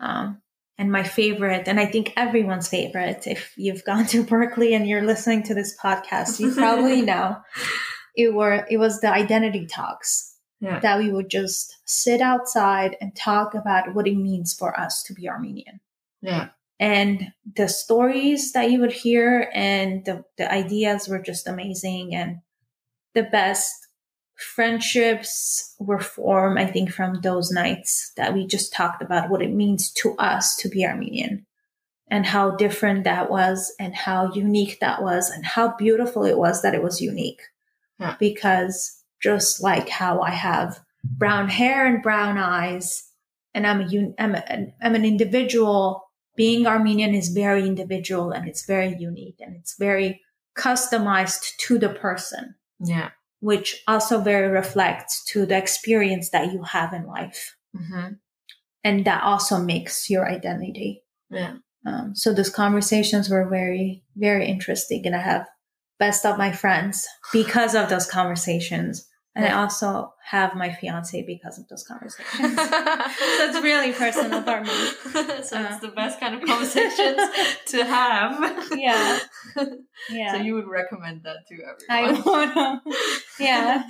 Um, 0.00 0.40
and 0.78 0.90
my 0.90 1.02
favorite, 1.02 1.68
and 1.68 1.78
I 1.78 1.86
think 1.86 2.12
everyone's 2.16 2.68
favorite, 2.68 3.26
if 3.26 3.52
you've 3.56 3.84
gone 3.90 4.06
to 4.06 4.24
Berkeley 4.24 4.74
and 4.74 4.88
you're 4.88 5.02
listening 5.04 5.42
to 5.44 5.54
this 5.54 5.76
podcast, 5.78 6.40
you 6.40 6.52
probably 6.54 7.02
know 7.10 7.36
it 8.16 8.32
were 8.32 8.66
it 8.70 8.78
was 8.78 9.00
the 9.00 9.12
identity 9.12 9.66
talks 9.66 10.33
Yeah. 10.64 10.80
that 10.80 10.98
we 10.98 11.12
would 11.12 11.28
just 11.28 11.76
sit 11.84 12.20
outside 12.20 12.96
and 13.00 13.14
talk 13.14 13.54
about 13.54 13.94
what 13.94 14.06
it 14.08 14.16
means 14.16 14.54
for 14.54 14.70
us 14.84 15.02
to 15.04 15.12
be 15.14 15.28
Armenian 15.28 15.80
Yeah. 16.22 16.48
and 16.80 17.32
the 17.56 17.68
stories 17.68 18.52
that 18.52 18.70
you 18.70 18.80
would 18.80 18.92
hear 18.92 19.50
and 19.52 20.04
the, 20.06 20.24
the 20.38 20.50
ideas 20.50 21.06
were 21.08 21.18
just 21.30 21.46
amazing 21.46 22.14
and 22.14 22.38
the 23.14 23.24
best 23.24 23.72
friendships 24.64 25.74
were 25.78 26.00
formed 26.00 26.58
i 26.58 26.66
think 26.66 26.90
from 26.90 27.20
those 27.20 27.50
nights 27.50 28.12
that 28.16 28.32
we 28.34 28.46
just 28.46 28.72
talked 28.72 29.02
about 29.02 29.28
what 29.30 29.42
it 29.42 29.52
means 29.52 29.90
to 29.92 30.16
us 30.16 30.56
to 30.56 30.68
be 30.68 30.84
armenian 30.86 31.44
and 32.08 32.26
how 32.26 32.50
different 32.56 33.04
that 33.04 33.30
was 33.30 33.72
and 33.78 33.94
how 33.94 34.32
unique 34.32 34.78
that 34.80 35.02
was 35.02 35.30
and 35.30 35.44
how 35.44 35.76
beautiful 35.76 36.24
it 36.24 36.38
was 36.38 36.62
that 36.62 36.74
it 36.74 36.82
was 36.82 37.00
unique 37.00 37.42
Yeah. 38.00 38.16
because 38.18 39.02
just 39.22 39.62
like 39.62 39.88
how 39.88 40.20
i 40.20 40.30
have 40.30 40.80
brown 41.04 41.48
hair 41.48 41.86
and 41.86 42.02
brown 42.02 42.38
eyes. 42.38 43.08
And 43.54 43.66
i'm 43.66 43.80
a 43.82 44.14
I'm, 44.18 44.34
a, 44.34 44.44
I'm 44.82 44.94
an 44.94 45.04
individual. 45.04 46.02
Being 46.36 46.66
armenian 46.66 47.14
is 47.14 47.28
very 47.28 47.64
individual 47.66 48.32
and 48.32 48.48
it's 48.48 48.66
very 48.66 48.96
unique 48.98 49.36
and 49.40 49.54
it's 49.54 49.76
very 49.78 50.20
customized 50.58 51.56
to 51.66 51.78
the 51.78 51.88
person 51.90 52.54
Yeah. 52.80 53.10
which 53.40 53.82
also 53.86 54.20
very 54.20 54.48
reflects 54.48 55.24
to 55.26 55.46
the 55.46 55.56
experience 55.56 56.30
that 56.30 56.52
you 56.52 56.62
have 56.62 56.92
in 56.92 57.06
life. 57.06 57.56
Hmm 57.76 58.14
and 58.86 59.04
that 59.06 59.22
also 59.22 59.58
makes 59.58 60.10
your 60.10 60.28
identity. 60.28 61.02
Yeah. 61.30 61.54
um, 61.86 62.14
so 62.14 62.32
those 62.34 62.50
conversations 62.50 63.28
were 63.30 63.48
very 63.48 64.02
very 64.16 64.46
interesting 64.46 65.06
and 65.06 65.16
i 65.16 65.20
have 65.20 65.46
best 65.98 66.24
of 66.26 66.38
my 66.38 66.50
friends 66.52 67.06
because 67.32 67.74
of 67.74 67.88
those 67.88 68.06
conversations 68.06 69.06
and 69.36 69.44
i 69.46 69.52
also 69.52 70.12
have 70.24 70.54
my 70.54 70.72
fiance 70.72 71.22
because 71.26 71.58
of 71.58 71.68
those 71.68 71.84
conversations 71.84 72.56
so 72.56 73.44
it's 73.48 73.60
really 73.62 73.92
personal 73.92 74.42
for 74.42 74.60
me 74.62 74.68
so 75.42 75.56
Uh. 75.58 75.68
it's 75.70 75.80
the 75.80 75.92
best 75.94 76.18
kind 76.20 76.34
of 76.34 76.42
conversations 76.42 77.20
to 77.66 77.84
have. 77.84 78.32
Yeah. 78.76 79.18
yeah 80.10 80.32
So 80.32 80.38
you 80.38 80.54
would 80.54 80.66
recommend 80.66 81.22
that 81.24 81.46
to 81.48 81.54
everyone. 81.70 82.22
wanna 82.24 82.82
yeah 83.38 83.82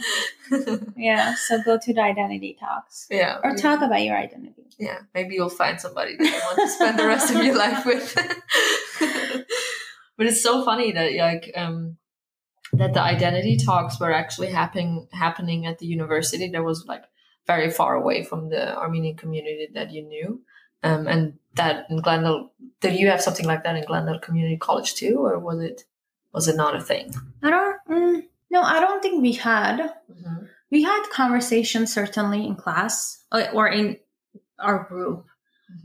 yeah 0.97 1.35
so 1.35 1.63
go 1.63 1.79
to 1.79 1.95
the 1.95 2.01
identity 2.03 2.57
talks 2.59 3.07
yeah. 3.11 3.39
or 3.45 3.55
talk 3.55 3.81
about 3.83 4.03
your 4.03 4.17
identity 4.17 4.63
Yeah. 4.79 4.99
Maybe 5.15 5.35
you'll 5.37 5.57
find 5.65 5.81
somebody 5.81 6.17
that 6.17 6.25
you 6.27 6.33
want 6.49 6.59
to 6.63 6.69
spend 6.69 6.99
the 6.99 7.07
rest 7.07 7.31
of 7.33 7.45
your 7.47 7.57
life 7.57 7.87
with. 7.87 8.07
But 10.17 10.27
it's 10.27 10.43
so 10.43 10.65
funny 10.65 10.93
that 10.93 11.15
like 11.15 11.53
um 11.57 11.97
that 12.73 12.95
the 12.95 13.01
identity 13.01 13.57
talks 13.57 14.01
were 14.01 14.13
actually 14.13 14.51
happening 14.51 15.07
happening 15.13 15.67
at 15.67 15.79
the 15.79 15.87
university 15.87 16.49
that 16.49 16.65
was 16.65 16.87
like 16.87 17.05
very 17.47 17.71
far 17.71 17.95
away 17.95 18.25
from 18.25 18.49
the 18.49 18.77
Armenian 18.77 19.17
community 19.17 19.69
that 19.75 19.93
you 19.93 20.03
knew. 20.03 20.41
Um, 20.83 21.07
and 21.07 21.39
that 21.55 21.87
in 21.89 22.01
Glendale, 22.01 22.53
did 22.81 22.99
you 22.99 23.09
have 23.09 23.23
something 23.23 23.47
like 23.47 23.65
that 23.65 23.77
in 23.77 23.85
Glendale 23.85 24.19
Community 24.19 24.57
College 24.57 24.95
too, 24.95 25.17
or 25.19 25.39
was 25.39 25.61
it 25.61 25.85
was 26.33 26.49
it 26.49 26.57
not 26.57 26.77
a 26.77 26.81
thing? 26.81 27.15
I 27.43 27.51
don't. 27.51 27.77
Mm, 27.89 28.23
no, 28.51 28.61
I 28.63 28.81
don't 28.81 29.01
think 29.01 29.23
we 29.23 29.33
had. 29.33 29.79
Mm-hmm. 29.79 30.45
We 30.71 30.83
had 30.83 31.05
conversations 31.11 31.93
certainly 31.93 32.47
in 32.47 32.57
class 32.57 33.25
uh, 33.33 33.47
or 33.53 33.69
in 33.69 33.99
our 34.59 34.85
group. 34.85 35.27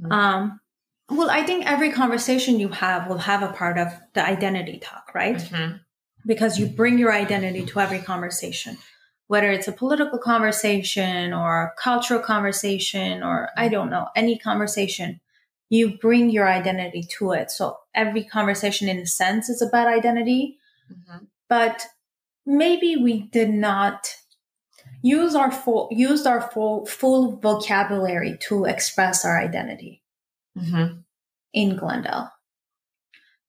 Mm-hmm. 0.02 0.12
Um, 0.12 0.60
well, 1.10 1.30
I 1.30 1.44
think 1.44 1.66
every 1.66 1.92
conversation 1.92 2.60
you 2.60 2.70
have 2.70 3.08
will 3.08 3.18
have 3.18 3.42
a 3.42 3.54
part 3.54 3.78
of 3.78 3.88
the 4.14 4.26
identity 4.26 4.78
talk, 4.78 5.12
right? 5.14 5.38
Mm-hmm. 5.38 5.78
Because 6.26 6.60
you 6.60 6.68
bring 6.68 6.98
your 6.98 7.14
identity 7.14 7.66
to 7.66 7.80
every 7.80 8.00
conversation, 8.00 8.78
whether 9.28 9.50
it's 9.52 9.68
a 9.68 9.72
political 9.72 10.20
conversation 10.20 11.34
or 11.34 11.64
a 11.64 11.82
cultural 11.82 12.20
conversation 12.20 13.24
or 13.24 13.50
I 13.58 13.70
don't 13.70 13.90
know, 13.90 14.10
any 14.16 14.38
conversation, 14.38 15.20
you 15.70 15.98
bring 15.98 16.30
your 16.30 16.48
identity 16.48 17.04
to 17.18 17.32
it. 17.32 17.50
So 17.52 17.78
every 17.96 18.24
conversation, 18.24 18.90
in 18.90 18.98
a 19.00 19.06
sense, 19.06 19.50
is 19.50 19.62
about 19.62 19.88
identity. 19.88 20.58
Mm-hmm. 20.92 21.26
But 21.48 21.86
maybe 22.46 22.98
we 22.98 23.22
did 23.22 23.50
not 23.50 24.16
use 25.02 25.36
our 25.36 25.52
full 25.52 25.88
used 25.92 26.28
our 26.28 26.42
full 26.42 26.86
full 26.86 27.38
vocabulary 27.38 28.38
to 28.42 28.66
express 28.66 29.24
our 29.24 29.40
identity 29.40 30.02
Mm-hmm. 30.58 31.00
in 31.54 31.76
Glendale. 31.78 32.32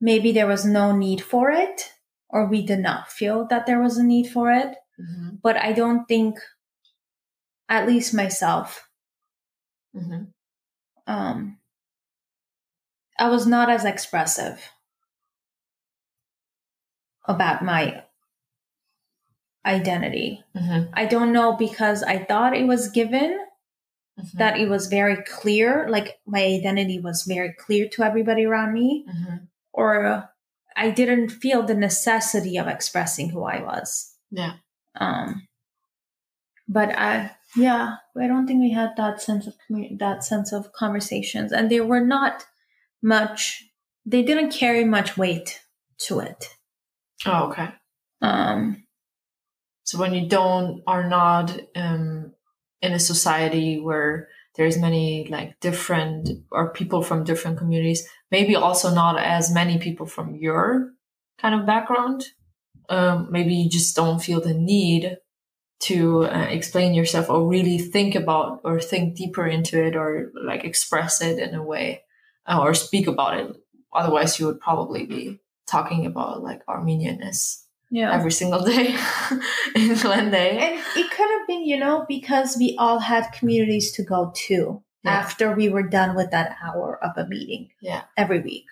Maybe 0.01 0.33
there 0.33 0.47
was 0.47 0.65
no 0.65 0.97
need 0.97 1.21
for 1.21 1.51
it, 1.51 1.93
or 2.29 2.47
we 2.47 2.65
did 2.65 2.79
not 2.81 3.11
feel 3.11 3.47
that 3.49 3.67
there 3.67 3.81
was 3.81 3.99
a 3.99 4.05
need 4.05 4.29
for 4.29 4.51
it. 4.53 4.77
Mm-hmm. 5.01 5.37
But 5.43 5.57
I 5.57 5.73
don't 5.73 6.07
think, 6.07 6.39
at 7.69 7.87
least 7.87 8.15
myself, 8.15 8.87
Mm-hmm. 9.97 10.25
um, 11.09 11.59
I 13.19 13.29
was 13.29 13.45
not 13.47 13.69
as 13.69 13.85
expressive 13.85 14.71
about 17.27 17.65
my 17.65 18.05
identity. 19.67 20.45
Mm-hmm. 20.57 20.91
I 20.95 21.07
don't 21.07 21.33
know 21.33 21.57
because 21.57 22.03
I 22.05 22.19
thought 22.25 22.57
it 22.57 22.67
was 22.67 22.91
given 22.91 23.37
Mm-hmm. 24.21 24.39
that 24.39 24.59
it 24.59 24.69
was 24.69 24.87
very 24.89 25.17
clear, 25.25 25.89
like 25.89 26.19
my 26.27 26.43
identity 26.45 27.01
was 27.01 27.25
very 27.25 27.53
clear 27.59 27.89
to 27.91 28.03
everybody 28.03 28.45
around 28.45 28.73
me, 28.75 29.07
Mm-hmm. 29.09 29.37
or 29.73 30.29
I 30.77 30.91
didn't 30.91 31.31
feel 31.31 31.63
the 31.63 31.75
necessity 31.75 32.57
of 32.59 32.67
expressing 32.69 33.31
who 33.31 33.45
I 33.45 33.63
was. 33.63 34.15
Yeah. 34.31 34.55
Um, 34.95 35.47
but 36.69 36.91
I, 36.97 37.33
yeah, 37.57 37.97
I 38.17 38.27
don't 38.29 38.47
think 38.47 38.61
we 38.61 38.71
had 38.73 38.91
that 38.97 39.21
sense 39.21 39.47
of 39.47 39.55
that 39.99 40.23
sense 40.25 40.53
of 40.53 40.73
conversations, 40.73 41.53
and 41.53 41.71
they 41.71 41.81
were 41.81 42.05
not 42.05 42.47
much. 43.03 43.65
They 44.07 44.23
didn't 44.23 44.53
carry 44.53 44.85
much 44.85 45.17
weight 45.19 45.61
to 46.07 46.21
it. 46.21 46.57
Oh, 47.27 47.49
okay. 47.51 47.69
Um, 48.23 48.85
So 49.85 49.99
when 49.99 50.15
you 50.15 50.29
don't 50.29 50.83
are 50.87 51.09
not 51.09 51.59
um, 51.75 52.33
in 52.83 52.93
a 52.93 52.99
society 52.99 53.81
where 53.81 54.29
there's 54.57 54.79
many 54.79 55.27
like 55.29 55.59
different 55.61 56.29
or 56.51 56.73
people 56.73 57.03
from 57.03 57.25
different 57.25 57.59
communities, 57.59 58.07
maybe 58.31 58.57
also 58.57 58.93
not 58.93 59.19
as 59.19 59.53
many 59.53 59.79
people 59.79 60.07
from 60.07 60.35
your 60.35 60.93
kind 61.39 61.55
of 61.55 61.67
background. 61.67 62.25
Um, 62.89 63.29
maybe 63.31 63.55
you 63.55 63.71
just 63.71 63.95
don't 63.95 64.21
feel 64.21 64.41
the 64.41 64.55
need 64.55 65.17
to 65.81 66.25
uh, 66.25 66.47
explain 66.51 66.93
yourself 66.93 67.31
or 67.31 67.49
really 67.49 67.79
think 67.79 68.15
about 68.15 68.61
or 68.65 68.81
think 68.81 69.17
deeper 69.17 69.47
into 69.47 69.83
it 69.83 69.97
or 69.97 70.31
like 70.45 70.65
express 70.65 71.23
it 71.23 71.39
in 71.39 71.55
a 71.55 71.63
way 71.63 72.03
uh, 72.47 72.61
or 72.61 72.75
speak 72.75 73.07
about 73.07 73.39
it. 73.39 73.57
Otherwise, 73.95 74.39
you 74.39 74.47
would 74.47 74.61
probably 74.61 75.07
be 75.07 75.41
talking 75.67 76.05
about 76.05 76.43
like 76.43 76.61
Armenianness 76.69 77.67
yeah. 77.91 78.13
every 78.15 78.31
single 78.33 78.63
day 78.65 78.97
in 79.75 79.95
day, 80.31 80.59
And 80.59 80.81
it 80.97 81.11
could 81.11 81.31
have 81.31 81.47
been, 81.47 81.65
you 81.65 81.79
know, 81.79 82.05
because 82.09 82.57
we 82.59 82.77
all 82.79 82.99
had 83.01 83.33
communities 83.33 83.93
to 83.93 84.03
go 84.05 84.33
to 84.49 84.83
Yeah. 85.05 85.11
after 85.13 85.53
we 85.55 85.69
were 85.69 85.83
done 85.89 86.15
with 86.15 86.31
that 86.31 86.57
hour 86.63 86.99
of 87.03 87.17
a 87.17 87.27
meeting 87.29 87.71
Yeah. 87.81 88.03
every 88.17 88.41
week. 88.41 88.67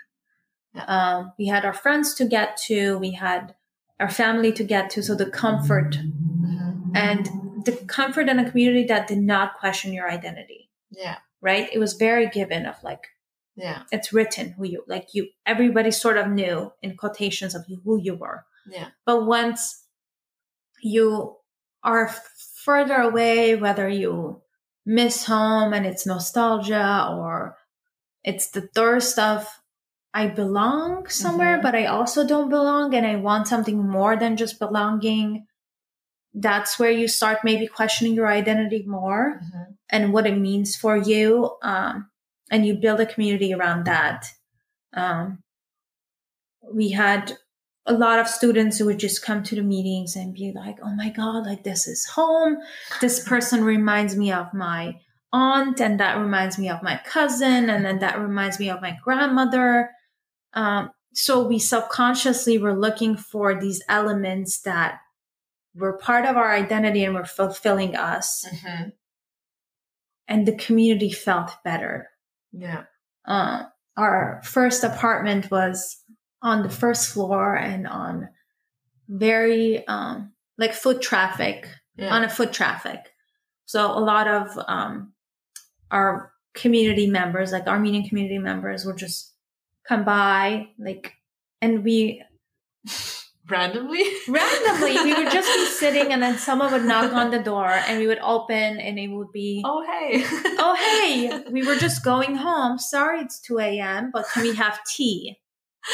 Yeah. 0.75 0.85
Um, 0.85 1.33
we 1.39 1.47
had 1.47 1.65
our 1.65 1.73
friends 1.73 2.15
to 2.17 2.25
get 2.27 2.57
to, 2.69 2.99
we 2.99 3.13
had 3.13 3.55
our 3.99 4.11
family 4.11 4.53
to 4.53 4.65
get 4.65 4.91
to. 4.91 5.03
So 5.03 5.15
the 5.15 5.31
comfort 5.31 5.97
Mhm. 5.99 6.93
and 6.95 7.27
the 7.65 7.73
comfort 7.87 8.29
in 8.29 8.39
a 8.39 8.49
community 8.51 8.85
that 8.87 9.09
did 9.09 9.19
not 9.19 9.59
question 9.59 9.93
your 9.93 10.09
identity, 10.11 10.71
Yeah. 10.91 11.17
right? 11.41 11.69
It 11.73 11.79
was 11.79 11.95
very 11.95 12.29
given 12.29 12.67
of 12.67 12.77
like, 12.85 13.09
Yeah. 13.57 13.83
it's 13.91 14.13
written 14.13 14.51
who 14.53 14.65
you, 14.65 14.85
like 14.87 15.15
you, 15.15 15.29
everybody 15.47 15.91
sort 15.91 16.17
of 16.19 16.29
knew 16.29 16.73
in 16.83 16.97
quotations 16.97 17.55
of 17.55 17.65
you, 17.69 17.81
who 17.85 17.99
you 18.01 18.15
were. 18.15 18.45
Yeah. 18.71 18.89
But 19.07 19.27
once 19.27 19.85
you 20.83 21.37
are 21.83 22.15
further 22.65 22.97
away, 22.97 23.57
whether 23.57 23.89
you 23.89 24.43
miss 24.85 25.25
home 25.27 25.73
and 25.73 25.87
it's 25.87 26.07
nostalgia 26.07 27.09
or 27.11 27.57
it's 28.25 28.49
the 28.51 28.63
thirst 28.63 29.19
of 29.19 29.47
I 30.15 30.27
belong 30.27 31.09
somewhere, 31.09 31.59
Mhm. 31.59 31.63
but 31.63 31.75
I 31.75 31.87
also 31.87 32.27
don't 32.27 32.49
belong 32.49 32.95
and 32.95 33.07
I 33.07 33.17
want 33.17 33.47
something 33.47 33.87
more 33.87 34.17
than 34.17 34.37
just 34.37 34.59
belonging. 34.59 35.47
That's 36.35 36.79
where 36.79 36.91
you 36.91 37.09
start 37.09 37.45
maybe 37.45 37.67
questioning 37.67 38.15
your 38.15 38.27
identity 38.27 38.85
more 38.87 39.41
Mhm. 39.43 39.77
and 39.91 40.13
what 40.13 40.27
it 40.27 40.39
means 40.39 40.77
for 40.77 40.97
you. 40.97 41.57
Um, 41.63 42.11
and 42.51 42.67
you 42.67 42.75
build 42.75 43.01
a 43.01 43.07
community 43.07 43.53
around 43.53 43.85
that. 43.85 44.33
Um, 44.95 45.43
we 46.73 46.91
had 46.91 47.37
a 47.89 47.95
lot 47.95 48.19
of 48.21 48.29
students 48.29 48.81
would 48.83 48.99
just 48.99 49.23
come 49.23 49.43
to 49.43 49.55
the 49.55 49.63
meetings 49.63 50.15
and 50.15 50.35
be 50.35 50.53
like, 50.55 50.77
oh 50.83 50.95
my 50.95 51.09
God, 51.11 51.47
like 51.47 51.65
this 51.65 51.89
is 51.89 52.05
home. 52.05 52.59
This 53.01 53.27
person 53.27 53.65
reminds 53.65 54.15
me 54.17 54.31
of 54.31 54.53
my 54.55 54.95
aunt, 55.33 55.81
and 55.81 55.99
that 56.01 56.17
reminds 56.19 56.59
me 56.59 56.69
of 56.69 56.83
my 56.83 57.01
cousin, 57.05 57.69
and 57.71 57.85
then 57.85 57.99
that 58.01 58.19
reminds 58.19 58.59
me 58.61 58.71
of 58.71 58.81
my 58.83 58.97
grandmother. 59.03 59.91
Um, 60.55 60.91
so 61.15 61.47
we 61.47 61.59
subconsciously 61.59 62.59
were 62.59 62.79
looking 62.79 63.17
for 63.17 63.59
these 63.61 63.83
elements 63.89 64.61
that 64.63 64.99
were 65.75 65.99
part 65.99 66.25
of 66.25 66.37
our 66.37 66.53
identity 66.53 67.05
and 67.05 67.15
were 67.15 67.25
fulfilling 67.25 67.95
us, 67.97 68.45
Mhm. 68.53 68.93
and 70.27 70.47
the 70.47 70.57
community 70.57 71.11
felt 71.11 71.53
better. 71.65 72.09
Yeah. 72.53 72.85
uh, 73.27 73.65
our 73.97 74.41
first 74.45 74.83
apartment 74.85 75.51
was 75.51 76.03
on 76.43 76.63
the 76.63 76.71
first 76.71 77.11
floor 77.11 77.55
and 77.57 77.87
on 77.87 78.29
very 79.09 79.87
um, 79.89 80.33
like 80.59 80.73
foot 80.75 81.01
traffic 81.03 81.69
Yeah. 81.97 82.15
on 82.15 82.23
a 82.25 82.29
foot 82.29 82.53
traffic 82.53 83.01
so 83.67 83.91
a 83.91 83.99
lot 84.01 84.29
of 84.29 84.57
um, 84.69 85.13
our 85.91 86.33
community 86.55 87.07
members 87.09 87.51
like 87.53 87.67
armenian 87.67 88.05
community 88.09 88.39
members 88.39 88.85
would 88.85 88.97
just 88.99 89.33
come 89.89 90.05
by 90.05 90.69
like 90.79 91.15
and 91.61 91.83
we 91.85 92.23
Randomly. 93.51 94.05
randomly 94.29 94.93
we 95.05 95.15
would 95.15 95.33
just 95.33 95.49
be 95.49 95.65
sitting 95.81 96.13
and 96.13 96.23
then 96.23 96.37
someone 96.37 96.71
would 96.71 96.85
knock 96.85 97.13
on 97.15 97.31
the 97.31 97.39
door 97.39 97.67
and 97.71 97.99
we 97.99 98.07
would 98.07 98.19
open 98.21 98.79
and 98.79 98.99
it 98.99 99.09
would 99.09 99.33
be 99.33 99.63
oh 99.65 99.83
hey. 99.91 100.23
oh 100.59 100.75
hey 100.77 101.43
we 101.51 101.67
were 101.67 101.77
just 101.77 102.05
going 102.05 102.37
home 102.37 102.79
sorry 102.79 103.21
it's 103.21 103.41
2 103.41 103.59
a.m 103.59 104.11
but 104.13 104.27
can 104.33 104.43
we 104.43 104.55
have 104.55 104.79
tea 104.85 105.39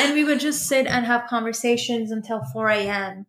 and 0.00 0.14
we 0.14 0.24
would 0.24 0.40
just 0.40 0.66
sit 0.66 0.86
and 0.86 1.06
have 1.06 1.26
conversations 1.28 2.10
until 2.10 2.42
4 2.52 2.68
a.m 2.70 3.26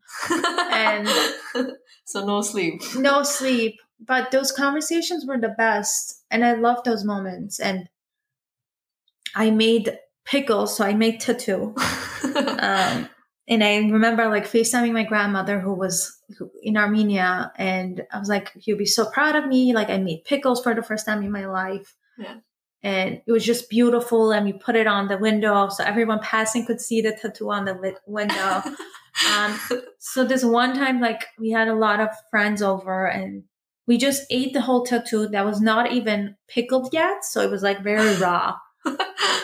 and- 0.71 1.07
so 2.05 2.25
no 2.25 2.41
sleep. 2.41 2.81
no 2.95 3.23
sleep. 3.23 3.79
But 3.99 4.29
those 4.31 4.51
conversations 4.51 5.25
were 5.25 5.37
the 5.39 5.55
best. 5.57 6.23
And 6.29 6.43
i 6.45 6.53
love 6.53 6.83
those 6.83 7.03
moments. 7.05 7.59
And 7.59 7.87
i 9.35 9.49
made 9.51 9.97
pickles 10.25 10.75
so 10.77 10.83
i 10.85 10.93
made 10.93 11.19
tattoo. 11.19 11.75
Um, 12.35 13.07
and 13.47 13.63
I 13.63 13.77
remember 13.77 14.27
like 14.27 14.45
FaceTiming 14.47 14.91
my 14.91 15.03
grandmother 15.03 15.59
who 15.59 15.73
was 15.73 16.17
in 16.63 16.75
Armenia, 16.75 17.51
and 17.55 18.01
I 18.11 18.19
was 18.19 18.27
like, 18.27 18.51
"You'll 18.55 18.79
be 18.79 18.85
so 18.87 19.05
proud 19.09 19.35
of 19.35 19.45
me!" 19.47 19.73
Like 19.73 19.89
I 19.89 19.97
made 19.99 20.25
pickles 20.25 20.61
for 20.63 20.73
the 20.75 20.81
first 20.83 21.05
time 21.05 21.21
in 21.23 21.31
my 21.31 21.45
life, 21.45 21.95
Yeah. 22.17 22.37
And 22.85 23.21
it 23.27 23.31
was 23.31 23.43
just 23.45 23.69
beautiful. 23.69 24.31
And 24.31 24.45
we 24.45 24.53
put 24.53 24.75
it 24.75 24.87
on 24.87 25.07
the 25.07 25.17
window 25.17 25.69
so 25.69 25.83
everyone 25.83 26.19
passing 26.19 26.65
could 26.65 26.79
see 26.79 27.01
the 27.01 27.11
tattoo 27.11 27.51
on 27.51 27.65
the 27.65 27.73
wi- 27.73 27.97
window. 28.05 28.61
um, 29.35 29.59
so 29.99 30.23
this 30.23 30.43
one 30.45 30.73
time, 30.75 31.01
like 31.01 31.25
we 31.39 31.49
had 31.51 31.67
a 31.67 31.75
lot 31.75 31.99
of 31.99 32.09
friends 32.31 32.61
over, 32.61 33.07
and 33.07 33.43
we 33.87 33.97
just 33.97 34.23
ate 34.29 34.53
the 34.53 34.61
whole 34.61 34.85
tattoo 34.85 35.27
that 35.29 35.45
was 35.45 35.59
not 35.61 35.91
even 35.91 36.35
pickled 36.47 36.93
yet, 36.93 37.25
so 37.25 37.41
it 37.41 37.51
was 37.51 37.63
like 37.63 37.81
very 37.83 38.15
raw 38.25 38.55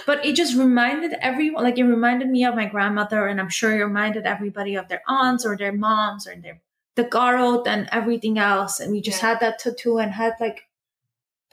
but 0.05 0.23
it 0.25 0.35
just 0.35 0.55
reminded 0.55 1.13
everyone 1.19 1.63
like 1.63 1.77
it 1.77 1.83
reminded 1.83 2.29
me 2.29 2.45
of 2.45 2.55
my 2.55 2.65
grandmother 2.65 3.25
and 3.27 3.39
i'm 3.39 3.49
sure 3.49 3.71
it 3.71 3.83
reminded 3.83 4.25
everybody 4.25 4.75
of 4.75 4.87
their 4.87 5.01
aunts 5.07 5.45
or 5.45 5.57
their 5.57 5.73
moms 5.73 6.27
or 6.27 6.35
their 6.35 6.61
the 6.95 7.03
garot 7.03 7.65
and 7.67 7.87
everything 7.91 8.37
else 8.37 8.79
and 8.79 8.91
we 8.91 9.01
just 9.01 9.21
Yeah. 9.21 9.29
had 9.29 9.39
that 9.39 9.59
tattoo 9.59 9.97
and 9.97 10.11
had 10.11 10.33
like 10.39 10.61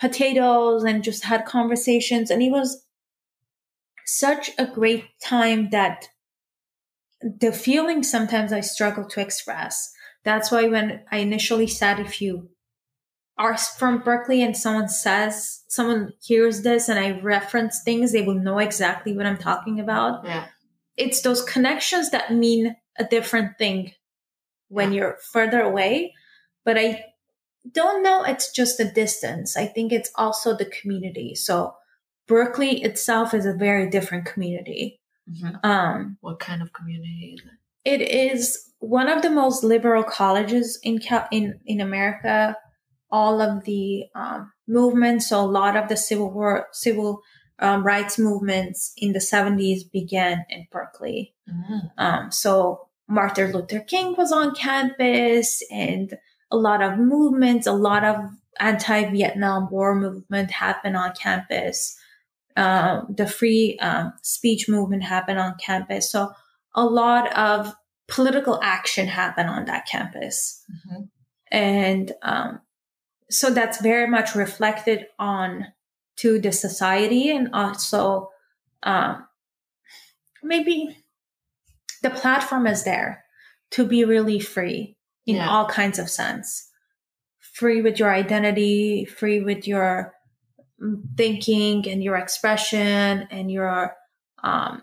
potatoes 0.00 0.84
and 0.84 1.02
just 1.02 1.24
had 1.24 1.44
conversations. 1.44 2.30
And 2.30 2.42
it 2.42 2.50
was 2.50 2.84
such 4.06 4.50
a 4.58 4.66
great 4.66 5.04
time 5.22 5.70
that 5.70 6.08
the 7.20 7.52
feeling 7.52 8.02
sometimes 8.02 8.52
I 8.52 8.60
struggle 8.60 9.04
to 9.06 9.20
express. 9.20 9.92
That's 10.24 10.50
why 10.50 10.68
when 10.68 11.02
I 11.10 11.18
initially 11.18 11.66
said, 11.66 11.98
if 11.98 12.22
you 12.22 12.50
are 13.36 13.56
from 13.56 13.98
Berkeley 14.00 14.42
and 14.42 14.56
someone 14.56 14.88
says, 14.88 15.62
someone 15.68 16.12
hears 16.22 16.62
this 16.62 16.88
and 16.88 16.98
I 16.98 17.20
reference 17.20 17.82
things, 17.82 18.12
they 18.12 18.22
will 18.22 18.34
know 18.34 18.58
exactly 18.58 19.16
what 19.16 19.26
I'm 19.26 19.38
talking 19.38 19.80
about. 19.80 20.24
Yeah. 20.24 20.46
It's 20.96 21.22
those 21.22 21.42
connections 21.42 22.10
that 22.10 22.32
mean 22.32 22.76
a 22.98 23.04
different 23.04 23.58
thing 23.58 23.92
when 24.68 24.92
you're 24.92 25.18
further 25.32 25.60
away. 25.60 26.14
But 26.64 26.78
I 26.78 27.04
don't 27.72 28.02
know 28.02 28.24
it's 28.24 28.50
just 28.52 28.78
the 28.78 28.84
distance. 28.84 29.56
I 29.56 29.66
think 29.66 29.92
it's 29.92 30.10
also 30.14 30.56
the 30.56 30.66
community. 30.66 31.34
So 31.34 31.74
Berkeley 32.26 32.82
itself 32.82 33.34
is 33.34 33.46
a 33.46 33.54
very 33.54 33.88
different 33.88 34.26
community. 34.26 35.00
Mhm. 35.30 35.64
Um, 35.64 36.18
What 36.20 36.38
kind 36.40 36.62
of 36.62 36.72
community 36.72 37.36
is 37.38 37.44
it? 37.44 38.02
it 38.02 38.08
is 38.10 38.70
one 38.80 39.08
of 39.08 39.22
the 39.22 39.30
most 39.30 39.64
liberal 39.64 40.02
colleges 40.04 40.78
in 40.82 40.98
Cal- 40.98 41.28
in 41.30 41.60
in 41.66 41.80
America. 41.80 42.56
All 43.10 43.40
of 43.40 43.64
the 43.64 44.04
um, 44.14 44.52
movements, 44.66 45.28
so 45.28 45.40
a 45.40 45.46
lot 45.60 45.76
of 45.76 45.88
the 45.88 45.96
civil 45.96 46.30
war, 46.30 46.66
civil 46.72 47.22
um, 47.58 47.82
rights 47.82 48.18
movements 48.18 48.92
in 48.98 49.12
the 49.12 49.20
seventies 49.20 49.82
began 49.84 50.44
in 50.50 50.66
Berkeley. 50.70 51.34
Mhm. 51.48 51.90
Um, 51.96 52.30
so 52.30 52.88
Martin 53.08 53.52
Luther 53.52 53.80
King 53.80 54.14
was 54.16 54.30
on 54.32 54.54
campus, 54.54 55.62
and 55.72 56.18
a 56.50 56.56
lot 56.56 56.82
of 56.82 56.98
movements, 56.98 57.66
a 57.66 57.72
lot 57.72 58.04
of 58.04 58.16
anti-Vietnam 58.60 59.70
War 59.70 59.94
movement 59.94 60.50
happened 60.50 60.96
on 60.96 61.12
campus. 61.14 61.96
Um, 62.56 63.06
the 63.16 63.26
free 63.26 63.78
um, 63.80 64.12
speech 64.22 64.68
movement 64.68 65.04
happened 65.04 65.38
on 65.38 65.54
campus. 65.64 66.10
So 66.10 66.32
a 66.74 66.84
lot 66.84 67.32
of 67.36 67.74
political 68.08 68.58
action 68.62 69.06
happened 69.06 69.48
on 69.48 69.66
that 69.66 69.86
campus. 69.86 70.64
Mhm. 70.70 71.08
And 71.50 72.12
um, 72.22 72.60
so 73.30 73.50
that's 73.50 73.80
very 73.80 74.08
much 74.08 74.34
reflected 74.34 75.06
on 75.18 75.66
to 76.16 76.40
the 76.40 76.50
society 76.50 77.30
and 77.30 77.50
also 77.52 78.30
um, 78.82 79.26
maybe 80.42 80.96
the 82.02 82.10
platform 82.10 82.66
is 82.66 82.84
there 82.84 83.24
to 83.70 83.86
be 83.86 84.04
really 84.04 84.40
free 84.40 84.96
in 85.28 85.36
Yeah. 85.36 85.48
all 85.50 85.66
kinds 85.66 85.98
of 86.00 86.08
sense 86.10 86.68
free 87.38 87.80
with 87.82 87.98
your 88.00 88.12
identity 88.22 89.04
free 89.04 89.40
with 89.40 89.66
your 89.68 90.14
mm, 90.82 91.00
thinking 91.16 91.88
and 91.88 92.02
your 92.02 92.16
expression 92.16 93.26
and 93.30 93.50
your 93.50 93.94
um 94.42 94.82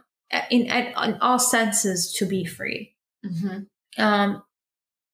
in, 0.50 0.62
in, 0.68 0.94
in 1.06 1.18
all 1.22 1.40
senses 1.40 2.14
to 2.18 2.26
be 2.26 2.46
free 2.46 2.94
Mhm. 3.26 3.68
um, 3.98 4.44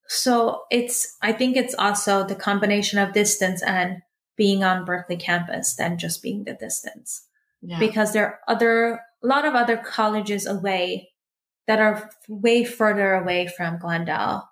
so 0.08 0.64
it's, 0.70 1.16
I 1.22 1.32
think 1.32 1.56
it's 1.56 1.74
also 1.76 2.26
the 2.28 2.36
combination 2.36 3.00
of 3.00 3.14
distance 3.14 3.64
and 3.64 4.02
being 4.36 4.62
on 4.64 4.84
Berkeley 4.84 5.16
campus 5.16 5.76
than 5.76 5.98
just 5.98 6.22
being 6.22 6.44
the 6.44 6.54
distance 6.54 7.28
Yeah. 7.62 7.80
because 7.80 8.12
there 8.12 8.26
are 8.26 8.40
other, 8.48 9.00
a 9.24 9.28
lot 9.28 9.46
of 9.46 9.56
other 9.56 9.78
colleges 9.78 10.46
away 10.46 11.12
that 11.68 11.80
are 11.80 12.10
way 12.28 12.66
further 12.66 13.14
away 13.14 13.48
from 13.48 13.78
Glendale. 13.80 14.50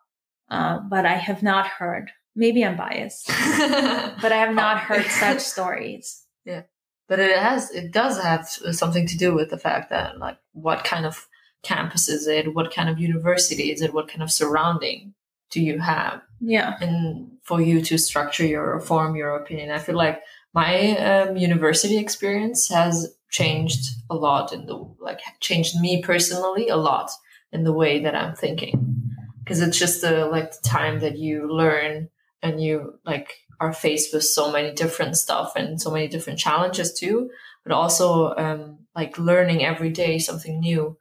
Uh, 0.50 0.80
but 0.90 1.06
I 1.06 1.14
have 1.14 1.44
not 1.44 1.68
heard, 1.68 2.12
maybe 2.36 2.64
I'm 2.66 2.78
biased, 2.78 3.28
but 3.28 4.32
I 4.32 4.38
have 4.38 4.56
not 4.56 4.80
heard 4.80 5.06
such 5.06 5.40
stories. 5.56 6.24
Yeah, 6.46 6.64
but 7.08 7.20
it 7.20 7.38
has 7.38 7.70
it 7.72 7.92
does 7.92 8.20
have 8.22 8.48
something 8.48 9.06
to 9.08 9.18
do 9.18 9.34
with 9.34 9.50
the 9.50 9.58
fact 9.60 9.90
that 9.92 10.18
like 10.20 10.38
what 10.54 10.84
kind 10.84 11.06
of 11.06 11.28
campus 11.64 12.10
is 12.10 12.28
it? 12.28 12.56
What 12.56 12.74
kind 12.74 12.90
of 12.90 13.00
university 13.00 13.72
is 13.72 13.82
it? 13.82 13.94
What 13.94 14.08
kind 14.08 14.24
of 14.24 14.32
surrounding 14.32 15.14
do 15.52 15.62
you 15.62 15.80
have? 15.80 16.22
Yeah. 16.42 16.76
and 16.80 17.32
for 17.44 17.60
you 17.62 17.82
to 17.82 17.98
structure 17.98 18.46
your 18.46 18.80
form 18.80 19.16
your 19.16 19.36
opinion 19.36 19.72
i 19.72 19.80
feel 19.80 19.98
like 19.98 20.22
my 20.54 20.98
um, 20.98 21.36
university 21.36 21.98
experience 21.98 22.70
has 22.70 23.14
changed 23.30 23.86
a 24.10 24.16
lot 24.16 24.54
in 24.54 24.66
the 24.66 24.76
like 25.02 25.20
changed 25.42 25.78
me 25.80 26.02
personally 26.02 26.70
a 26.70 26.78
lot 26.78 27.12
in 27.52 27.64
the 27.66 27.74
way 27.74 28.02
that 28.02 28.16
i'm 28.16 28.36
thinking 28.36 28.99
because 29.50 29.62
it's 29.64 29.80
just 29.80 30.02
the 30.02 30.28
like 30.28 30.52
the 30.52 30.62
time 30.62 31.00
that 31.00 31.18
you 31.18 31.52
learn 31.52 32.08
and 32.44 32.62
you 32.62 33.00
like 33.04 33.34
are 33.60 33.74
faced 33.74 34.14
with 34.14 34.24
so 34.24 34.52
many 34.52 34.72
different 34.72 35.18
stuff 35.18 35.54
and 35.56 35.82
so 35.82 35.90
many 35.90 36.08
different 36.08 36.38
challenges 36.38 36.94
too 36.94 37.32
but 37.64 37.74
also 37.74 38.36
um, 38.36 38.78
like 38.96 39.18
learning 39.18 39.66
every 39.66 39.90
day 39.90 40.20
something 40.20 40.60
new 40.60 40.96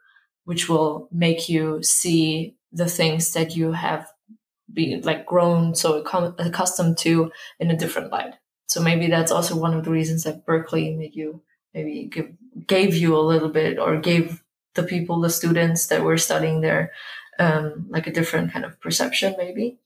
which 0.44 0.66
will 0.66 1.11
make 1.12 1.51
you 1.51 1.82
see 1.82 2.57
the 2.72 2.88
things 2.88 3.34
that 3.34 3.55
you 3.55 3.72
have 3.72 4.09
been 4.72 5.03
like 5.03 5.26
grown 5.26 5.74
so 5.74 6.03
accustomed 6.38 6.96
to 6.96 7.30
in 7.61 7.70
a 7.70 7.76
different 7.76 8.11
light. 8.11 8.32
So 8.66 8.80
maybe 8.80 9.09
that's 9.09 9.32
also 9.32 9.57
one 9.57 9.74
of 9.74 9.84
the 9.84 9.90
reasons 9.90 10.24
that 10.24 10.46
berkeley 10.46 10.94
made 10.96 11.14
you 11.14 11.42
maybe 11.74 12.09
give, 12.11 12.32
gave 12.66 12.94
you 12.94 13.14
a 13.14 13.20
little 13.20 13.51
bit 13.51 13.78
or 13.78 13.99
gave 13.99 14.42
the 14.74 14.82
people 14.82 15.20
the 15.20 15.30
students 15.30 15.88
that 15.88 16.03
were 16.03 16.16
studying 16.16 16.62
there 16.62 16.92
um, 17.39 17.86
like 17.89 18.07
a 18.07 18.12
different 18.12 18.53
kind 18.53 18.64
of 18.64 18.80
perception 18.80 19.34
maybe. 19.39 19.78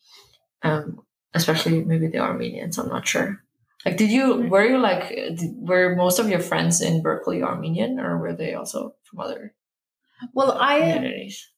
Um, 0.62 1.02
especially 1.34 1.82
maybe 1.82 2.06
the 2.08 2.18
armenians 2.18 2.78
i'm 2.78 2.88
not 2.88 3.06
sure. 3.08 3.40
Like 3.84 3.96
did 3.96 4.10
you 4.10 4.48
were 4.48 4.64
you 4.64 4.78
like 4.78 5.08
did, 5.08 5.54
were 5.56 5.96
most 5.96 6.18
of 6.20 6.28
your 6.28 6.40
friends 6.40 6.80
in 6.80 7.02
berkeley 7.02 7.42
armenian 7.42 7.98
or 7.98 8.18
were 8.18 8.34
they 8.34 8.54
also 8.54 8.94
from 9.04 9.20
other 9.20 9.54
Well, 10.34 10.52
I, 10.60 10.78
communities? 10.80 11.50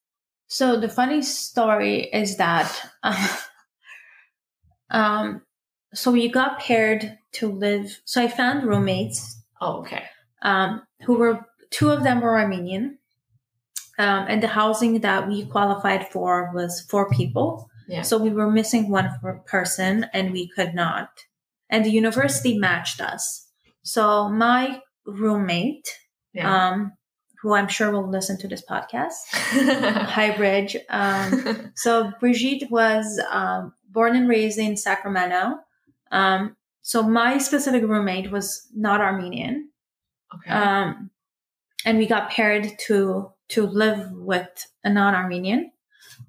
so 0.47 0.81
the 0.81 0.89
funny 0.89 1.21
story 1.23 2.05
is 2.13 2.37
that, 2.39 2.71
um, 4.91 5.43
so 5.93 6.11
we 6.11 6.29
got 6.29 6.61
paired 6.61 7.19
to 7.33 7.49
live. 7.51 8.01
So 8.05 8.23
I 8.23 8.29
found 8.29 8.65
roommates. 8.65 9.43
Oh 9.61 9.81
okay. 9.81 10.05
Um, 10.43 10.83
who 11.05 11.15
were 11.19 11.41
two 11.71 11.91
of 11.91 12.05
them 12.05 12.21
were 12.21 12.39
Armenian, 12.39 12.99
um, 13.99 14.27
and 14.29 14.43
the 14.43 14.49
housing 14.49 15.01
that 15.01 15.29
we 15.29 15.47
qualified 15.47 16.09
for 16.09 16.51
was 16.55 16.81
four 16.89 17.09
people. 17.11 17.69
Yeah. 17.89 18.03
So 18.03 18.19
we 18.19 18.31
were 18.31 18.51
missing 18.51 18.89
one 18.89 19.11
per- 19.21 19.41
person, 19.41 20.07
and 20.13 20.33
we 20.33 20.49
could 20.49 20.75
not. 20.75 21.09
And 21.69 21.85
the 21.85 21.91
university 21.91 22.59
matched 22.59 23.01
us. 23.01 23.47
So 23.83 24.29
my 24.29 24.81
roommate, 25.07 25.89
yeah 26.33 26.71
um, 26.71 26.93
who 27.43 27.55
I'm 27.55 27.69
sure 27.69 27.91
will 27.91 28.09
listen 28.09 28.39
to 28.39 28.49
this 28.49 28.65
podcast, 28.65 29.15
hi 29.33 30.35
Bridge. 30.37 30.77
Um, 30.89 31.73
so 31.77 32.11
Brigitte 32.21 32.71
was 32.71 33.21
um, 33.31 33.75
born 33.91 34.17
and 34.17 34.29
raised 34.29 34.59
in 34.59 34.77
Sacramento. 34.77 35.59
Um, 36.11 36.57
so 36.81 37.03
my 37.03 37.39
specific 37.39 37.83
roommate 37.83 38.31
was 38.31 38.69
not 38.75 39.01
Armenian 39.01 39.71
okay 40.35 40.51
um, 40.51 41.11
and 41.85 41.99
we 41.99 42.07
got 42.07 42.31
paired 42.31 42.79
to 42.87 43.31
to 43.55 43.67
live 43.67 44.11
with 44.13 44.67
a 44.85 44.91
non-Armenian. 44.91 45.71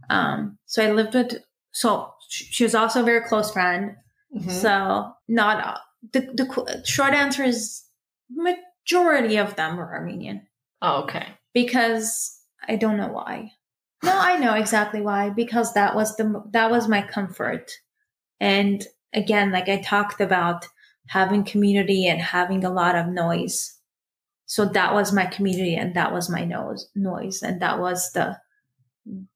Um, 0.10 0.58
so 0.66 0.84
I 0.84 0.92
lived 0.92 1.14
with 1.14 1.44
so 1.72 2.14
she 2.30 2.64
was 2.64 2.74
also 2.74 3.02
a 3.02 3.06
very 3.06 3.22
close 3.28 3.52
friend. 3.52 3.96
Mhm. 4.36 4.52
So 4.52 5.14
not 5.28 5.82
the 6.14 6.22
the 6.22 6.84
short 6.86 7.14
answer 7.14 7.44
is 7.44 7.84
majority 8.30 9.38
of 9.38 9.56
them 9.56 9.78
were 9.78 9.94
Armenian 9.94 10.48
oh 10.82 11.04
okay 11.04 11.28
because 11.54 12.40
I 12.68 12.76
don't 12.76 12.98
know 12.98 13.08
why. 13.08 13.52
No, 14.04 14.14
I 14.14 14.38
know 14.38 14.54
exactly 14.54 15.02
why 15.02 15.30
because 15.30 15.74
that 15.74 15.96
was 15.96 16.16
the 16.16 16.44
that 16.52 16.70
was 16.72 16.88
my 16.88 17.02
comfort. 17.02 17.72
And 18.40 18.86
again, 19.14 19.52
like 19.52 19.70
I 19.70 19.82
talked 19.82 20.22
about 20.22 20.68
having 21.08 21.44
community 21.44 22.08
and 22.08 22.22
having 22.22 22.64
a 22.64 22.74
lot 22.74 22.96
of 22.96 23.08
noise. 23.08 23.75
So 24.46 24.66
that 24.66 24.94
was 24.94 25.12
my 25.12 25.26
community 25.26 25.76
and 25.76 25.96
that 25.96 26.14
was 26.14 26.30
my 26.30 26.46
nose 26.46 26.90
noise 26.96 27.42
and 27.42 27.62
that 27.62 27.80
was 27.80 28.12
the 28.12 28.38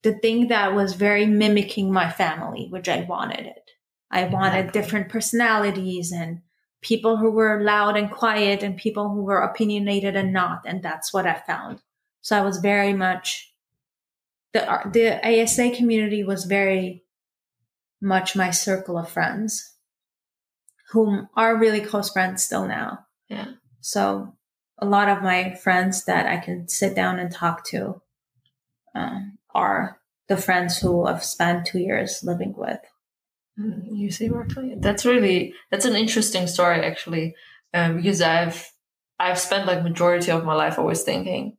the 0.03 0.13
thing 0.13 0.47
that 0.47 0.73
was 0.73 0.93
very 0.93 1.25
mimicking 1.25 1.91
my 1.91 2.09
family, 2.09 2.67
which 2.69 2.89
I 2.89 3.01
wanted 3.01 3.45
it. 3.45 3.71
I 4.11 4.23
wanted 4.25 4.65
Exactly. 4.65 4.81
different 4.81 5.09
personalities 5.09 6.11
and 6.11 6.41
people 6.81 7.17
who 7.17 7.31
were 7.31 7.61
loud 7.61 7.95
and 7.95 8.09
quiet 8.11 8.63
and 8.63 8.75
people 8.77 9.09
who 9.09 9.23
were 9.23 9.41
opinionated 9.41 10.15
and 10.15 10.33
not. 10.33 10.61
And 10.65 10.81
that's 10.81 11.13
what 11.13 11.27
I 11.27 11.35
found. 11.45 11.81
So 12.21 12.37
I 12.37 12.41
was 12.41 12.57
very 12.57 12.93
much 12.93 13.53
the 14.53 14.61
the 14.91 15.19
ASA 15.23 15.71
community 15.71 16.23
was 16.23 16.45
very 16.45 17.03
much 18.01 18.35
my 18.35 18.49
circle 18.49 18.97
of 18.97 19.09
friends, 19.09 19.75
whom 20.91 21.29
are 21.35 21.55
really 21.55 21.81
close 21.81 22.09
friends 22.09 22.43
still 22.43 22.67
now. 22.67 23.05
Yeah. 23.27 23.51
So 23.81 24.35
a 24.81 24.85
lot 24.85 25.09
of 25.09 25.21
my 25.21 25.53
friends 25.55 26.05
that 26.05 26.25
I 26.25 26.37
can 26.37 26.67
sit 26.67 26.95
down 26.95 27.19
and 27.19 27.31
talk 27.31 27.65
to 27.67 28.01
um, 28.95 29.37
are 29.53 29.99
the 30.27 30.37
friends 30.37 30.77
who 30.77 31.05
I've 31.05 31.23
spent 31.23 31.67
two 31.67 31.79
years 31.79 32.21
living 32.23 32.53
with. 32.55 32.79
UC 33.59 34.31
Berkeley. 34.31 34.75
That's 34.79 35.05
really 35.05 35.53
that's 35.69 35.83
an 35.85 35.95
interesting 35.95 36.47
story 36.47 36.79
actually, 36.81 37.35
um, 37.73 37.97
because 37.97 38.21
I've 38.21 38.71
I've 39.19 39.37
spent 39.39 39.67
like 39.67 39.83
majority 39.83 40.31
of 40.31 40.45
my 40.45 40.53
life 40.55 40.79
always 40.79 41.03
thinking, 41.03 41.57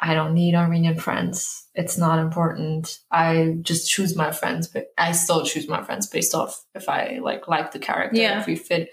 I 0.00 0.14
don't 0.14 0.32
need 0.32 0.54
Armenian 0.54 0.98
friends. 0.98 1.66
It's 1.74 1.98
not 1.98 2.20
important. 2.20 3.00
I 3.10 3.56
just 3.60 3.90
choose 3.90 4.16
my 4.16 4.30
friends, 4.32 4.66
but 4.66 4.86
I 4.96 5.12
still 5.12 5.44
choose 5.44 5.68
my 5.68 5.82
friends 5.82 6.06
based 6.06 6.34
off 6.34 6.64
if 6.74 6.88
I 6.88 7.18
like 7.22 7.48
like 7.48 7.72
the 7.72 7.78
character, 7.80 8.18
Yeah. 8.18 8.40
if 8.40 8.46
we 8.46 8.56
fit. 8.56 8.88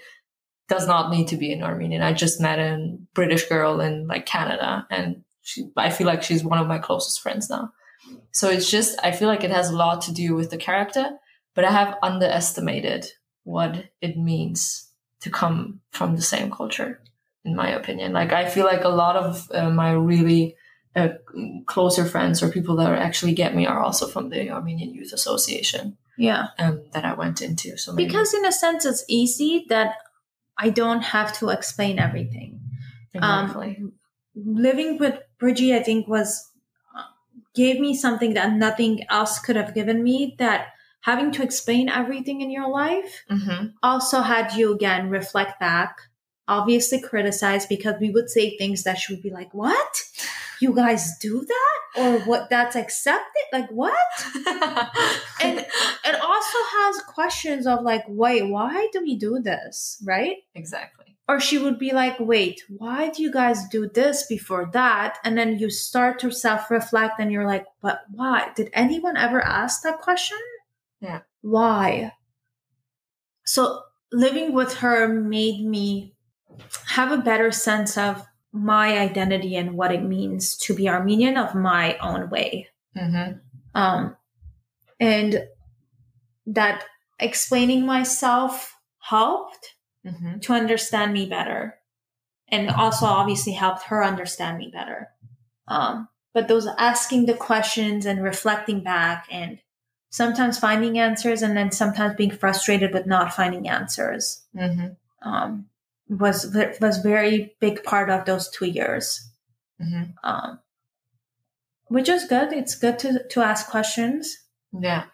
Does 0.68 0.86
not 0.86 1.10
need 1.10 1.28
to 1.28 1.36
be 1.36 1.52
an 1.52 1.62
Armenian. 1.62 2.02
I 2.02 2.12
just 2.12 2.40
met 2.40 2.58
a 2.58 2.96
British 3.14 3.46
girl 3.48 3.80
in 3.80 4.06
like 4.06 4.26
Canada, 4.26 4.86
and 4.90 5.22
she, 5.42 5.70
I 5.76 5.90
feel 5.90 6.06
like 6.06 6.22
she's 6.22 6.44
one 6.44 6.58
of 6.58 6.66
my 6.68 6.78
closest 6.78 7.20
friends 7.20 7.50
now. 7.50 7.72
So 8.30 8.48
it's 8.48 8.70
just 8.70 8.98
I 9.02 9.12
feel 9.12 9.28
like 9.28 9.44
it 9.44 9.50
has 9.50 9.70
a 9.70 9.76
lot 9.76 10.02
to 10.02 10.12
do 10.12 10.34
with 10.34 10.50
the 10.50 10.56
character, 10.56 11.10
but 11.54 11.64
I 11.64 11.70
have 11.72 11.96
underestimated 12.02 13.06
what 13.44 13.84
it 14.00 14.16
means 14.16 14.88
to 15.20 15.30
come 15.30 15.80
from 15.90 16.16
the 16.16 16.22
same 16.22 16.50
culture, 16.50 17.00
in 17.44 17.54
my 17.56 17.70
opinion. 17.70 18.12
Like 18.12 18.32
I 18.32 18.48
feel 18.48 18.64
like 18.64 18.84
a 18.84 18.88
lot 18.88 19.16
of 19.16 19.48
uh, 19.52 19.70
my 19.70 19.92
really 19.92 20.56
uh, 20.96 21.08
closer 21.66 22.04
friends 22.04 22.42
or 22.42 22.50
people 22.50 22.76
that 22.76 22.92
actually 22.98 23.34
get 23.34 23.54
me 23.54 23.66
are 23.66 23.80
also 23.80 24.06
from 24.06 24.30
the 24.30 24.50
Armenian 24.50 24.94
Youth 24.94 25.12
Association 25.12 25.96
Yeah. 26.18 26.48
um, 26.58 26.82
that 26.92 27.04
I 27.04 27.14
went 27.14 27.40
into. 27.40 27.76
So 27.78 27.92
maybe, 27.92 28.08
Because 28.08 28.34
in 28.34 28.44
a 28.44 28.52
sense, 28.52 28.84
it's 28.84 29.04
easy 29.08 29.64
that 29.68 29.94
I 30.62 30.70
don't 30.70 31.02
have 31.02 31.36
to 31.38 31.48
explain 31.48 31.98
everything. 31.98 32.60
exactly. 33.12 33.76
Um, 33.80 33.92
living 34.34 34.98
with 34.98 35.18
Bridgie, 35.38 35.74
I 35.74 35.82
think, 35.82 36.06
was 36.06 36.50
uh, 36.96 37.02
gave 37.54 37.80
me 37.80 37.94
something 37.94 38.34
that 38.34 38.52
nothing 38.52 39.04
else 39.10 39.40
could 39.40 39.56
have 39.56 39.74
given 39.74 40.02
me. 40.04 40.36
That 40.38 40.68
having 41.00 41.32
to 41.32 41.42
explain 41.42 41.88
everything 41.88 42.40
in 42.40 42.50
your 42.50 42.70
life 42.70 43.24
hmm 43.28 43.66
also 43.82 44.20
had 44.20 44.52
you 44.54 44.72
again 44.72 45.10
reflect 45.10 45.58
back, 45.58 45.96
obviously 46.48 47.00
criticize 47.00 47.66
because 47.66 47.94
we 48.00 48.10
would 48.10 48.28
say 48.30 48.56
things 48.56 48.82
that 48.84 48.98
she 48.98 49.14
would 49.14 49.22
be 49.22 49.30
like, 49.30 49.52
"What? 49.54 50.02
You 50.60 50.74
guys 50.74 51.18
do 51.18 51.44
that?" 51.46 52.00
or 52.00 52.18
"What? 52.20 52.50
That's 52.50 52.76
accepted?" 52.76 53.44
Like 53.52 53.70
what? 53.70 53.94
And 55.44 55.58
it 55.58 56.20
also 56.20 56.58
has 56.78 57.00
questions 57.02 57.66
of 57.66 57.82
like, 57.82 58.04
"Wait, 58.08 58.42
why 58.48 58.88
do 58.92 59.00
we 59.02 59.16
do 59.16 59.40
this?" 59.40 60.00
Right? 60.04 60.36
exactly. 60.54 61.16
or 61.28 61.40
she 61.40 61.56
would 61.58 61.78
be 61.78 61.92
like, 61.92 62.18
wait, 62.18 62.62
why 62.68 63.08
do 63.08 63.22
you 63.22 63.32
guys 63.32 63.68
do 63.68 63.88
this 63.88 64.26
before 64.26 64.68
that? 64.72 65.18
And 65.24 65.38
then 65.38 65.58
you 65.58 65.70
start 65.70 66.18
to 66.20 66.30
self 66.32 66.70
reflect 66.70 67.18
and 67.20 67.30
you're 67.32 67.46
like, 67.46 67.66
but 67.80 68.02
why? 68.10 68.50
Did 68.56 68.70
anyone 68.72 69.16
ever 69.16 69.40
ask 69.40 69.82
that 69.82 70.00
question? 70.00 70.38
Yeah. 71.00 71.20
Why? 71.40 72.12
So 73.44 73.82
living 74.12 74.52
with 74.52 74.74
her 74.78 75.08
made 75.08 75.64
me 75.64 76.14
have 76.86 77.12
a 77.12 77.22
better 77.22 77.50
sense 77.52 77.96
of 77.96 78.26
my 78.52 78.98
identity 78.98 79.56
and 79.56 79.74
what 79.74 79.92
it 79.92 80.02
means 80.02 80.56
to 80.58 80.74
be 80.74 80.88
Armenian 80.88 81.36
of 81.36 81.54
my 81.54 81.96
own 81.98 82.28
way. 82.30 82.68
hmm 82.96 83.32
Um, 83.74 84.16
and 85.00 85.48
that 86.46 86.84
explaining 87.18 87.86
myself 87.86 88.76
helped 88.98 89.74
hmm 90.06 90.38
to 90.40 90.52
understand 90.52 91.12
me 91.12 91.26
better 91.26 91.78
and 92.48 92.68
also 92.68 93.06
obviously 93.06 93.52
helped 93.52 93.84
her 93.84 94.04
understand 94.04 94.58
me 94.58 94.68
better. 94.72 95.08
Um, 95.68 96.08
but 96.34 96.48
those 96.48 96.66
asking 96.78 97.26
the 97.26 97.34
questions 97.34 98.04
and 98.04 98.22
reflecting 98.22 98.82
back 98.82 99.26
and 99.30 99.60
sometimes 100.10 100.58
finding 100.58 100.98
answers 100.98 101.40
and 101.40 101.56
then 101.56 101.70
sometimes 101.70 102.16
being 102.16 102.32
frustrated 102.32 102.92
with 102.92 103.06
not 103.06 103.32
finding 103.32 103.68
answers. 103.68 104.42
Hmm 104.58 104.88
um, 105.24 105.66
was 106.08 106.54
was 106.80 106.98
very 106.98 107.56
big 107.60 107.82
part 107.84 108.10
of 108.10 108.24
those 108.24 108.50
two 108.50 108.66
years. 108.66 109.30
Hmm 109.80 110.02
um, 110.22 110.58
which 111.92 112.08
is 112.08 112.24
good. 112.24 112.52
It's 112.54 112.74
good 112.74 112.98
to, 113.00 113.22
to 113.28 113.40
ask 113.42 113.68
questions. 113.68 114.38
Yeah. 114.72 115.04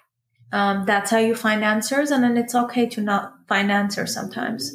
um, 0.53 0.87
that's 0.87 1.11
how 1.11 1.19
you 1.19 1.35
find 1.35 1.65
answers 1.65 2.13
and 2.13 2.23
then 2.23 2.37
it's 2.37 2.55
okay 2.55 2.87
to 2.87 3.01
not 3.01 3.35
find 3.49 3.71
answers 3.73 4.15
sometimes. 4.15 4.73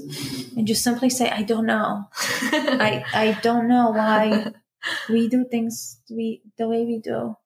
And 0.57 0.67
just 0.67 0.83
simply 0.83 1.09
say 1.09 1.29
i 1.29 1.41
don't 1.43 1.65
know. 1.65 2.09
I 2.13 3.05
I 3.13 3.39
don't 3.41 3.67
know 3.69 3.91
why 3.91 4.51
we 5.09 5.29
do 5.29 5.45
things 5.49 6.01
we 6.11 6.41
the 6.57 6.67
way 6.67 6.85
we 6.85 6.99
do. 6.99 7.37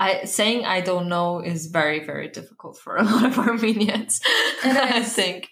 I 0.00 0.24
saying 0.24 0.64
I 0.64 0.80
don't 0.80 1.08
know 1.08 1.40
is 1.40 1.66
very 1.66 2.00
very 2.04 2.28
difficult 2.28 2.78
for 2.78 2.96
a 2.96 3.02
lot 3.10 3.24
of 3.26 3.38
Armenians. 3.38 4.20
I 4.64 5.02
think 5.02 5.48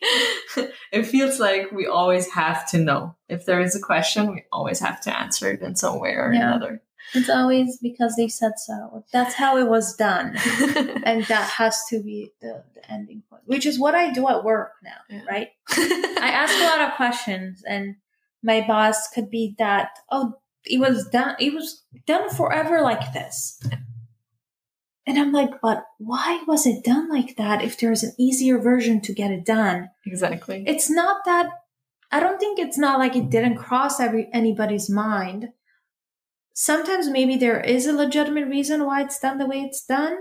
it 0.93 1.07
feels 1.07 1.39
like 1.39 1.71
we 1.71 1.87
always 1.87 2.27
have 2.33 2.69
to 2.71 2.79
know. 2.79 3.15
If 3.29 3.45
there 3.47 3.61
is 3.61 3.77
a 3.77 3.81
question, 3.81 4.33
we 4.33 4.45
always 4.51 4.81
have 4.81 5.01
to 5.03 5.17
answer 5.17 5.53
it 5.53 5.61
in 5.63 5.77
some 5.77 6.01
way 6.01 6.11
or 6.15 6.33
Yeah. 6.33 6.49
another. 6.57 6.83
It's 7.15 7.31
always 7.31 7.79
because 7.81 8.15
they 8.17 8.29
said 8.29 8.53
so. 8.59 9.05
That's 9.13 9.35
how 9.35 9.57
it 9.57 9.69
was 9.69 9.97
done, 9.97 10.37
and 11.05 11.25
that 11.25 11.49
has 11.57 11.83
to 11.91 12.03
be 12.03 12.33
the, 12.43 12.65
the 12.75 12.83
ending 12.93 13.23
point. 13.31 13.43
Which 13.47 13.65
is 13.65 13.79
what 13.79 13.95
I 13.95 14.11
do 14.11 14.29
at 14.29 14.45
work 14.45 14.73
now, 14.83 15.01
Yeah. 15.09 15.25
right? 15.27 15.49
I 15.71 16.31
ask 16.43 16.55
a 16.61 16.65
lot 16.65 16.87
of 16.87 16.97
questions, 16.97 17.63
and 17.67 17.97
my 18.43 18.63
boss 18.67 19.09
could 19.15 19.31
be 19.31 19.55
that. 19.59 19.89
Oh, 20.11 20.35
it 20.65 20.81
was 20.81 21.09
done. 21.09 21.35
It 21.41 21.55
was 21.55 21.83
done 22.07 22.29
forever 22.29 22.83
like 22.83 23.13
this. 23.15 23.59
And 25.09 25.19
I'm 25.19 25.33
like, 25.33 25.61
but 25.63 25.85
why 25.97 26.45
was 26.47 26.67
it 26.67 26.85
done 26.85 27.09
like 27.09 27.37
that 27.37 27.63
if 27.65 27.79
there's 27.79 28.03
an 28.05 28.13
easier 28.19 28.59
version 28.59 29.01
to 29.01 29.15
get 29.15 29.31
it 29.31 29.45
done? 29.45 29.89
exactly. 30.07 30.63
it's 30.67 30.91
not 30.91 31.25
that 31.25 31.49
I 32.13 32.21
don't 32.21 32.39
think 32.39 32.59
it's 32.59 32.79
not 32.79 32.99
like 32.99 33.17
it 33.17 33.31
didn't 33.31 33.57
cross 33.57 33.99
every 34.01 34.29
anybody's 34.33 34.89
mind. 34.91 35.49
Sometimes 36.55 37.09
maybe 37.09 37.37
there 37.37 37.61
is 37.61 37.87
a 37.87 37.93
legitimate 37.93 38.49
reason 38.49 38.85
why 38.85 39.03
it's 39.03 39.19
done 39.19 39.39
the 39.39 39.47
way 39.47 39.61
it's 39.61 39.85
done, 39.85 40.17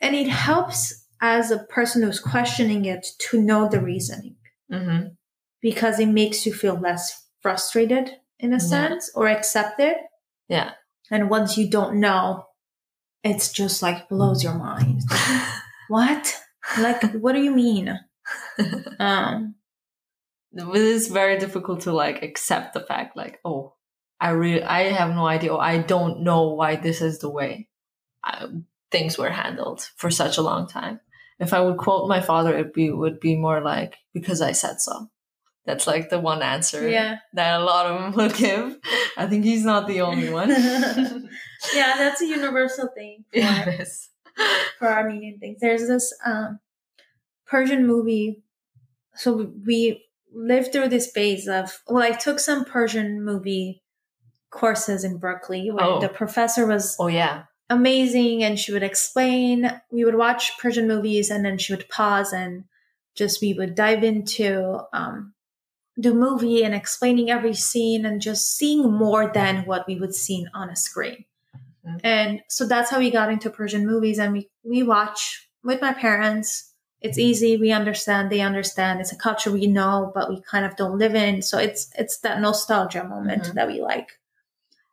and 0.00 0.14
it 0.14 0.28
helps 0.28 1.06
as 1.20 1.50
a 1.50 1.58
person 1.64 2.02
who's 2.02 2.20
questioning 2.20 2.84
it 2.84 3.06
to 3.30 3.40
know 3.42 3.68
the 3.68 3.80
reasoning 3.80 4.36
hmm 4.70 5.00
because 5.60 5.98
it 5.98 6.06
makes 6.06 6.46
you 6.46 6.52
feel 6.54 6.78
less 6.78 7.26
frustrated 7.40 8.12
in 8.38 8.50
a 8.52 8.56
Yeah. 8.56 8.58
sense 8.60 9.10
or 9.16 9.26
accepted. 9.26 9.96
Yeah. 10.48 10.72
And 11.10 11.28
once 11.28 11.58
you 11.58 11.68
don't 11.68 11.98
know, 11.98 12.44
it's 13.22 13.52
just 13.52 13.82
like 13.82 14.08
blows 14.08 14.42
your 14.42 14.54
mind. 14.54 15.02
what? 15.88 16.34
Like, 16.78 17.12
what 17.12 17.32
do 17.32 17.42
you 17.42 17.54
mean? 17.54 17.98
Um, 18.98 19.54
it 20.52 20.76
is 20.76 21.08
very 21.08 21.38
difficult 21.38 21.82
to 21.82 21.92
like 21.92 22.22
accept 22.22 22.74
the 22.74 22.80
fact 22.80 23.16
like 23.16 23.38
oh 23.44 23.74
i 24.20 24.30
really 24.30 24.62
i 24.62 24.84
have 24.84 25.10
no 25.10 25.26
idea 25.26 25.52
or 25.52 25.62
i 25.62 25.78
don't 25.78 26.22
know 26.22 26.48
why 26.50 26.76
this 26.76 27.00
is 27.00 27.18
the 27.18 27.30
way 27.30 27.68
I, 28.24 28.46
things 28.90 29.18
were 29.18 29.30
handled 29.30 29.88
for 29.96 30.10
such 30.10 30.38
a 30.38 30.42
long 30.42 30.68
time 30.68 31.00
if 31.38 31.52
i 31.52 31.60
would 31.60 31.76
quote 31.76 32.08
my 32.08 32.20
father 32.20 32.56
it 32.56 32.72
be 32.72 32.90
would 32.90 33.20
be 33.20 33.36
more 33.36 33.60
like 33.60 33.96
because 34.14 34.40
i 34.40 34.52
said 34.52 34.80
so 34.80 35.08
that's 35.66 35.86
like 35.86 36.08
the 36.08 36.18
one 36.18 36.42
answer 36.42 36.88
yeah. 36.88 37.18
that 37.34 37.60
a 37.60 37.64
lot 37.64 37.86
of 37.86 38.00
them 38.00 38.12
would 38.12 38.34
give 38.36 38.78
i 39.16 39.26
think 39.26 39.44
he's 39.44 39.64
not 39.64 39.86
the 39.86 40.00
only 40.00 40.30
one 40.30 40.50
Yeah, 41.74 41.94
that's 41.98 42.20
a 42.22 42.26
universal 42.26 42.88
thing 42.94 43.24
for, 43.32 43.38
yeah, 43.38 43.68
it 43.68 43.80
is. 43.80 44.08
for 44.78 44.88
Armenian 44.88 45.38
things. 45.38 45.58
There's 45.60 45.86
this 45.88 46.14
um, 46.24 46.60
Persian 47.46 47.86
movie. 47.86 48.42
So 49.14 49.52
we 49.66 50.04
lived 50.32 50.72
through 50.72 50.88
this 50.88 51.10
phase 51.10 51.48
of, 51.48 51.82
well, 51.88 52.02
I 52.02 52.10
took 52.12 52.38
some 52.38 52.64
Persian 52.64 53.24
movie 53.24 53.82
courses 54.50 55.04
in 55.04 55.18
Berkeley 55.18 55.70
where 55.70 55.84
Oh. 55.84 56.00
the 56.00 56.08
professor 56.08 56.66
was 56.66 56.96
oh 56.98 57.08
yeah 57.08 57.42
amazing 57.68 58.42
and 58.42 58.58
she 58.58 58.72
would 58.72 58.82
explain. 58.82 59.70
We 59.90 60.04
would 60.06 60.14
watch 60.14 60.56
Persian 60.58 60.88
movies 60.88 61.30
and 61.30 61.44
then 61.44 61.58
she 61.58 61.74
would 61.74 61.88
pause 61.90 62.32
and 62.32 62.64
just 63.14 63.42
we 63.42 63.52
would 63.52 63.74
dive 63.74 64.02
into 64.04 64.78
um, 64.94 65.34
the 65.96 66.14
movie 66.14 66.62
and 66.64 66.74
explaining 66.74 67.28
every 67.30 67.52
scene 67.52 68.06
and 68.06 68.22
just 68.22 68.56
seeing 68.56 68.90
more 68.90 69.30
than 69.34 69.64
what 69.66 69.86
we 69.86 69.96
would 69.96 70.14
see 70.14 70.46
on 70.54 70.70
a 70.70 70.76
screen. 70.76 71.24
Mhm. 71.88 72.00
And 72.04 72.40
so 72.48 72.66
that's 72.66 72.90
how 72.90 72.98
we 72.98 73.10
got 73.10 73.32
into 73.32 73.50
Persian 73.50 73.86
movies 73.86 74.18
and 74.18 74.32
we, 74.32 74.50
we 74.64 74.82
watch 74.82 75.48
with 75.64 75.80
my 75.80 75.92
parents. 75.92 76.72
It's 77.00 77.18
easy. 77.18 77.56
We 77.56 77.70
understand. 77.70 78.30
They 78.30 78.40
understand. 78.40 79.00
It's 79.00 79.12
a 79.12 79.16
culture 79.16 79.50
we 79.52 79.66
know, 79.66 80.10
but 80.14 80.28
we 80.28 80.40
kind 80.42 80.64
of 80.64 80.76
don't 80.76 80.98
live 80.98 81.14
in. 81.14 81.42
So 81.42 81.58
it's, 81.58 81.90
it's 81.96 82.18
that 82.20 82.40
nostalgia 82.40 83.04
moment 83.04 83.44
Mhm. 83.44 83.54
that 83.54 83.68
we 83.68 83.80
like. 83.80 84.18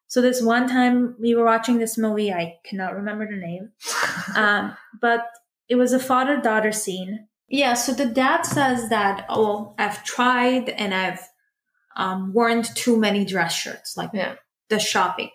So 0.08 0.22
this 0.22 0.42
one 0.42 0.68
time 0.68 1.16
we 1.20 1.36
were 1.36 1.46
watching 1.46 1.78
this 1.80 1.98
movie, 1.98 2.32
I 2.32 2.58
cannot 2.64 2.96
remember 2.96 3.28
the 3.28 3.38
name, 3.38 3.72
um, 4.36 4.78
but 5.02 5.26
it 5.68 5.76
was 5.76 5.94
a 5.94 6.00
father 6.00 6.38
daughter 6.38 6.72
scene. 6.72 7.28
Yeah, 7.48 7.74
so 7.74 7.94
the 7.94 8.06
dad 8.06 8.44
says 8.44 8.90
that, 8.90 9.26
oh, 9.30 9.74
I've 9.78 10.04
tried 10.04 10.70
and 10.70 10.94
I've 10.94 11.28
um, 11.96 12.34
worn 12.34 12.64
too 12.64 12.98
many 12.98 13.24
dress 13.26 13.54
shirts, 13.54 13.96
like 13.96 14.10
Yeah. 14.14 14.36
the 14.70 14.80
shopping, 14.80 15.30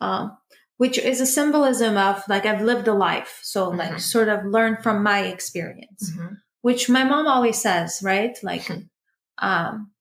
um, 0.00 0.37
which 0.78 0.96
is 0.98 1.20
a 1.20 1.26
symbolism 1.26 1.96
of 1.96 2.22
like 2.28 2.46
I've 2.46 2.62
lived 2.62 2.88
a 2.88 2.94
life. 2.94 3.38
So, 3.42 3.68
like, 3.68 3.92
Mhm. 3.92 4.00
sort 4.00 4.28
of 4.28 4.44
learn 4.46 4.78
from 4.82 5.02
my 5.02 5.20
experience. 5.20 6.10
Mhm. 6.16 6.38
which 6.60 6.88
my 6.90 7.04
mom 7.04 7.26
always 7.28 7.56
says, 7.62 8.00
right? 8.02 8.36
Like, 8.42 8.68
um, 9.38 9.92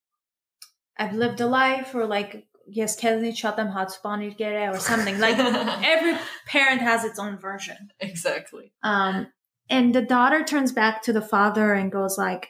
I've 0.97 1.13
lived 1.13 1.39
a 1.39 1.45
life 1.45 1.93
or 1.93 2.05
like, 2.07 2.47
yes, 2.67 2.95
Kelly 2.95 3.33
shot 3.33 3.55
them 3.57 3.67
hot 3.69 3.91
spawned 3.91 4.35
get 4.37 4.53
it 4.53 4.67
or 4.75 4.79
something. 4.79 5.19
Like 5.19 5.37
every 5.85 6.17
parent 6.47 6.81
has 6.81 7.05
its 7.05 7.19
own 7.19 7.37
version. 7.37 7.91
Exactly. 7.99 8.73
Um, 8.83 9.27
and 9.69 9.93
the 9.93 10.01
daughter 10.01 10.43
turns 10.43 10.71
back 10.71 11.03
to 11.03 11.13
the 11.13 11.21
father 11.21 11.73
and 11.73 11.91
goes 11.91 12.17
like, 12.17 12.49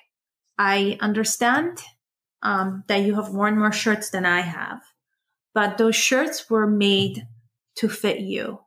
I 0.58 0.98
understand, 1.02 1.84
um, 2.42 2.84
that 2.88 3.02
you 3.02 3.16
have 3.16 3.30
worn 3.30 3.60
more 3.60 3.74
shirts 3.74 4.10
than 4.10 4.26
I 4.26 4.42
have, 4.42 4.82
but 5.54 5.78
those 5.78 5.96
shirts 5.96 6.50
were 6.50 6.66
made 6.68 7.28
to 7.78 7.90
fit 7.90 8.20
you. 8.20 8.60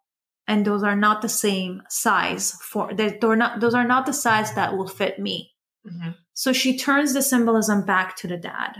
And 0.46 0.66
those 0.66 0.82
are 0.82 0.96
not 0.96 1.22
the 1.22 1.28
same 1.28 1.82
size 1.88 2.52
for, 2.62 2.92
they're, 2.92 3.16
they're 3.20 3.36
not, 3.36 3.60
those 3.60 3.74
are 3.74 3.86
not 3.86 4.06
the 4.06 4.12
size 4.12 4.54
that 4.54 4.76
will 4.76 4.88
fit 4.88 5.18
me. 5.18 5.52
Mm-hmm. 5.86 6.10
So 6.34 6.52
she 6.52 6.76
turns 6.76 7.14
the 7.14 7.22
symbolism 7.22 7.84
back 7.84 8.16
to 8.16 8.28
the 8.28 8.36
dad 8.36 8.76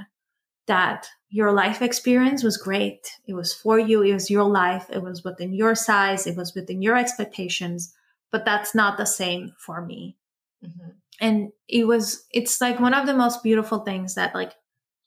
that 0.66 1.06
your 1.28 1.52
life 1.52 1.80
experience 1.80 2.42
was 2.42 2.56
great. 2.56 3.12
It 3.26 3.34
was 3.34 3.54
for 3.54 3.78
you. 3.78 4.02
It 4.02 4.12
was 4.12 4.30
your 4.30 4.44
life. 4.44 4.86
It 4.90 5.02
was 5.02 5.22
within 5.22 5.52
your 5.52 5.74
size. 5.74 6.26
It 6.26 6.36
was 6.36 6.54
within 6.54 6.82
your 6.82 6.96
expectations, 6.96 7.94
but 8.32 8.44
that's 8.44 8.74
not 8.74 8.98
the 8.98 9.06
same 9.06 9.52
for 9.58 9.84
me. 9.84 10.16
Mm-hmm. 10.64 10.90
And 11.20 11.50
it 11.68 11.86
was, 11.86 12.26
it's 12.32 12.60
like 12.60 12.80
one 12.80 12.94
of 12.94 13.06
the 13.06 13.14
most 13.14 13.42
beautiful 13.42 13.80
things 13.80 14.14
that 14.14 14.34
like, 14.34 14.54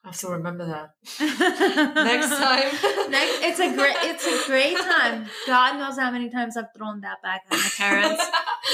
I 0.03 0.09
have 0.09 0.17
to 0.19 0.27
remember 0.27 0.65
that. 0.65 0.95
next 1.95 2.27
time. 2.45 3.09
Next, 3.09 3.35
it's 3.41 3.59
a 3.59 3.73
great, 3.73 3.95
it's 4.01 4.25
a 4.27 4.45
great 4.47 4.77
time. 4.77 5.27
God 5.47 5.77
knows 5.77 5.97
how 5.97 6.11
many 6.11 6.29
times 6.29 6.57
I've 6.57 6.73
thrown 6.75 7.01
that 7.01 7.21
back 7.23 7.43
at 7.49 7.57
my 7.57 7.69
parents 7.77 8.21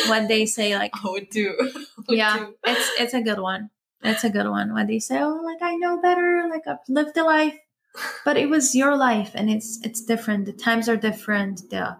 when 0.10 0.28
they 0.28 0.46
say 0.48 0.76
like, 0.76 0.92
I 0.96 1.10
would 1.12 1.30
do. 1.30 1.56
Yeah, 2.10 2.38
do. 2.40 2.56
it's 2.66 2.90
it's 3.00 3.14
a 3.14 3.22
good 3.22 3.38
one. 3.40 3.70
It's 4.02 4.24
a 4.24 4.32
good 4.32 4.48
one 4.50 4.74
when 4.74 4.88
they 4.88 4.98
say, 4.98 5.20
"Oh, 5.22 5.40
like 5.44 5.62
I 5.62 5.76
know 5.76 6.02
better, 6.02 6.48
like 6.50 6.66
I've 6.66 6.80
lived 6.88 7.16
a 7.18 7.24
life," 7.24 7.54
but 8.26 8.36
it 8.36 8.50
was 8.50 8.74
your 8.74 8.98
life, 8.98 9.32
and 9.36 9.48
it's 9.48 9.80
it's 9.84 10.02
different. 10.02 10.46
The 10.48 10.54
times 10.54 10.90
are 10.90 10.98
different. 10.98 11.70
The 11.70 11.98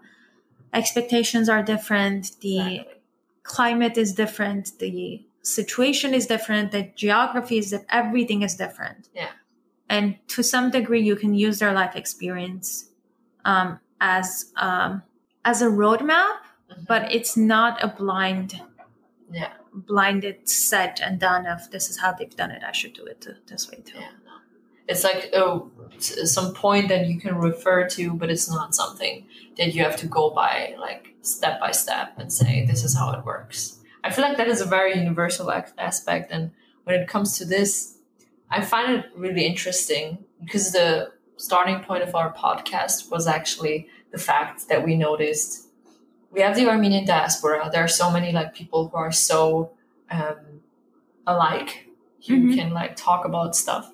expectations 0.72 1.48
are 1.48 1.62
different. 1.62 2.32
The 2.40 2.58
Exactly. 2.58 2.94
climate 3.44 3.96
is 3.98 4.12
different. 4.14 4.78
The 4.80 5.24
situation 5.42 6.14
is 6.14 6.26
different. 6.26 6.70
The 6.72 6.90
geography 6.96 7.58
is 7.58 7.70
di- 7.70 7.84
everything 7.90 8.42
is 8.42 8.54
different. 8.56 9.08
Yeah. 9.14 9.28
and 9.88 10.14
to 10.28 10.42
some 10.42 10.70
degree, 10.70 11.02
you 11.02 11.16
can 11.16 11.34
use 11.34 11.58
their 11.58 11.72
life 11.72 11.96
experience 11.96 12.90
um, 13.44 13.80
as 14.00 14.52
um, 14.56 15.02
as 15.44 15.62
a 15.62 15.66
roadmap, 15.66 16.36
Mhm. 16.70 16.86
but 16.86 17.12
it's 17.12 17.36
not 17.36 17.82
a 17.82 17.88
blind 17.88 18.60
yeah, 19.32 19.52
blinded 19.74 20.48
set 20.48 21.00
and 21.00 21.18
done 21.18 21.46
of 21.46 21.70
this 21.72 21.90
is 21.90 21.96
how 21.98 22.12
they've 22.12 22.34
done 22.36 22.50
it 22.56 22.62
i 22.64 22.72
should 22.72 22.92
do 23.00 23.04
it 23.12 23.20
th- 23.20 23.36
this 23.46 23.68
way 23.70 23.78
too 23.84 23.98
yeah. 23.98 24.10
It's 24.88 25.04
like 25.04 25.30
oh, 25.34 25.70
some 25.98 26.52
point 26.52 26.88
that 26.88 27.06
you 27.06 27.20
can 27.20 27.36
refer 27.36 27.88
to, 27.90 28.12
but 28.20 28.28
it's 28.28 28.48
not 28.50 28.74
something 28.74 29.24
that 29.56 29.72
you 29.74 29.84
have 29.84 29.94
to 30.02 30.06
go 30.08 30.30
by 30.30 30.74
like 30.86 31.14
step 31.22 31.60
by 31.60 31.70
step 31.70 32.08
and 32.18 32.32
say 32.32 32.64
this 32.66 32.82
is 32.82 32.96
how 32.98 33.12
it 33.12 33.24
works. 33.24 33.78
I 34.02 34.10
feel 34.10 34.24
like 34.24 34.36
that 34.38 34.48
is 34.48 34.60
a 34.60 34.64
very 34.66 34.96
universal 34.96 35.50
aspect, 35.78 36.30
and 36.32 36.50
when 36.84 36.98
it 37.00 37.08
comes 37.08 37.36
to 37.38 37.44
this, 37.44 37.98
I 38.50 38.62
find 38.62 38.92
it 38.92 39.06
really 39.16 39.44
interesting 39.46 40.24
because 40.42 40.72
the 40.72 41.12
starting 41.36 41.80
point 41.80 42.02
of 42.02 42.14
our 42.14 42.32
podcast 42.32 43.10
was 43.10 43.26
actually 43.26 43.88
the 44.12 44.18
fact 44.18 44.68
that 44.68 44.84
we 44.84 44.96
noticed 44.96 45.66
we 46.32 46.40
have 46.40 46.54
the 46.56 46.68
Armenian 46.68 47.04
diaspora. 47.06 47.68
There 47.72 47.82
are 47.84 47.88
so 47.88 48.10
many 48.10 48.30
like 48.32 48.54
people 48.54 48.88
who 48.88 48.96
are 48.96 49.12
so 49.12 49.72
um, 50.10 50.60
alike. 51.26 51.86
You 52.22 52.36
Mhm. 52.36 52.54
can 52.56 52.70
like 52.72 52.96
talk 52.96 53.24
about 53.24 53.56
stuff, 53.56 53.92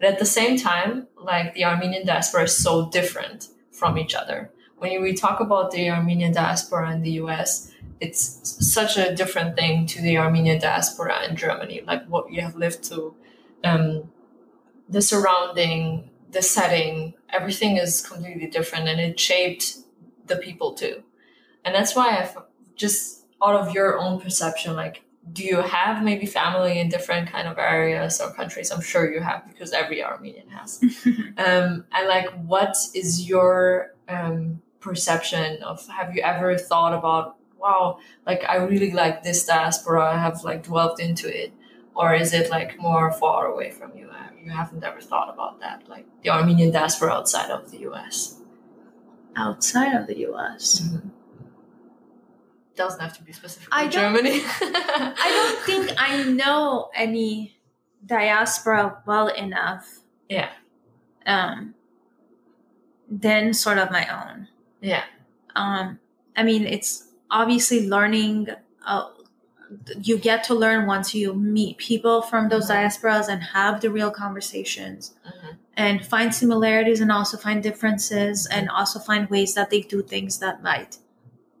but 0.00 0.08
at 0.08 0.18
the 0.18 0.24
same 0.26 0.56
time, 0.58 1.06
like 1.16 1.54
the 1.54 1.64
Armenian 1.64 2.04
diaspora 2.06 2.44
is 2.44 2.56
so 2.56 2.88
different 2.90 3.48
from 3.70 3.96
each 3.98 4.14
other. 4.14 4.50
When 4.78 5.00
we 5.02 5.14
talk 5.14 5.40
about 5.40 5.70
the 5.70 5.88
Armenian 5.90 6.32
diaspora 6.32 6.92
in 6.92 7.02
the 7.02 7.12
U.S., 7.22 7.70
it's 8.00 8.56
such 8.72 8.96
a 8.96 9.14
different 9.14 9.56
thing 9.56 9.86
to 9.86 10.00
the 10.02 10.18
Armenian 10.18 10.60
diaspora 10.60 11.24
in 11.28 11.36
Germany. 11.36 11.82
Like 11.86 12.06
what 12.06 12.30
you 12.32 12.40
have 12.42 12.56
lived 12.56 12.84
to, 12.84 13.14
um, 13.64 14.10
the 14.88 15.02
surrounding, 15.02 16.10
the 16.30 16.42
setting, 16.42 17.14
everything 17.30 17.76
is 17.76 18.06
completely 18.06 18.46
different, 18.46 18.88
and 18.88 19.00
it 19.00 19.18
shaped 19.18 19.78
the 20.26 20.36
people 20.36 20.74
too. 20.74 21.02
And 21.64 21.74
that's 21.74 21.94
why 21.94 22.18
I've 22.18 22.36
just 22.76 23.26
out 23.42 23.54
of 23.54 23.74
your 23.74 23.98
own 23.98 24.20
perception, 24.20 24.74
like, 24.74 25.02
do 25.32 25.44
you 25.44 25.60
have 25.60 26.02
maybe 26.02 26.26
family 26.26 26.80
in 26.80 26.88
different 26.88 27.30
kind 27.30 27.48
of 27.48 27.58
areas 27.58 28.20
or 28.20 28.32
countries? 28.32 28.70
I'm 28.70 28.80
sure 28.80 29.12
you 29.12 29.20
have 29.20 29.46
because 29.46 29.72
every 29.72 30.02
Armenian 30.02 30.48
has. 30.48 30.80
um, 31.36 31.84
and 31.92 32.08
like, 32.08 32.30
what 32.44 32.76
is 32.94 33.28
your 33.28 33.94
um, 34.08 34.62
perception 34.80 35.62
of? 35.62 35.86
Have 35.88 36.14
you 36.14 36.22
ever 36.22 36.56
thought 36.56 36.94
about, 36.94 37.36
wow, 37.58 37.98
like 38.26 38.44
I 38.48 38.56
really 38.56 38.92
like 38.92 39.22
this 39.22 39.44
diaspora. 39.46 40.12
I 40.14 40.16
have 40.18 40.44
like 40.44 40.62
dwelled 40.64 41.00
into 41.00 41.26
it, 41.28 41.52
or 41.94 42.14
is 42.14 42.32
it 42.32 42.50
like 42.50 42.78
more 42.78 43.12
far 43.12 43.46
away 43.46 43.70
from 43.70 43.96
you? 43.96 44.08
Uh, 44.08 44.14
You 44.44 44.50
haven't 44.52 44.82
ever 44.84 45.00
thought 45.00 45.28
about 45.34 45.60
that, 45.60 45.88
like 45.88 46.06
the 46.22 46.30
Armenian 46.30 46.70
diaspora 46.72 47.10
outside 47.12 47.50
of 47.50 47.70
the 47.70 47.78
U.S. 47.90 48.36
outside 49.36 49.94
of 49.94 50.06
the 50.06 50.16
us 50.26 50.82
Doesn't 52.76 53.00
have 53.00 53.16
to 53.18 53.22
be 53.24 53.32
specific. 53.32 53.68
I 53.72 53.88
Germany. 53.88 54.40
i 55.26 55.28
don't 55.36 55.60
think 55.66 55.90
i 55.98 56.22
know 56.22 56.90
any 56.94 57.58
diaspora 58.06 59.02
well 59.06 59.28
enough 59.28 59.98
Yeah. 60.28 60.50
um 61.26 61.74
then 63.10 63.52
sort 63.54 63.78
of 63.78 63.90
my 63.90 64.06
own 64.06 64.48
Yeah. 64.80 65.04
um 65.56 65.98
i 66.36 66.42
mean 66.42 66.66
it's 66.66 67.07
obviously 67.30 67.88
learning 67.88 68.48
uh, 68.86 69.08
you 70.02 70.16
get 70.16 70.44
to 70.44 70.54
learn 70.54 70.86
once 70.86 71.14
you 71.14 71.34
meet 71.34 71.76
people 71.76 72.22
from 72.22 72.48
those 72.48 72.68
Mhm. 72.70 72.74
diasporas 72.76 73.28
and 73.28 73.42
have 73.42 73.80
the 73.82 73.90
real 73.90 74.10
conversations 74.10 75.14
Mhm. 75.26 75.56
and 75.76 76.04
find 76.06 76.34
similarities 76.34 77.00
and 77.00 77.12
also 77.12 77.36
find 77.36 77.62
differences 77.62 78.46
and 78.46 78.70
also 78.70 78.98
find 78.98 79.28
ways 79.28 79.52
that 79.54 79.68
they 79.70 79.82
do 79.82 80.02
things 80.02 80.38
that 80.38 80.62
might 80.62 80.98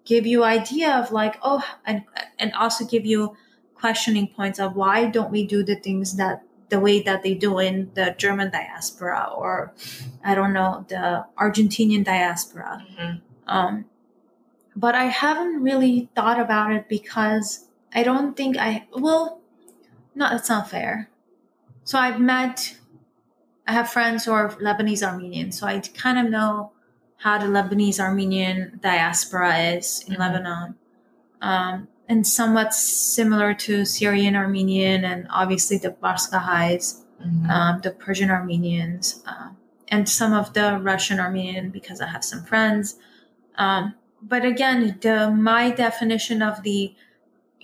give 0.04 0.26
you 0.26 0.42
idea 0.42 0.90
of 0.90 1.12
like 1.12 1.38
oh 1.42 1.62
and 1.84 2.02
and 2.38 2.52
also 2.54 2.84
give 2.84 3.04
you 3.04 3.36
questioning 3.74 4.26
points 4.26 4.58
of 4.58 4.74
why 4.74 5.04
don't 5.06 5.30
we 5.30 5.44
do 5.46 5.62
the 5.62 5.76
things 5.76 6.16
that 6.16 6.42
the 6.70 6.80
way 6.80 7.00
that 7.02 7.22
they 7.22 7.34
do 7.34 7.58
in 7.58 7.90
the 7.94 8.14
German 8.18 8.50
diaspora 8.50 9.30
or 9.36 9.72
I 10.24 10.34
don't 10.34 10.52
know 10.54 10.84
the 10.88 11.26
Argentinian 11.36 12.04
diaspora 12.04 12.82
Mhm. 12.98 13.20
um, 13.46 13.84
but 14.78 14.94
I 14.94 15.06
haven't 15.06 15.60
really 15.62 16.08
thought 16.14 16.38
about 16.38 16.72
it 16.72 16.88
because 16.88 17.66
I 17.92 18.04
don't 18.04 18.36
think 18.36 18.56
I 18.56 18.86
well, 18.92 19.40
no, 20.14 20.28
that's 20.30 20.48
not 20.48 20.70
fair. 20.70 21.10
So 21.84 21.98
I've 21.98 22.20
met, 22.20 22.76
I 23.66 23.72
have 23.72 23.90
friends 23.90 24.24
who 24.24 24.32
are 24.32 24.50
Lebanese 24.50 25.02
Armenian, 25.02 25.50
so 25.52 25.66
I 25.66 25.80
kind 25.80 26.18
of 26.18 26.30
know 26.30 26.72
how 27.16 27.38
the 27.38 27.46
Lebanese 27.46 27.98
Armenian 27.98 28.78
diaspora 28.80 29.58
is 29.76 30.04
in 30.06 30.14
Mhm. 30.14 30.18
Lebanon, 30.18 30.74
um, 31.40 31.88
and 32.08 32.26
somewhat 32.26 32.72
similar 32.72 33.54
to 33.54 33.84
Syrian 33.84 34.36
Armenian 34.36 35.04
and 35.04 35.26
obviously 35.30 35.78
the 35.78 35.90
Barskahais 35.90 37.02
Mhm. 37.20 37.50
um, 37.50 37.80
the 37.80 37.90
Persian 37.90 38.30
Armenians, 38.30 39.22
uh, 39.26 39.48
and 39.88 40.08
some 40.08 40.32
of 40.32 40.52
the 40.52 40.78
Russian 40.80 41.18
Armenian 41.18 41.70
because 41.70 42.00
I 42.00 42.06
have 42.06 42.22
some 42.22 42.44
friends. 42.44 42.94
Um, 43.56 43.94
but 44.22 44.44
again, 44.44 44.98
the 45.00 45.30
my 45.30 45.70
definition 45.70 46.42
of 46.42 46.62
the 46.62 46.94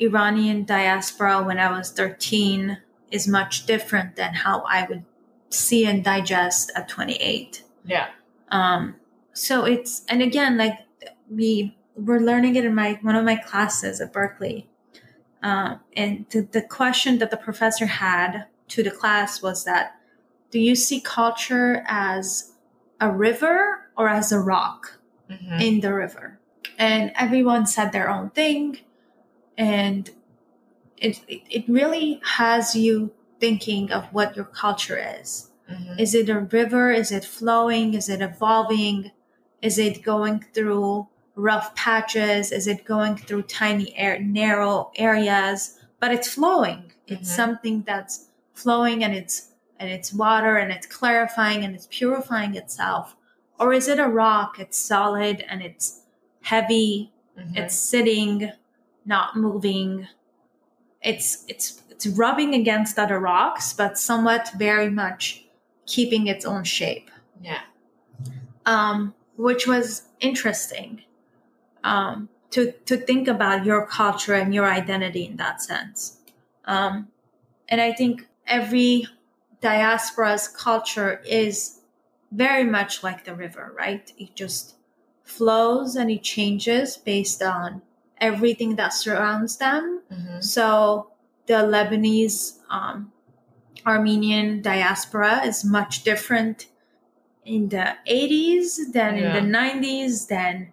Iranian 0.00 0.64
diaspora 0.64 1.42
when 1.42 1.58
I 1.58 1.70
was 1.70 1.90
13 1.90 2.78
is 3.10 3.28
much 3.28 3.66
different 3.66 4.16
than 4.16 4.34
how 4.34 4.60
I 4.68 4.86
would 4.88 5.04
see 5.50 5.86
and 5.86 6.02
digest 6.04 6.72
at 6.74 6.88
28. 6.88 7.62
yeah. 7.84 8.08
Um, 8.50 8.96
so 9.32 9.64
it's 9.64 10.04
and 10.08 10.22
again, 10.22 10.56
like 10.56 10.78
we 11.30 11.76
were 11.96 12.20
learning 12.20 12.56
it 12.56 12.64
in 12.64 12.74
my 12.74 12.98
one 13.02 13.16
of 13.16 13.24
my 13.24 13.36
classes 13.36 14.00
at 14.00 14.12
Berkeley, 14.12 14.68
uh, 15.42 15.76
and 15.96 16.26
the, 16.30 16.42
the 16.42 16.62
question 16.62 17.18
that 17.18 17.30
the 17.30 17.36
professor 17.36 17.86
had 17.86 18.46
to 18.68 18.82
the 18.82 18.90
class 18.90 19.42
was 19.42 19.64
that, 19.64 19.96
do 20.50 20.58
you 20.60 20.74
see 20.74 21.00
culture 21.00 21.84
as 21.88 22.52
a 23.00 23.10
river 23.10 23.88
or 23.96 24.08
as 24.08 24.30
a 24.32 24.38
rock 24.38 24.98
Mhm. 25.30 25.60
in 25.60 25.80
the 25.80 25.92
river? 25.94 26.38
And 26.78 27.12
everyone 27.16 27.66
said 27.66 27.92
their 27.92 28.10
own 28.10 28.30
thing, 28.30 28.78
and 29.58 30.10
it 30.98 31.20
it, 31.28 31.64
really 31.68 32.20
has 32.24 32.74
you 32.74 33.12
thinking 33.40 33.90
of 33.92 34.04
what 34.12 34.36
your 34.36 34.44
culture 34.46 34.98
is. 35.20 35.50
Mhm. 35.70 35.98
Is 36.00 36.14
it 36.14 36.28
a 36.28 36.40
river? 36.40 36.90
Is 36.90 37.10
it 37.12 37.24
flowing? 37.24 37.94
Is 37.94 38.08
it 38.08 38.20
evolving? 38.20 39.10
Is 39.62 39.78
it 39.78 40.02
going 40.02 40.44
through 40.54 41.08
rough 41.36 41.74
patches? 41.74 42.52
Is 42.52 42.66
it 42.66 42.84
going 42.84 43.16
through 43.16 43.42
tiny 43.42 43.96
air, 43.96 44.18
narrow 44.20 44.90
areas? 44.96 45.78
but 46.00 46.12
it's 46.12 46.28
flowing. 46.28 46.92
It's 47.06 47.30
Mhm. 47.30 47.36
something 47.36 47.82
that's 47.86 48.28
flowing 48.52 49.02
and 49.02 49.14
it's 49.14 49.48
and 49.80 49.88
it's 49.90 50.12
water 50.12 50.56
and 50.58 50.70
it's 50.70 50.86
clarifying 50.86 51.64
and 51.64 51.74
it's 51.74 51.88
purifying 51.90 52.54
itself. 52.56 53.16
Or 53.58 53.72
is 53.72 53.88
it 53.88 53.98
a 53.98 54.06
rock? 54.06 54.58
It's 54.60 54.76
solid 54.78 55.44
and 55.48 55.62
it's 55.62 56.02
heavy. 56.44 57.12
Mhm. 57.38 57.56
It's 57.56 57.74
sitting, 57.74 58.52
not 59.04 59.36
moving. 59.36 60.08
It's 61.02 61.44
it's 61.48 61.82
it's 61.90 62.06
rubbing 62.06 62.54
against 62.54 62.98
other 62.98 63.18
rocks, 63.20 63.72
but 63.72 63.98
somewhat 63.98 64.50
very 64.56 64.90
much 64.90 65.44
keeping 65.86 66.26
its 66.28 66.44
own 66.44 66.64
shape 66.64 67.10
yeah. 67.42 67.60
um, 68.66 69.14
which 69.36 69.66
was 69.66 70.02
interesting 70.20 71.02
um, 71.82 72.28
to 72.50 72.72
to 72.86 72.96
think 72.96 73.28
about 73.28 73.64
your 73.64 73.86
culture 73.86 74.34
and 74.34 74.54
your 74.54 74.66
identity 74.66 75.26
in 75.26 75.36
that 75.36 75.62
sense. 75.62 76.18
Um, 76.64 77.08
and 77.68 77.80
I 77.80 77.92
think 77.92 78.26
every 78.46 79.06
diaspora's 79.62 80.48
culture 80.48 81.20
is 81.26 81.80
very 82.32 82.64
much 82.64 83.02
like 83.02 83.24
the 83.24 83.34
river, 83.34 83.74
right? 83.76 84.10
It 84.18 84.34
just 84.34 84.73
flows 85.24 85.96
and 85.96 86.10
it 86.10 86.22
changes 86.22 86.96
based 86.96 87.42
on 87.42 87.82
everything 88.18 88.76
that 88.76 88.92
surrounds 88.92 89.56
them. 89.56 90.00
Mhm. 90.12 90.42
So 90.42 91.08
the 91.46 91.54
Lebanese 91.64 92.58
um, 92.70 93.12
Armenian 93.86 94.62
diaspora 94.62 95.44
is 95.44 95.64
much 95.64 96.04
different 96.04 96.66
in 97.44 97.68
the 97.68 97.96
80s 98.06 98.92
than 98.92 99.16
Yeah. 99.18 99.36
in 99.36 99.44
the 99.44 99.50
90s 99.58 100.26
than 100.26 100.72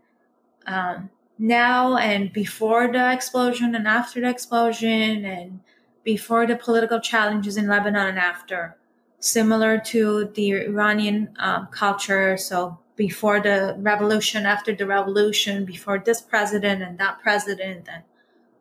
um, 0.67 1.09
now 1.37 1.97
and 1.97 2.31
before 2.31 2.87
the 2.91 3.11
explosion 3.11 3.73
and 3.75 3.87
after 3.87 4.21
the 4.21 4.29
explosion 4.29 5.25
and 5.25 5.59
before 6.03 6.45
the 6.45 6.55
political 6.55 6.99
challenges 6.99 7.57
in 7.57 7.67
Lebanon 7.67 8.07
and 8.07 8.19
after. 8.19 8.77
Similar 9.19 9.79
to 9.79 10.25
the 10.33 10.51
Iranian 10.51 11.29
um, 11.39 11.67
culture. 11.71 12.37
So 12.37 12.77
before 12.95 13.39
the 13.39 13.75
revolution, 13.79 14.45
after 14.45 14.75
the 14.75 14.85
revolution, 14.85 15.65
before 15.65 15.99
this 15.99 16.21
president 16.21 16.81
and 16.83 16.97
that 16.97 17.19
president 17.21 17.87
and 17.87 18.03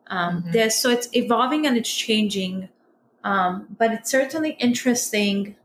um, 0.06 0.42
Mhm. 0.42 0.52
this. 0.52 0.80
So 0.80 0.90
it's 0.90 1.08
evolving 1.14 1.66
and 1.66 1.76
it's 1.76 1.94
changing. 1.94 2.68
Um, 3.22 3.76
but 3.78 3.92
it's 3.92 4.10
certainly 4.10 4.52
interesting. 4.58 5.56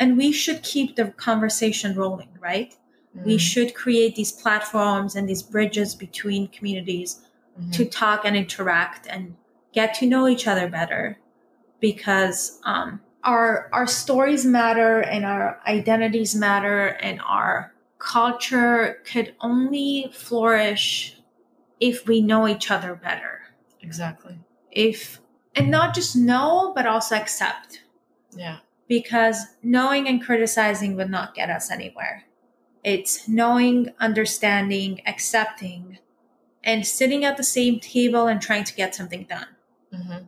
And 0.00 0.16
we 0.16 0.32
should 0.32 0.62
keep 0.62 0.96
the 0.96 1.06
conversation 1.06 1.94
rolling, 1.94 2.30
right? 2.40 2.74
We 3.24 3.36
Mhm. 3.36 3.40
should 3.40 3.74
create 3.74 4.14
these 4.16 4.32
platforms 4.32 5.14
and 5.14 5.28
these 5.28 5.42
bridges 5.42 5.94
between 5.94 6.48
communities 6.48 7.20
Mhm. 7.60 7.72
to 7.72 7.84
talk 7.84 8.24
and 8.24 8.36
interact 8.36 9.06
and 9.08 9.36
get 9.72 9.94
to 9.94 10.06
know 10.06 10.26
each 10.28 10.46
other 10.46 10.68
better 10.68 11.18
because 11.80 12.60
um, 12.64 13.00
our 13.24 13.68
our 13.72 13.86
stories 13.86 14.44
matter 14.44 15.00
and 15.00 15.24
our 15.24 15.60
identities 15.66 16.34
matter 16.34 16.96
and 17.00 17.20
our 17.26 17.72
culture 17.98 19.02
could 19.04 19.34
only 19.40 20.10
flourish 20.12 21.18
if 21.80 22.06
we 22.06 22.20
know 22.20 22.46
each 22.48 22.70
other 22.70 22.94
better 22.94 23.40
exactly. 23.80 24.38
if 24.70 25.20
and 25.54 25.70
not 25.70 25.94
just 25.94 26.14
know 26.16 26.72
but 26.74 26.86
also 26.86 27.14
accept 27.16 27.82
Yeah. 28.36 28.58
because 28.88 29.38
knowing 29.62 30.06
and 30.08 30.22
criticizing 30.24 30.96
would 30.96 31.10
not 31.10 31.34
get 31.34 31.50
us 31.50 31.70
anywhere. 31.70 32.24
It's 32.84 33.26
knowing, 33.28 33.92
understanding, 33.98 35.00
accepting, 35.04 35.98
and 36.62 36.86
sitting 36.86 37.24
at 37.24 37.36
the 37.36 37.42
same 37.42 37.80
table 37.80 38.26
and 38.28 38.40
trying 38.40 38.64
to 38.64 38.74
get 38.74 38.94
something 38.94 39.24
done. 39.24 39.48
hmm 39.92 40.24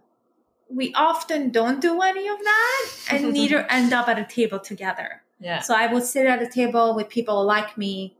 We 0.68 0.92
often 0.94 1.50
don't 1.50 1.80
do 1.80 2.00
any 2.02 2.26
of 2.28 2.38
that 2.38 2.86
and 3.10 3.32
neither 3.32 3.62
end 3.70 3.92
up 3.92 4.08
at 4.08 4.18
a 4.18 4.24
table 4.24 4.58
together. 4.58 5.22
Yeah. 5.41 5.61
So 5.61 5.74
I 5.74 5.86
will 5.93 6.01
sit 6.03 6.26
at 6.26 6.43
a 6.43 6.47
table 6.47 6.95
with 6.95 7.09
people 7.09 7.45
like 7.45 7.76
me, 7.78 8.16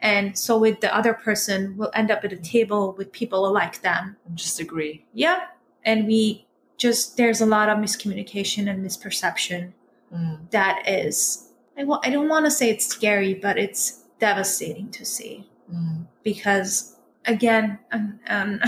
and 0.00 0.36
so 0.38 0.58
with 0.58 0.80
the 0.80 0.94
other 0.94 1.14
person, 1.14 1.76
we'll 1.76 1.90
end 1.94 2.10
up 2.10 2.24
at 2.24 2.32
a 2.32 2.36
table 2.36 2.94
with 2.98 3.10
people 3.12 3.50
like 3.52 3.80
them. 3.82 4.16
Just 4.34 4.60
agree. 4.60 5.04
Yeah. 5.14 5.46
And 5.84 6.06
we 6.06 6.46
just, 6.76 7.16
there's 7.16 7.40
a 7.40 7.46
lot 7.46 7.68
of 7.68 7.78
miscommunication 7.78 8.70
and 8.70 8.84
misperception 8.84 9.72
Mm. 10.14 10.50
that 10.52 10.88
is 10.88 11.48
I 11.76 11.80
w- 11.82 12.00
I 12.02 12.08
don't 12.08 12.30
want 12.30 12.46
to 12.46 12.50
say 12.50 12.70
it's 12.70 12.86
scary 12.86 13.34
but 13.34 13.58
it's 13.58 14.04
devastating 14.18 14.88
to 14.92 15.04
see 15.04 15.46
Mm. 15.70 16.06
because 16.22 16.96
again 17.26 17.78
um, 17.92 18.18
um, 18.26 18.58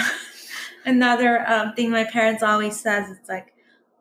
another 0.85 1.49
um, 1.49 1.73
thing 1.75 1.91
my 1.91 2.05
parents 2.05 2.43
always 2.43 2.79
says 2.79 3.11
it's 3.11 3.27
like 3.29 3.55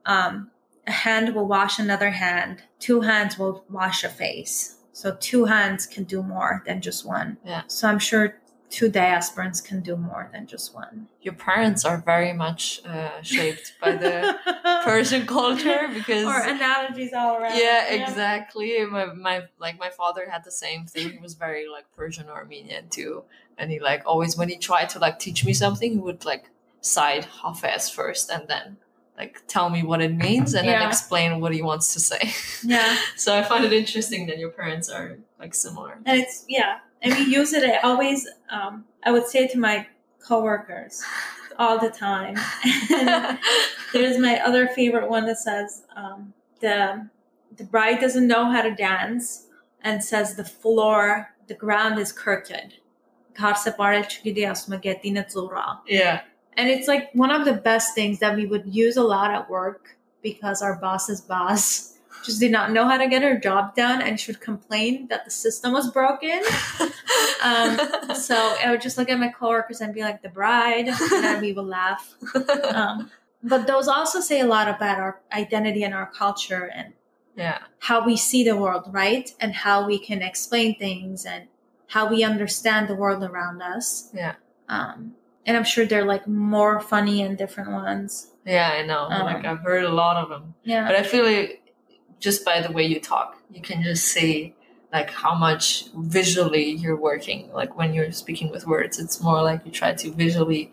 um, 0.06 0.52
a 0.90 0.92
hand 0.92 1.34
will 1.36 1.48
wash 1.48 1.80
another 1.80 2.12
hand. 2.12 2.64
Two 2.80 3.02
hands 3.02 3.38
will 3.40 3.64
wash 3.70 4.04
a 4.04 4.10
face. 4.10 4.76
So 4.92 5.16
two 5.20 5.46
hands 5.46 5.86
can 5.86 6.04
do 6.04 6.22
more 6.22 6.62
than 6.66 6.82
just 6.82 7.06
one. 7.06 7.38
Yeah. 7.46 7.64
so 7.68 7.88
i'm 7.88 8.00
sure 8.00 8.36
two 8.70 8.90
diasporans 8.90 9.64
can 9.64 9.82
do 9.82 9.96
more 9.96 10.30
than 10.32 10.46
just 10.46 10.76
one. 10.76 11.08
Your 11.22 11.34
parents 11.34 11.84
are 11.86 11.98
very 12.14 12.34
much 12.34 12.82
uh, 12.86 13.22
shaped 13.22 13.74
by 13.82 13.94
the 13.94 14.38
Persian 14.84 15.26
culture 15.26 15.90
because 15.94 16.26
or 16.26 16.40
analogies 16.56 17.12
all 17.14 17.38
around. 17.38 17.58
Yeah, 17.58 17.82
exactly. 18.00 18.86
My 18.86 19.06
my 19.06 19.44
like 19.60 19.80
my 19.80 19.90
father 19.90 20.30
had 20.30 20.44
the 20.44 20.52
same 20.52 20.86
thing. 20.86 21.10
He 21.12 21.20
was 21.20 21.34
very 21.34 21.66
like 21.68 21.86
Persian 21.96 22.28
Armenian 22.30 22.90
too, 22.90 23.24
and 23.58 23.72
he 23.72 23.80
like 23.80 24.04
always 24.06 24.38
when 24.38 24.50
he 24.50 24.58
tried 24.58 24.90
to 24.90 25.00
like 25.00 25.18
teach 25.20 25.44
me 25.46 25.54
something, 25.54 25.92
he 25.94 25.98
would 25.98 26.24
like 26.26 26.46
side 26.82 27.26
half-ass 27.42 27.90
first 27.90 28.30
and 28.32 28.48
then 28.48 28.78
like 29.20 29.44
tell 29.48 29.70
me 29.70 29.84
what 29.84 30.02
it 30.02 30.16
means 30.16 30.54
and 30.54 30.66
yeah. 30.66 30.80
then 30.80 30.88
explain 30.88 31.42
what 31.42 31.54
he 31.54 31.62
wants 31.62 31.94
to 31.94 32.00
say. 32.00 32.32
Yeah. 32.64 32.98
so 33.18 33.38
I 33.38 33.44
find 33.44 33.66
it 33.66 33.74
interesting 33.74 34.26
that 34.28 34.40
your 34.40 34.50
parents 34.50 34.90
are 34.90 35.20
like 35.38 35.54
similar. 35.54 36.00
And 36.06 36.22
it's 36.22 36.46
yeah, 36.48 36.80
and 37.02 37.14
we 37.14 37.26
use 37.26 37.54
it. 37.54 37.64
I 37.64 37.78
always 37.80 38.28
um, 38.50 38.86
I 39.04 39.12
would 39.12 39.28
say 39.28 39.48
to 39.48 39.60
my 39.60 39.86
coworkers 40.26 41.04
all 41.58 41.78
the 41.78 41.90
time. 41.90 42.36
there's 43.94 44.18
my 44.18 44.40
other 44.40 44.68
favorite 44.68 45.10
one 45.10 45.26
that 45.26 45.38
says 45.38 45.84
um, 45.96 46.34
the 46.62 47.10
the 47.56 47.66
bride 47.66 48.00
doesn't 48.00 48.26
know 48.26 48.50
how 48.50 48.62
to 48.62 48.74
dance 48.74 49.48
and 49.82 50.04
says 50.04 50.36
the 50.36 50.46
floor 50.46 51.36
the 51.48 51.54
ground 51.56 52.00
is 52.00 52.14
crooked. 52.14 52.76
Yeah 55.88 56.22
and 56.60 56.70
it's 56.70 56.88
like 56.88 57.10
one 57.14 57.32
of 57.32 57.46
the 57.46 57.54
best 57.54 57.96
things 57.96 58.20
that 58.20 58.36
we 58.36 58.46
would 58.46 58.64
use 58.66 58.98
a 58.98 59.04
lot 59.04 59.32
at 59.32 59.50
work 59.50 59.98
because 60.22 60.62
our 60.62 60.76
boss's 60.76 61.22
boss 61.22 61.98
just 62.26 62.42
did 62.42 62.52
not 62.52 62.72
know 62.72 62.86
how 62.86 62.98
to 62.98 63.08
get 63.08 63.22
her 63.22 63.40
job 63.40 63.76
done 63.76 64.02
and 64.02 64.20
she 64.20 64.32
would 64.32 64.42
complain 64.42 65.08
that 65.08 65.24
the 65.24 65.32
system 65.32 65.72
was 65.72 65.90
broken 65.90 66.42
um, 67.44 67.80
so 68.14 68.36
I 68.36 68.68
would 68.70 68.82
just 68.82 68.98
look 68.98 69.10
at 69.10 69.18
my 69.18 69.30
coworkers 69.30 69.80
and 69.80 69.94
be 69.94 70.02
like, 70.02 70.22
the 70.22 70.30
bride, 70.30 70.88
and 70.90 70.98
then 71.24 71.42
we 71.42 71.54
would 71.54 71.66
laugh. 71.66 72.16
Um, 72.70 73.10
but 73.42 73.68
those 73.68 73.88
also 73.88 74.20
say 74.20 74.42
a 74.42 74.46
lot 74.46 74.68
about 74.68 75.00
our 75.00 75.22
identity 75.32 75.84
and 75.84 75.94
our 75.94 76.12
culture 76.12 76.70
and 76.76 76.94
yeah. 77.36 77.60
how 77.80 78.06
we 78.06 78.18
see 78.18 78.44
the 78.44 78.56
world, 78.56 78.90
right? 78.92 79.32
And 79.40 79.54
how 79.54 79.86
we 79.88 79.98
can 79.98 80.22
explain 80.22 80.78
things 80.78 81.26
and 81.26 81.48
how 81.88 82.10
we 82.10 82.24
understand 82.24 82.90
the 82.90 82.96
world 82.96 83.24
around 83.24 83.62
us. 83.62 84.10
Yeah. 84.14 84.36
Um, 84.68 85.16
and 85.46 85.58
I'm 85.58 85.64
sure 85.64 85.86
they're 85.86 86.06
like 86.06 86.28
more 86.28 86.80
funny 86.80 87.22
and 87.22 87.38
different 87.38 87.72
ones. 87.72 88.32
Yeah, 88.46 88.70
I 88.70 88.86
know. 88.86 89.08
Um, 89.10 89.26
like 89.26 89.46
I've 89.46 89.60
heard 89.60 89.84
a 89.84 89.94
lot 89.94 90.18
of 90.18 90.30
them. 90.30 90.56
Yeah. 90.64 90.88
But 90.88 90.96
I 90.96 91.04
feel 91.04 91.26
like 91.26 91.74
just 92.20 92.44
by 92.46 92.62
the 92.62 92.72
way 92.72 92.86
you 92.86 93.00
talk, 93.00 93.38
you 93.52 93.62
can 93.62 93.82
just 93.84 94.06
see 94.06 94.56
like 94.92 95.12
how 95.12 95.36
much 95.36 95.86
visually 95.96 96.72
you're 96.72 96.96
working. 96.96 97.52
Like 97.54 97.78
when 97.78 97.94
you're 97.94 98.12
speaking 98.12 98.50
with 98.52 98.66
words, 98.66 99.00
it's 99.00 99.22
more 99.22 99.42
like 99.42 99.66
you 99.66 99.72
try 99.72 99.94
to 99.94 100.12
visually 100.12 100.72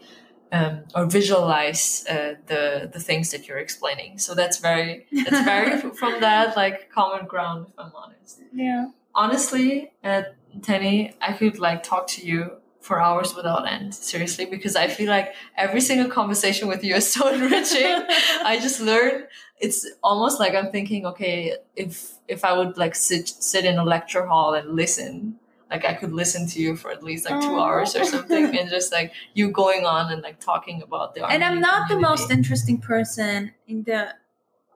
um, 0.53 0.85
or 0.95 1.07
visualize 1.07 2.05
uh, 2.09 2.35
the 2.47 2.89
the 2.93 3.01
things 3.01 3.31
that 3.31 3.47
you're 3.49 3.59
explaining. 3.59 4.19
So 4.19 4.35
that's 4.35 4.59
very 4.59 5.07
that's 5.11 5.45
very 5.45 5.81
from 5.95 6.21
that 6.21 6.57
like 6.57 6.91
common 6.91 7.27
ground. 7.27 7.67
If 7.69 7.75
I'm 7.79 7.93
honest, 7.95 8.43
yeah. 8.53 8.89
honestly, 9.14 9.93
uh, 10.03 10.23
Tenny, 10.62 11.14
I 11.21 11.33
could 11.33 11.59
like 11.59 11.83
talk 11.83 12.07
to 12.09 12.27
you 12.27 12.53
for 12.87 13.03
hours 13.03 13.34
without 13.34 13.70
end. 13.70 13.95
Seriously, 13.95 14.47
because 14.47 14.76
I 14.76 14.87
feel 14.87 15.09
like 15.09 15.34
every 15.57 15.80
single 15.80 16.09
conversation 16.09 16.68
with 16.68 16.84
you 16.84 16.95
is 16.95 17.12
so 17.12 17.28
enriching. 17.34 18.05
I 18.45 18.59
just 18.62 18.80
learn. 18.80 19.24
It's 19.59 19.87
almost 20.03 20.39
like 20.39 20.55
I'm 20.55 20.70
thinking, 20.70 21.05
okay, 21.07 21.57
if 21.74 22.12
if 22.28 22.45
I 22.45 22.53
would 22.57 22.76
like 22.76 22.95
sit 22.95 23.28
sit 23.28 23.64
in 23.64 23.78
a 23.78 23.84
lecture 23.84 24.26
hall 24.26 24.55
and 24.55 24.76
listen, 24.76 25.37
like 25.70 25.84
I 25.84 25.95
could 25.95 26.12
listen 26.12 26.47
to 26.49 26.61
you 26.61 26.76
for 26.76 26.91
at 26.93 27.03
least 27.03 27.28
like 27.28 27.41
two 27.41 27.59
hours 27.59 27.97
or 27.97 28.05
something, 28.05 28.57
and 28.57 28.70
just 28.70 28.93
like 28.93 29.12
you 29.34 29.51
going 29.51 29.84
on 29.84 30.12
and 30.12 30.22
like 30.22 30.39
talking 30.39 30.82
about 30.82 31.14
the. 31.14 31.26
and 31.26 31.43
I'm 31.43 31.61
not 31.61 31.89
the 31.89 31.99
most 31.99 32.30
interesting 32.30 32.78
person 32.78 33.53
in 33.66 33.82
the 33.82 34.14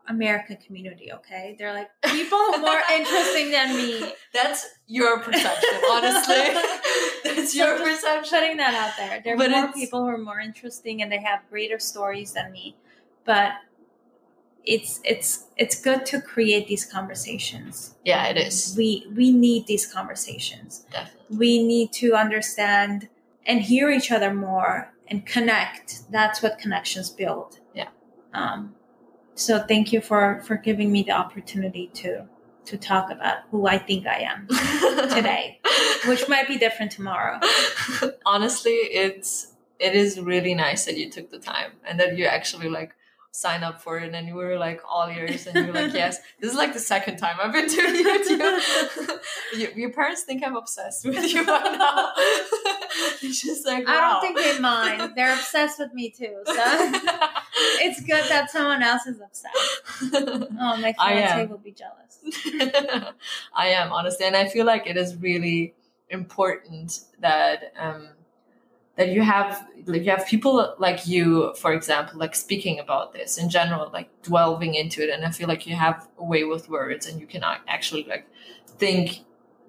Armenian 0.09 0.43
community, 0.67 1.13
okay? 1.13 1.55
They're 1.59 1.73
like 1.75 1.91
people 2.05 2.39
more 2.59 2.81
interesting 2.93 3.51
than 3.51 3.77
me. 3.77 4.13
That's 4.35 4.67
your 4.87 5.21
perception, 5.21 5.71
honestly. 5.91 6.35
That's 7.25 7.53
So 7.53 7.59
your 7.59 7.79
just 7.79 7.85
perception. 8.03 8.39
Putting 8.41 8.57
that 8.59 8.75
out 8.75 8.97
there. 8.97 9.21
There 9.23 9.35
are 9.35 9.37
But 9.37 9.51
more 9.51 9.73
people 9.73 10.01
who 10.03 10.09
are 10.09 10.19
more 10.19 10.41
interesting 10.41 11.03
and 11.03 11.11
they 11.13 11.21
have 11.21 11.41
greater 11.51 11.79
stories 11.79 12.33
than 12.33 12.51
me. 12.53 12.77
but 13.25 13.53
it's 14.65 15.01
it's 15.05 15.47
it's 15.57 15.81
good 15.81 16.05
to 16.07 16.21
create 16.21 16.69
these 16.69 16.85
conversations. 16.85 17.95
Yeah, 18.05 18.27
it 18.27 18.37
is. 18.37 18.75
We 18.77 19.07
we 19.17 19.31
need 19.31 19.67
these 19.67 19.87
conversations. 19.91 20.85
Definitely. 20.93 21.37
We 21.39 21.63
need 21.67 21.93
to 21.95 22.13
understand 22.15 23.09
and 23.47 23.63
hear 23.63 23.91
each 23.91 24.11
other 24.13 24.35
more 24.35 24.93
and 25.09 25.25
connect. 25.25 26.03
That's 26.13 26.43
what 26.43 26.59
connections 26.59 27.09
build. 27.09 27.59
Yeah. 27.75 27.89
Um, 28.35 28.75
so 29.41 29.59
thank 29.59 29.93
you 29.93 30.01
for 30.01 30.43
for 30.45 30.57
giving 30.57 30.93
me 30.93 31.03
the 31.03 31.13
opportunity 31.13 31.91
to 31.95 32.27
to 32.67 32.77
talk 32.77 33.11
about 33.11 33.39
who 33.51 33.67
I 33.67 33.79
think 33.79 34.07
I 34.07 34.21
am 34.21 34.47
today, 35.09 35.61
which 36.07 36.29
might 36.29 36.47
be 36.47 36.59
different 36.59 36.93
tomorrow. 36.93 37.41
Honestly, 38.27 38.73
it's 38.73 39.55
it 39.79 39.95
is 39.95 40.21
really 40.21 40.55
nice 40.55 40.85
that 40.85 40.99
you 40.99 41.11
took 41.11 41.31
the 41.31 41.39
time 41.39 41.73
and 41.85 41.99
that 41.99 42.17
you 42.19 42.27
actually 42.27 42.69
like 42.69 42.95
sign 43.33 43.63
up 43.63 43.81
for 43.81 43.99
it 43.99 44.13
and 44.13 44.27
you 44.27 44.35
were 44.35 44.59
like 44.59 44.81
all 44.89 45.09
ears 45.09 45.47
and 45.47 45.55
you're 45.65 45.73
like 45.73 45.93
yes 45.95 46.19
this 46.41 46.51
is 46.51 46.57
like 46.57 46.73
the 46.73 46.81
second 46.81 47.17
time 47.17 47.37
i've 47.41 47.53
been 47.53 47.69
doing 47.69 47.95
it 47.95 49.55
you. 49.55 49.61
you 49.61 49.69
your 49.77 49.93
parents 49.93 50.23
think 50.23 50.43
i'm 50.45 50.57
obsessed 50.57 51.05
with 51.05 51.33
you 51.33 51.47
by 51.47 51.61
now 51.61 52.13
it's 53.23 53.43
just 53.43 53.67
like 53.67 53.87
wow. 53.87 53.93
I 53.95 54.01
don't 54.01 54.21
think 54.21 54.37
they 54.37 54.59
mind. 54.59 55.13
They're 55.17 55.33
obsessed 55.33 55.79
with 55.79 55.93
me 55.95 56.11
too. 56.11 56.37
So 56.47 56.55
it's 57.83 58.01
good 58.01 58.25
that 58.29 58.51
someone 58.51 58.83
else 58.83 59.07
is 59.07 59.21
obsessed. 59.21 60.53
Oh, 60.61 60.77
my 60.77 60.93
fiance 60.93 61.47
will 61.47 61.59
be 61.59 61.73
jealous. 61.73 62.19
I 63.55 63.69
am 63.69 63.93
honestly, 63.93 64.27
and 64.27 64.37
I 64.37 64.49
feel 64.49 64.67
like 64.67 64.87
it 64.87 64.97
is 64.97 65.17
really 65.17 65.75
important 66.09 67.01
that 67.21 67.73
um, 67.79 68.09
that 68.97 69.09
you 69.09 69.23
have 69.23 69.67
like 69.87 70.05
you 70.05 70.11
have 70.11 70.27
people 70.27 70.75
like 70.79 71.07
you, 71.07 71.55
for 71.55 71.73
example, 71.73 72.19
like 72.19 72.35
speaking 72.35 72.79
about 72.79 73.13
this 73.13 73.39
in 73.39 73.49
general, 73.49 73.91
like 73.93 74.11
delving 74.23 74.75
into 74.75 75.03
it, 75.03 75.11
and 75.11 75.25
I 75.25 75.31
feel 75.31 75.49
like 75.49 75.67
you 75.67 75.75
have 75.77 76.09
a 76.19 76.25
way 76.25 76.45
with 76.45 76.69
words, 76.69 77.07
and 77.07 77.21
you 77.21 77.27
can 77.27 77.43
actually 77.45 78.05
like 78.05 78.27
think 78.67 79.21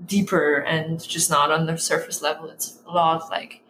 deeper 0.05 0.55
and 0.55 1.01
just 1.01 1.29
not 1.29 1.51
on 1.51 1.65
the 1.65 1.77
surface 1.77 2.21
level. 2.21 2.49
It's 2.49 2.79
a 2.87 2.91
lot 2.91 3.29
like 3.29 3.63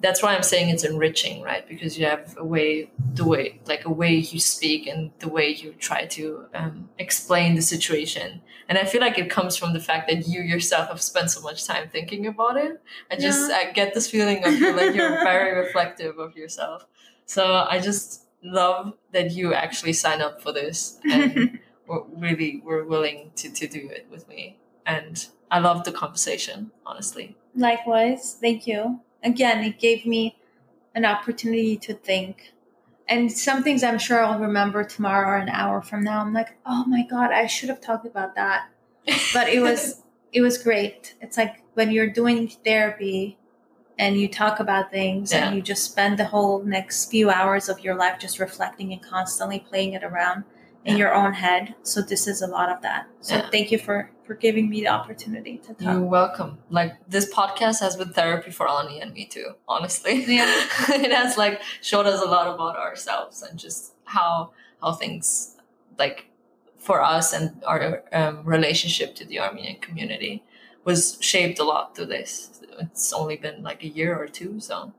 that's 0.00 0.22
why 0.22 0.34
I'm 0.34 0.42
saying 0.42 0.68
it's 0.68 0.84
enriching, 0.84 1.42
right? 1.42 1.66
Because 1.66 1.98
you 1.98 2.06
have 2.06 2.36
a 2.36 2.44
way, 2.44 2.90
the 3.14 3.24
way, 3.24 3.60
like 3.66 3.84
a 3.84 3.90
way 3.90 4.14
you 4.14 4.38
speak 4.40 4.86
and 4.86 5.10
the 5.20 5.28
way 5.28 5.48
you 5.48 5.72
try 5.78 6.04
to 6.06 6.46
um, 6.54 6.90
explain 6.98 7.54
the 7.54 7.62
situation. 7.62 8.42
And 8.68 8.76
I 8.76 8.84
feel 8.84 9.00
like 9.00 9.18
it 9.18 9.30
comes 9.30 9.56
from 9.56 9.72
the 9.72 9.80
fact 9.80 10.08
that 10.08 10.26
you 10.26 10.42
yourself 10.42 10.88
have 10.88 11.00
spent 11.00 11.30
so 11.30 11.40
much 11.40 11.64
time 11.64 11.88
thinking 11.88 12.26
about 12.26 12.56
it. 12.56 12.82
I 13.10 13.16
just 13.16 13.50
Yeah. 13.50 13.56
I 13.56 13.72
get 13.72 13.94
this 13.94 14.10
feeling 14.10 14.44
of 14.44 14.54
you 14.54 14.72
like 14.76 14.94
you're 14.94 15.22
very 15.24 15.58
reflective 15.58 16.18
of 16.18 16.36
yourself. 16.36 16.86
So 17.26 17.66
I 17.68 17.80
just 17.80 18.26
love 18.42 18.94
that 19.12 19.30
you 19.32 19.54
actually 19.54 19.94
sign 19.94 20.20
up 20.20 20.42
for 20.42 20.52
this 20.52 20.98
and 21.10 21.58
were 21.86 22.04
really 22.14 22.60
were 22.64 22.84
willing 22.84 23.30
to, 23.36 23.50
to 23.50 23.66
do 23.66 23.88
it 23.90 24.06
with 24.10 24.28
me. 24.28 24.58
And 24.86 25.26
I 25.50 25.60
love 25.60 25.84
the 25.84 25.92
conversation, 25.92 26.72
honestly. 26.84 27.36
Likewise, 27.54 28.36
thank 28.40 28.66
you. 28.66 29.00
Again, 29.24 29.64
it 29.64 29.78
gave 29.78 30.06
me 30.06 30.36
an 30.94 31.04
opportunity 31.04 31.76
to 31.78 31.94
think. 31.94 32.52
And 33.08 33.30
some 33.30 33.62
things 33.62 33.82
I'm 33.82 33.98
sure 33.98 34.22
I'll 34.24 34.38
remember 34.38 34.84
tomorrow 34.84 35.28
or 35.30 35.36
an 35.36 35.48
hour 35.48 35.82
from 35.82 36.04
now. 36.04 36.20
I'm 36.20 36.32
like, 36.32 36.56
oh 36.64 36.84
my 36.86 37.02
God, 37.06 37.32
I 37.32 37.46
should 37.46 37.68
have 37.68 37.80
talked 37.80 38.06
about 38.06 38.34
that. 38.36 38.68
But 39.32 39.48
it 39.48 39.60
was 39.60 40.02
it 40.32 40.40
was 40.40 40.58
great. 40.58 41.14
It's 41.20 41.36
like 41.36 41.62
when 41.74 41.90
you're 41.90 42.08
doing 42.10 42.48
therapy 42.48 43.36
and 43.98 44.16
you 44.18 44.26
talk 44.28 44.58
about 44.60 44.90
things 44.90 45.32
Yeah. 45.32 45.46
and 45.46 45.56
you 45.56 45.62
just 45.62 45.84
spend 45.84 46.18
the 46.18 46.24
whole 46.24 46.62
next 46.62 47.10
few 47.10 47.30
hours 47.30 47.68
of 47.68 47.80
your 47.80 47.94
life 47.94 48.18
just 48.18 48.38
reflecting 48.38 48.92
and 48.92 49.02
constantly 49.02 49.60
playing 49.60 49.92
it 49.92 50.02
around 50.02 50.44
in 50.84 50.96
your 50.96 51.14
own 51.14 51.32
head. 51.32 51.74
So 51.82 52.02
this 52.02 52.26
is 52.26 52.42
a 52.42 52.46
lot 52.46 52.68
of 52.68 52.82
that. 52.82 53.06
So 53.20 53.36
Yeah. 53.36 53.50
thank 53.50 53.70
you 53.72 53.78
for 53.78 54.10
for 54.26 54.34
giving 54.34 54.70
me 54.70 54.80
the 54.80 54.88
opportunity 54.88 55.58
to 55.58 55.74
talk. 55.74 55.80
You're 55.80 56.00
welcome. 56.00 56.58
Like 56.70 56.92
this 57.06 57.30
podcast 57.32 57.80
has 57.80 57.96
been 57.96 58.12
therapy 58.12 58.50
for 58.50 58.66
Ani 58.68 59.00
and 59.00 59.12
me 59.12 59.26
too, 59.26 59.54
honestly. 59.68 60.24
Yeah. 60.26 60.46
it 60.88 61.12
has 61.12 61.36
like 61.36 61.60
showed 61.82 62.06
us 62.06 62.20
a 62.22 62.26
lot 62.26 62.46
about 62.54 62.76
ourselves 62.76 63.42
and 63.42 63.58
just 63.58 63.94
how 64.04 64.52
how 64.82 64.92
things 64.92 65.56
like 65.98 66.26
for 66.76 67.02
us 67.02 67.32
and 67.32 67.62
our 67.66 68.04
um, 68.12 68.44
relationship 68.44 69.14
to 69.16 69.24
the 69.24 69.40
Armenian 69.40 69.80
community 69.80 70.42
was 70.84 71.16
shaped 71.20 71.58
a 71.58 71.64
lot 71.64 71.94
through 71.96 72.06
this. 72.06 72.60
It's 72.78 73.12
only 73.12 73.36
been 73.36 73.62
like 73.62 73.82
a 73.82 73.88
year 73.88 74.14
or 74.18 74.26
two, 74.26 74.60
so 74.60 74.92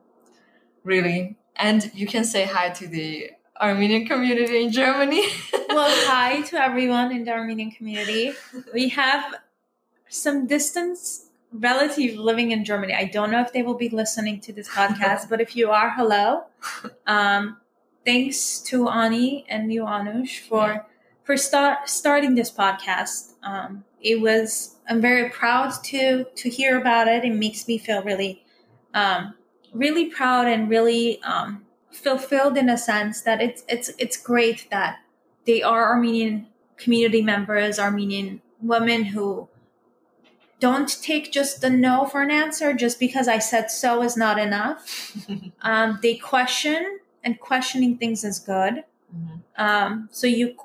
really. 0.83 1.38
And 1.55 1.91
you 1.93 2.07
can 2.07 2.23
say 2.25 2.45
hi 2.45 2.69
to 2.69 2.88
the 2.88 3.31
Armenian 3.60 4.06
community 4.06 4.64
in 4.64 4.72
Germany. 4.72 5.26
well, 5.70 5.89
hi 6.08 6.41
to 6.41 6.62
everyone 6.62 7.12
in 7.12 7.24
the 7.24 7.32
Armenian 7.32 7.72
community. 7.72 8.34
We 8.74 8.89
have 8.89 9.36
some 10.10 10.47
distance 10.47 11.28
relative 11.51 12.18
living 12.18 12.51
in 12.51 12.66
Germany. 12.66 12.93
I 12.93 13.06
don't 13.06 13.32
know 13.32 13.41
if 13.41 13.53
they 13.53 13.64
will 13.64 13.78
be 13.78 13.89
listening 13.89 14.41
to 14.41 14.53
this 14.53 14.68
podcast, 14.70 15.30
but 15.30 15.39
if 15.39 15.56
you 15.56 15.72
are, 15.72 15.91
hello. 15.91 16.43
Um, 17.08 17.58
thanks 18.06 18.60
to 18.62 18.89
Ani 18.89 19.45
and 19.47 19.72
you, 19.72 19.84
Anush, 19.84 20.39
for 20.39 20.86
for 21.24 21.38
start 21.38 21.89
starting 21.89 22.36
this 22.36 22.51
podcast. 22.51 23.34
Um, 23.41 23.86
it 24.01 24.22
was 24.22 24.76
I'm 24.89 25.01
very 25.01 25.30
proud 25.30 25.72
to 25.86 26.26
to 26.26 26.49
hear 26.49 26.78
about 26.78 27.08
it. 27.08 27.24
It 27.24 27.34
makes 27.34 27.68
me 27.68 27.78
feel 27.78 28.03
really, 28.03 28.43
um, 28.93 29.34
really 29.74 30.08
proud 30.08 30.47
and 30.47 30.70
really 30.70 31.22
um, 31.24 31.64
fulfilled 32.06 32.56
in 32.56 32.70
a 32.70 32.78
sense 32.78 33.22
that 33.22 33.41
it's 33.41 33.64
it's 33.68 33.89
it's 33.97 34.18
great 34.32 34.68
that 34.70 34.99
they 35.47 35.64
are 35.64 35.89
Armenian 35.89 36.47
community 36.78 37.22
members, 37.22 37.80
Armenian 37.80 38.41
women 38.62 39.06
who 39.06 39.49
don't 40.60 41.01
take 41.01 41.32
just 41.32 41.62
the 41.62 41.70
no 41.70 42.06
for 42.06 42.22
an 42.22 42.32
answer 42.32 42.74
just 42.74 42.99
because 42.99 43.28
I 43.28 43.39
said 43.39 43.72
so 43.72 44.03
is 44.03 44.16
not 44.16 44.38
enough. 44.38 44.80
um, 45.62 45.99
they 46.03 46.16
question, 46.16 46.99
and 47.24 47.39
questioning 47.39 47.97
things 47.97 48.24
is 48.24 48.38
good. 48.39 48.84
Mhm. 49.16 49.41
Um, 49.58 50.10
so 50.12 50.28
you, 50.28 50.56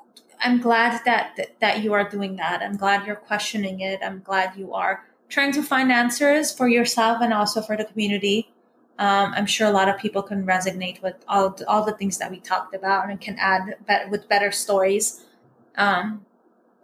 I'm 0.43 0.61
glad 0.61 1.01
that, 1.05 1.35
that 1.37 1.59
that 1.59 1.81
you 1.83 1.93
are 1.93 2.07
doing 2.07 2.35
that. 2.37 2.61
I'm 2.61 2.77
glad 2.77 3.07
you're 3.07 3.23
questioning 3.31 3.79
it. 3.81 3.99
I'm 4.07 4.19
glad 4.29 4.55
you 4.55 4.73
are 4.73 5.03
trying 5.27 5.53
to 5.53 5.63
find 5.63 5.91
answers 5.91 6.51
for 6.51 6.67
yourself 6.67 7.17
and 7.21 7.33
also 7.33 7.61
for 7.61 7.75
the 7.77 7.85
community. 7.85 8.51
Um, 8.99 9.33
I'm 9.35 9.45
sure 9.47 9.67
a 9.67 9.71
lot 9.71 9.89
of 9.89 9.97
people 9.97 10.21
can 10.21 10.45
resonate 10.45 11.01
with 11.01 11.15
all 11.27 11.55
all 11.67 11.83
the 11.85 11.93
things 11.93 12.17
that 12.19 12.29
we 12.29 12.39
talked 12.39 12.75
about 12.75 13.09
and 13.09 13.19
can 13.19 13.35
add 13.39 13.75
bet- 13.87 14.09
with 14.11 14.27
better 14.29 14.51
stories, 14.51 15.23
um, 15.75 16.25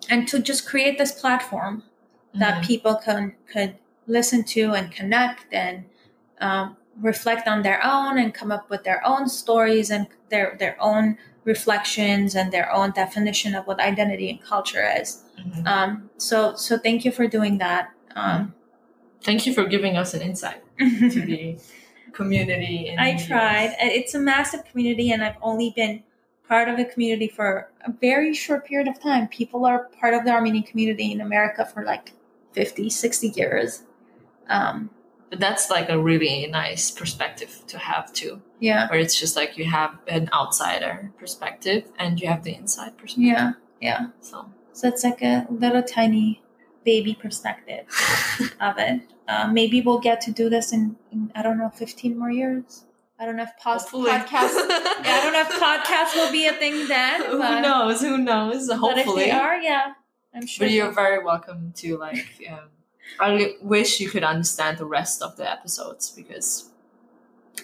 and 0.10 0.28
to 0.30 0.40
just 0.40 0.68
create 0.68 0.98
this 0.98 1.12
platform 1.12 1.84
that 2.34 2.56
Mhm. 2.64 2.68
people 2.68 2.96
can 2.96 3.36
could 3.52 3.76
listen 4.08 4.44
to 4.44 4.72
and 4.74 4.92
connect 4.92 5.54
and 5.54 5.86
um, 6.40 6.78
reflect 7.02 7.48
on 7.48 7.62
their 7.62 7.80
own 7.86 8.18
and 8.18 8.34
come 8.34 8.52
up 8.52 8.70
with 8.70 8.84
their 8.84 9.06
own 9.06 9.28
stories 9.30 9.92
and 9.92 10.08
their 10.30 10.56
their 10.60 10.76
own 10.80 11.18
reflections 11.44 12.36
and 12.36 12.52
their 12.52 12.72
own 12.74 12.92
definition 12.92 13.54
of 13.56 13.66
what 13.68 13.80
identity 13.80 14.30
and 14.30 14.42
culture 14.42 14.86
is. 15.02 15.24
Mhm. 15.40 15.68
Um, 15.68 16.10
so 16.18 16.56
so 16.56 16.78
thank 16.78 17.06
you 17.06 17.12
for 17.12 17.28
doing 17.28 17.58
that. 17.60 17.90
Um, 18.16 18.54
Thank 19.24 19.46
you 19.46 19.54
for 19.54 19.66
giving 19.66 19.98
us 19.98 20.14
an 20.14 20.22
insight 20.22 20.62
to 20.80 21.22
the 21.26 21.58
community. 22.18 22.78
In 22.90 23.00
I 23.00 23.10
the 23.18 23.26
tried. 23.28 23.70
US. 23.72 23.76
It's 24.00 24.14
a 24.16 24.20
massive 24.34 24.62
community, 24.70 25.08
and 25.14 25.24
I've 25.24 25.38
only 25.42 25.70
been 25.76 26.04
part 26.48 26.68
of 26.72 26.76
a 26.80 26.86
community 26.94 27.28
for 27.38 27.48
a 27.86 27.92
very 28.08 28.34
short 28.34 28.62
period 28.70 28.88
of 28.88 28.98
time. 29.10 29.28
People 29.28 29.66
are 29.66 29.80
part 30.00 30.14
of 30.18 30.22
the 30.26 30.32
Armenian 30.32 30.64
community 30.72 31.12
in 31.12 31.20
America 31.22 31.66
for 31.66 31.84
like 31.94 32.06
50, 32.54 32.90
60 32.90 33.28
years. 33.40 33.84
Um, 34.50 34.90
But 35.30 35.40
that's 35.42 35.70
like 35.70 35.90
a 35.90 36.00
really 36.00 36.48
nice 36.48 36.90
perspective 37.02 37.52
to 37.68 37.78
have 37.78 38.06
too, 38.14 38.34
yeah, 38.62 38.88
where 38.90 39.00
it's 39.06 39.18
just 39.20 39.36
like 39.36 39.58
you 39.60 39.66
have 39.80 39.92
an 40.08 40.30
outsider 40.32 41.12
perspective 41.20 41.82
and 42.00 42.12
you 42.22 42.28
have 42.30 42.44
the 42.44 42.56
inside 42.56 42.94
perspective. 42.98 43.34
yeah, 43.36 43.52
yeah. 43.82 44.02
So 44.22 44.38
So 44.72 44.88
it's 44.88 45.04
like 45.04 45.22
a 45.22 45.46
little 45.50 45.84
tiny 45.84 46.42
baby 46.86 47.14
perspective 47.24 47.86
of 48.68 48.76
it. 48.78 49.02
Uh, 49.28 49.48
maybe 49.52 49.82
we'll 49.82 50.00
get 50.00 50.22
to 50.22 50.32
do 50.32 50.50
this 50.50 50.72
in, 50.72 50.96
in 51.12 51.32
I 51.36 51.44
don't 51.44 51.58
know, 51.58 51.70
15 51.70 52.18
more 52.18 52.32
years. 52.32 52.86
I 53.20 53.26
don't 53.26 53.36
know 53.36 53.44
if 53.44 53.58
pos- 53.62 53.82
hopefully. 53.82 54.12
podcasts. 54.12 54.56
Yeah, 55.04 55.14
I 55.14 55.24
don't 55.24 55.34
know 55.34 55.42
if 55.42 55.50
podcasts 55.50 56.16
will 56.16 56.32
be 56.32 56.48
a 56.48 56.54
thing 56.54 56.88
then. 56.88 57.24
Who 57.26 57.38
knows? 57.38 58.02
Who 58.02 58.18
knows? 58.18 58.68
But 58.68 58.74
if 58.74 59.06
Hopefully. 59.06 59.26
they 59.26 59.32
are, 59.32 59.58
yeah, 59.58 59.94
I'm 60.34 60.46
sure. 60.46 60.66
But 60.66 60.72
you're 60.72 60.92
very 60.92 61.24
welcome 61.24 61.72
to 61.78 61.98
like. 61.98 62.26
Um, 62.50 62.70
I 63.20 63.56
wish 63.62 64.00
you 64.00 64.10
could 64.10 64.24
understand 64.24 64.80
the 64.80 64.86
rest 64.86 65.22
of 65.22 65.38
the 65.38 65.50
episodes 65.50 66.10
because 66.10 66.70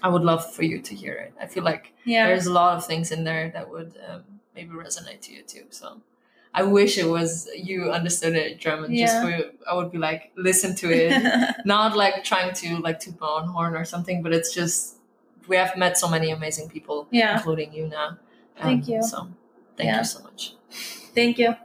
I 0.01 0.09
would 0.09 0.23
love 0.23 0.53
for 0.53 0.63
you 0.63 0.79
to 0.81 0.95
hear 0.95 1.13
it. 1.13 1.33
I 1.41 1.47
feel 1.47 1.63
like 1.63 1.93
yeah. 2.05 2.27
there's 2.27 2.45
a 2.45 2.53
lot 2.53 2.77
of 2.77 2.85
things 2.85 3.11
in 3.11 3.23
there 3.23 3.49
that 3.49 3.69
would 3.69 3.97
um, 4.07 4.23
maybe 4.55 4.69
resonate 4.69 5.21
to 5.21 5.33
you 5.33 5.43
too. 5.43 5.65
So 5.69 6.01
I 6.53 6.63
wish 6.63 6.97
it 6.97 7.07
was 7.09 7.49
you 7.55 7.91
understood 7.91 8.35
it 8.35 8.59
German. 8.59 8.95
Just 8.95 9.15
Yeah. 9.15 9.21
for 9.21 9.51
I 9.69 9.73
would 9.75 9.91
be 9.91 9.97
like 9.97 10.31
listen 10.35 10.75
to 10.77 10.91
it, 10.91 11.55
not 11.65 11.97
like 11.97 12.23
trying 12.23 12.53
to 12.55 12.77
like 12.79 12.99
toot 12.99 13.19
my 13.19 13.27
own 13.27 13.47
horn 13.47 13.75
or 13.75 13.85
something. 13.85 14.21
But 14.21 14.33
it's 14.33 14.53
just 14.53 14.97
we 15.47 15.55
have 15.57 15.75
met 15.77 15.97
so 15.97 16.07
many 16.07 16.29
amazing 16.31 16.69
people, 16.69 17.07
Yeah. 17.11 17.35
including 17.37 17.73
you 17.73 17.87
now, 17.87 18.17
Thank 18.61 18.85
um, 18.85 18.89
you. 18.93 19.03
So 19.03 19.27
thank 19.77 19.87
Yeah. 19.87 19.99
you 19.99 20.05
so 20.05 20.21
much. 20.23 20.53
Thank 21.15 21.37
you. 21.39 21.55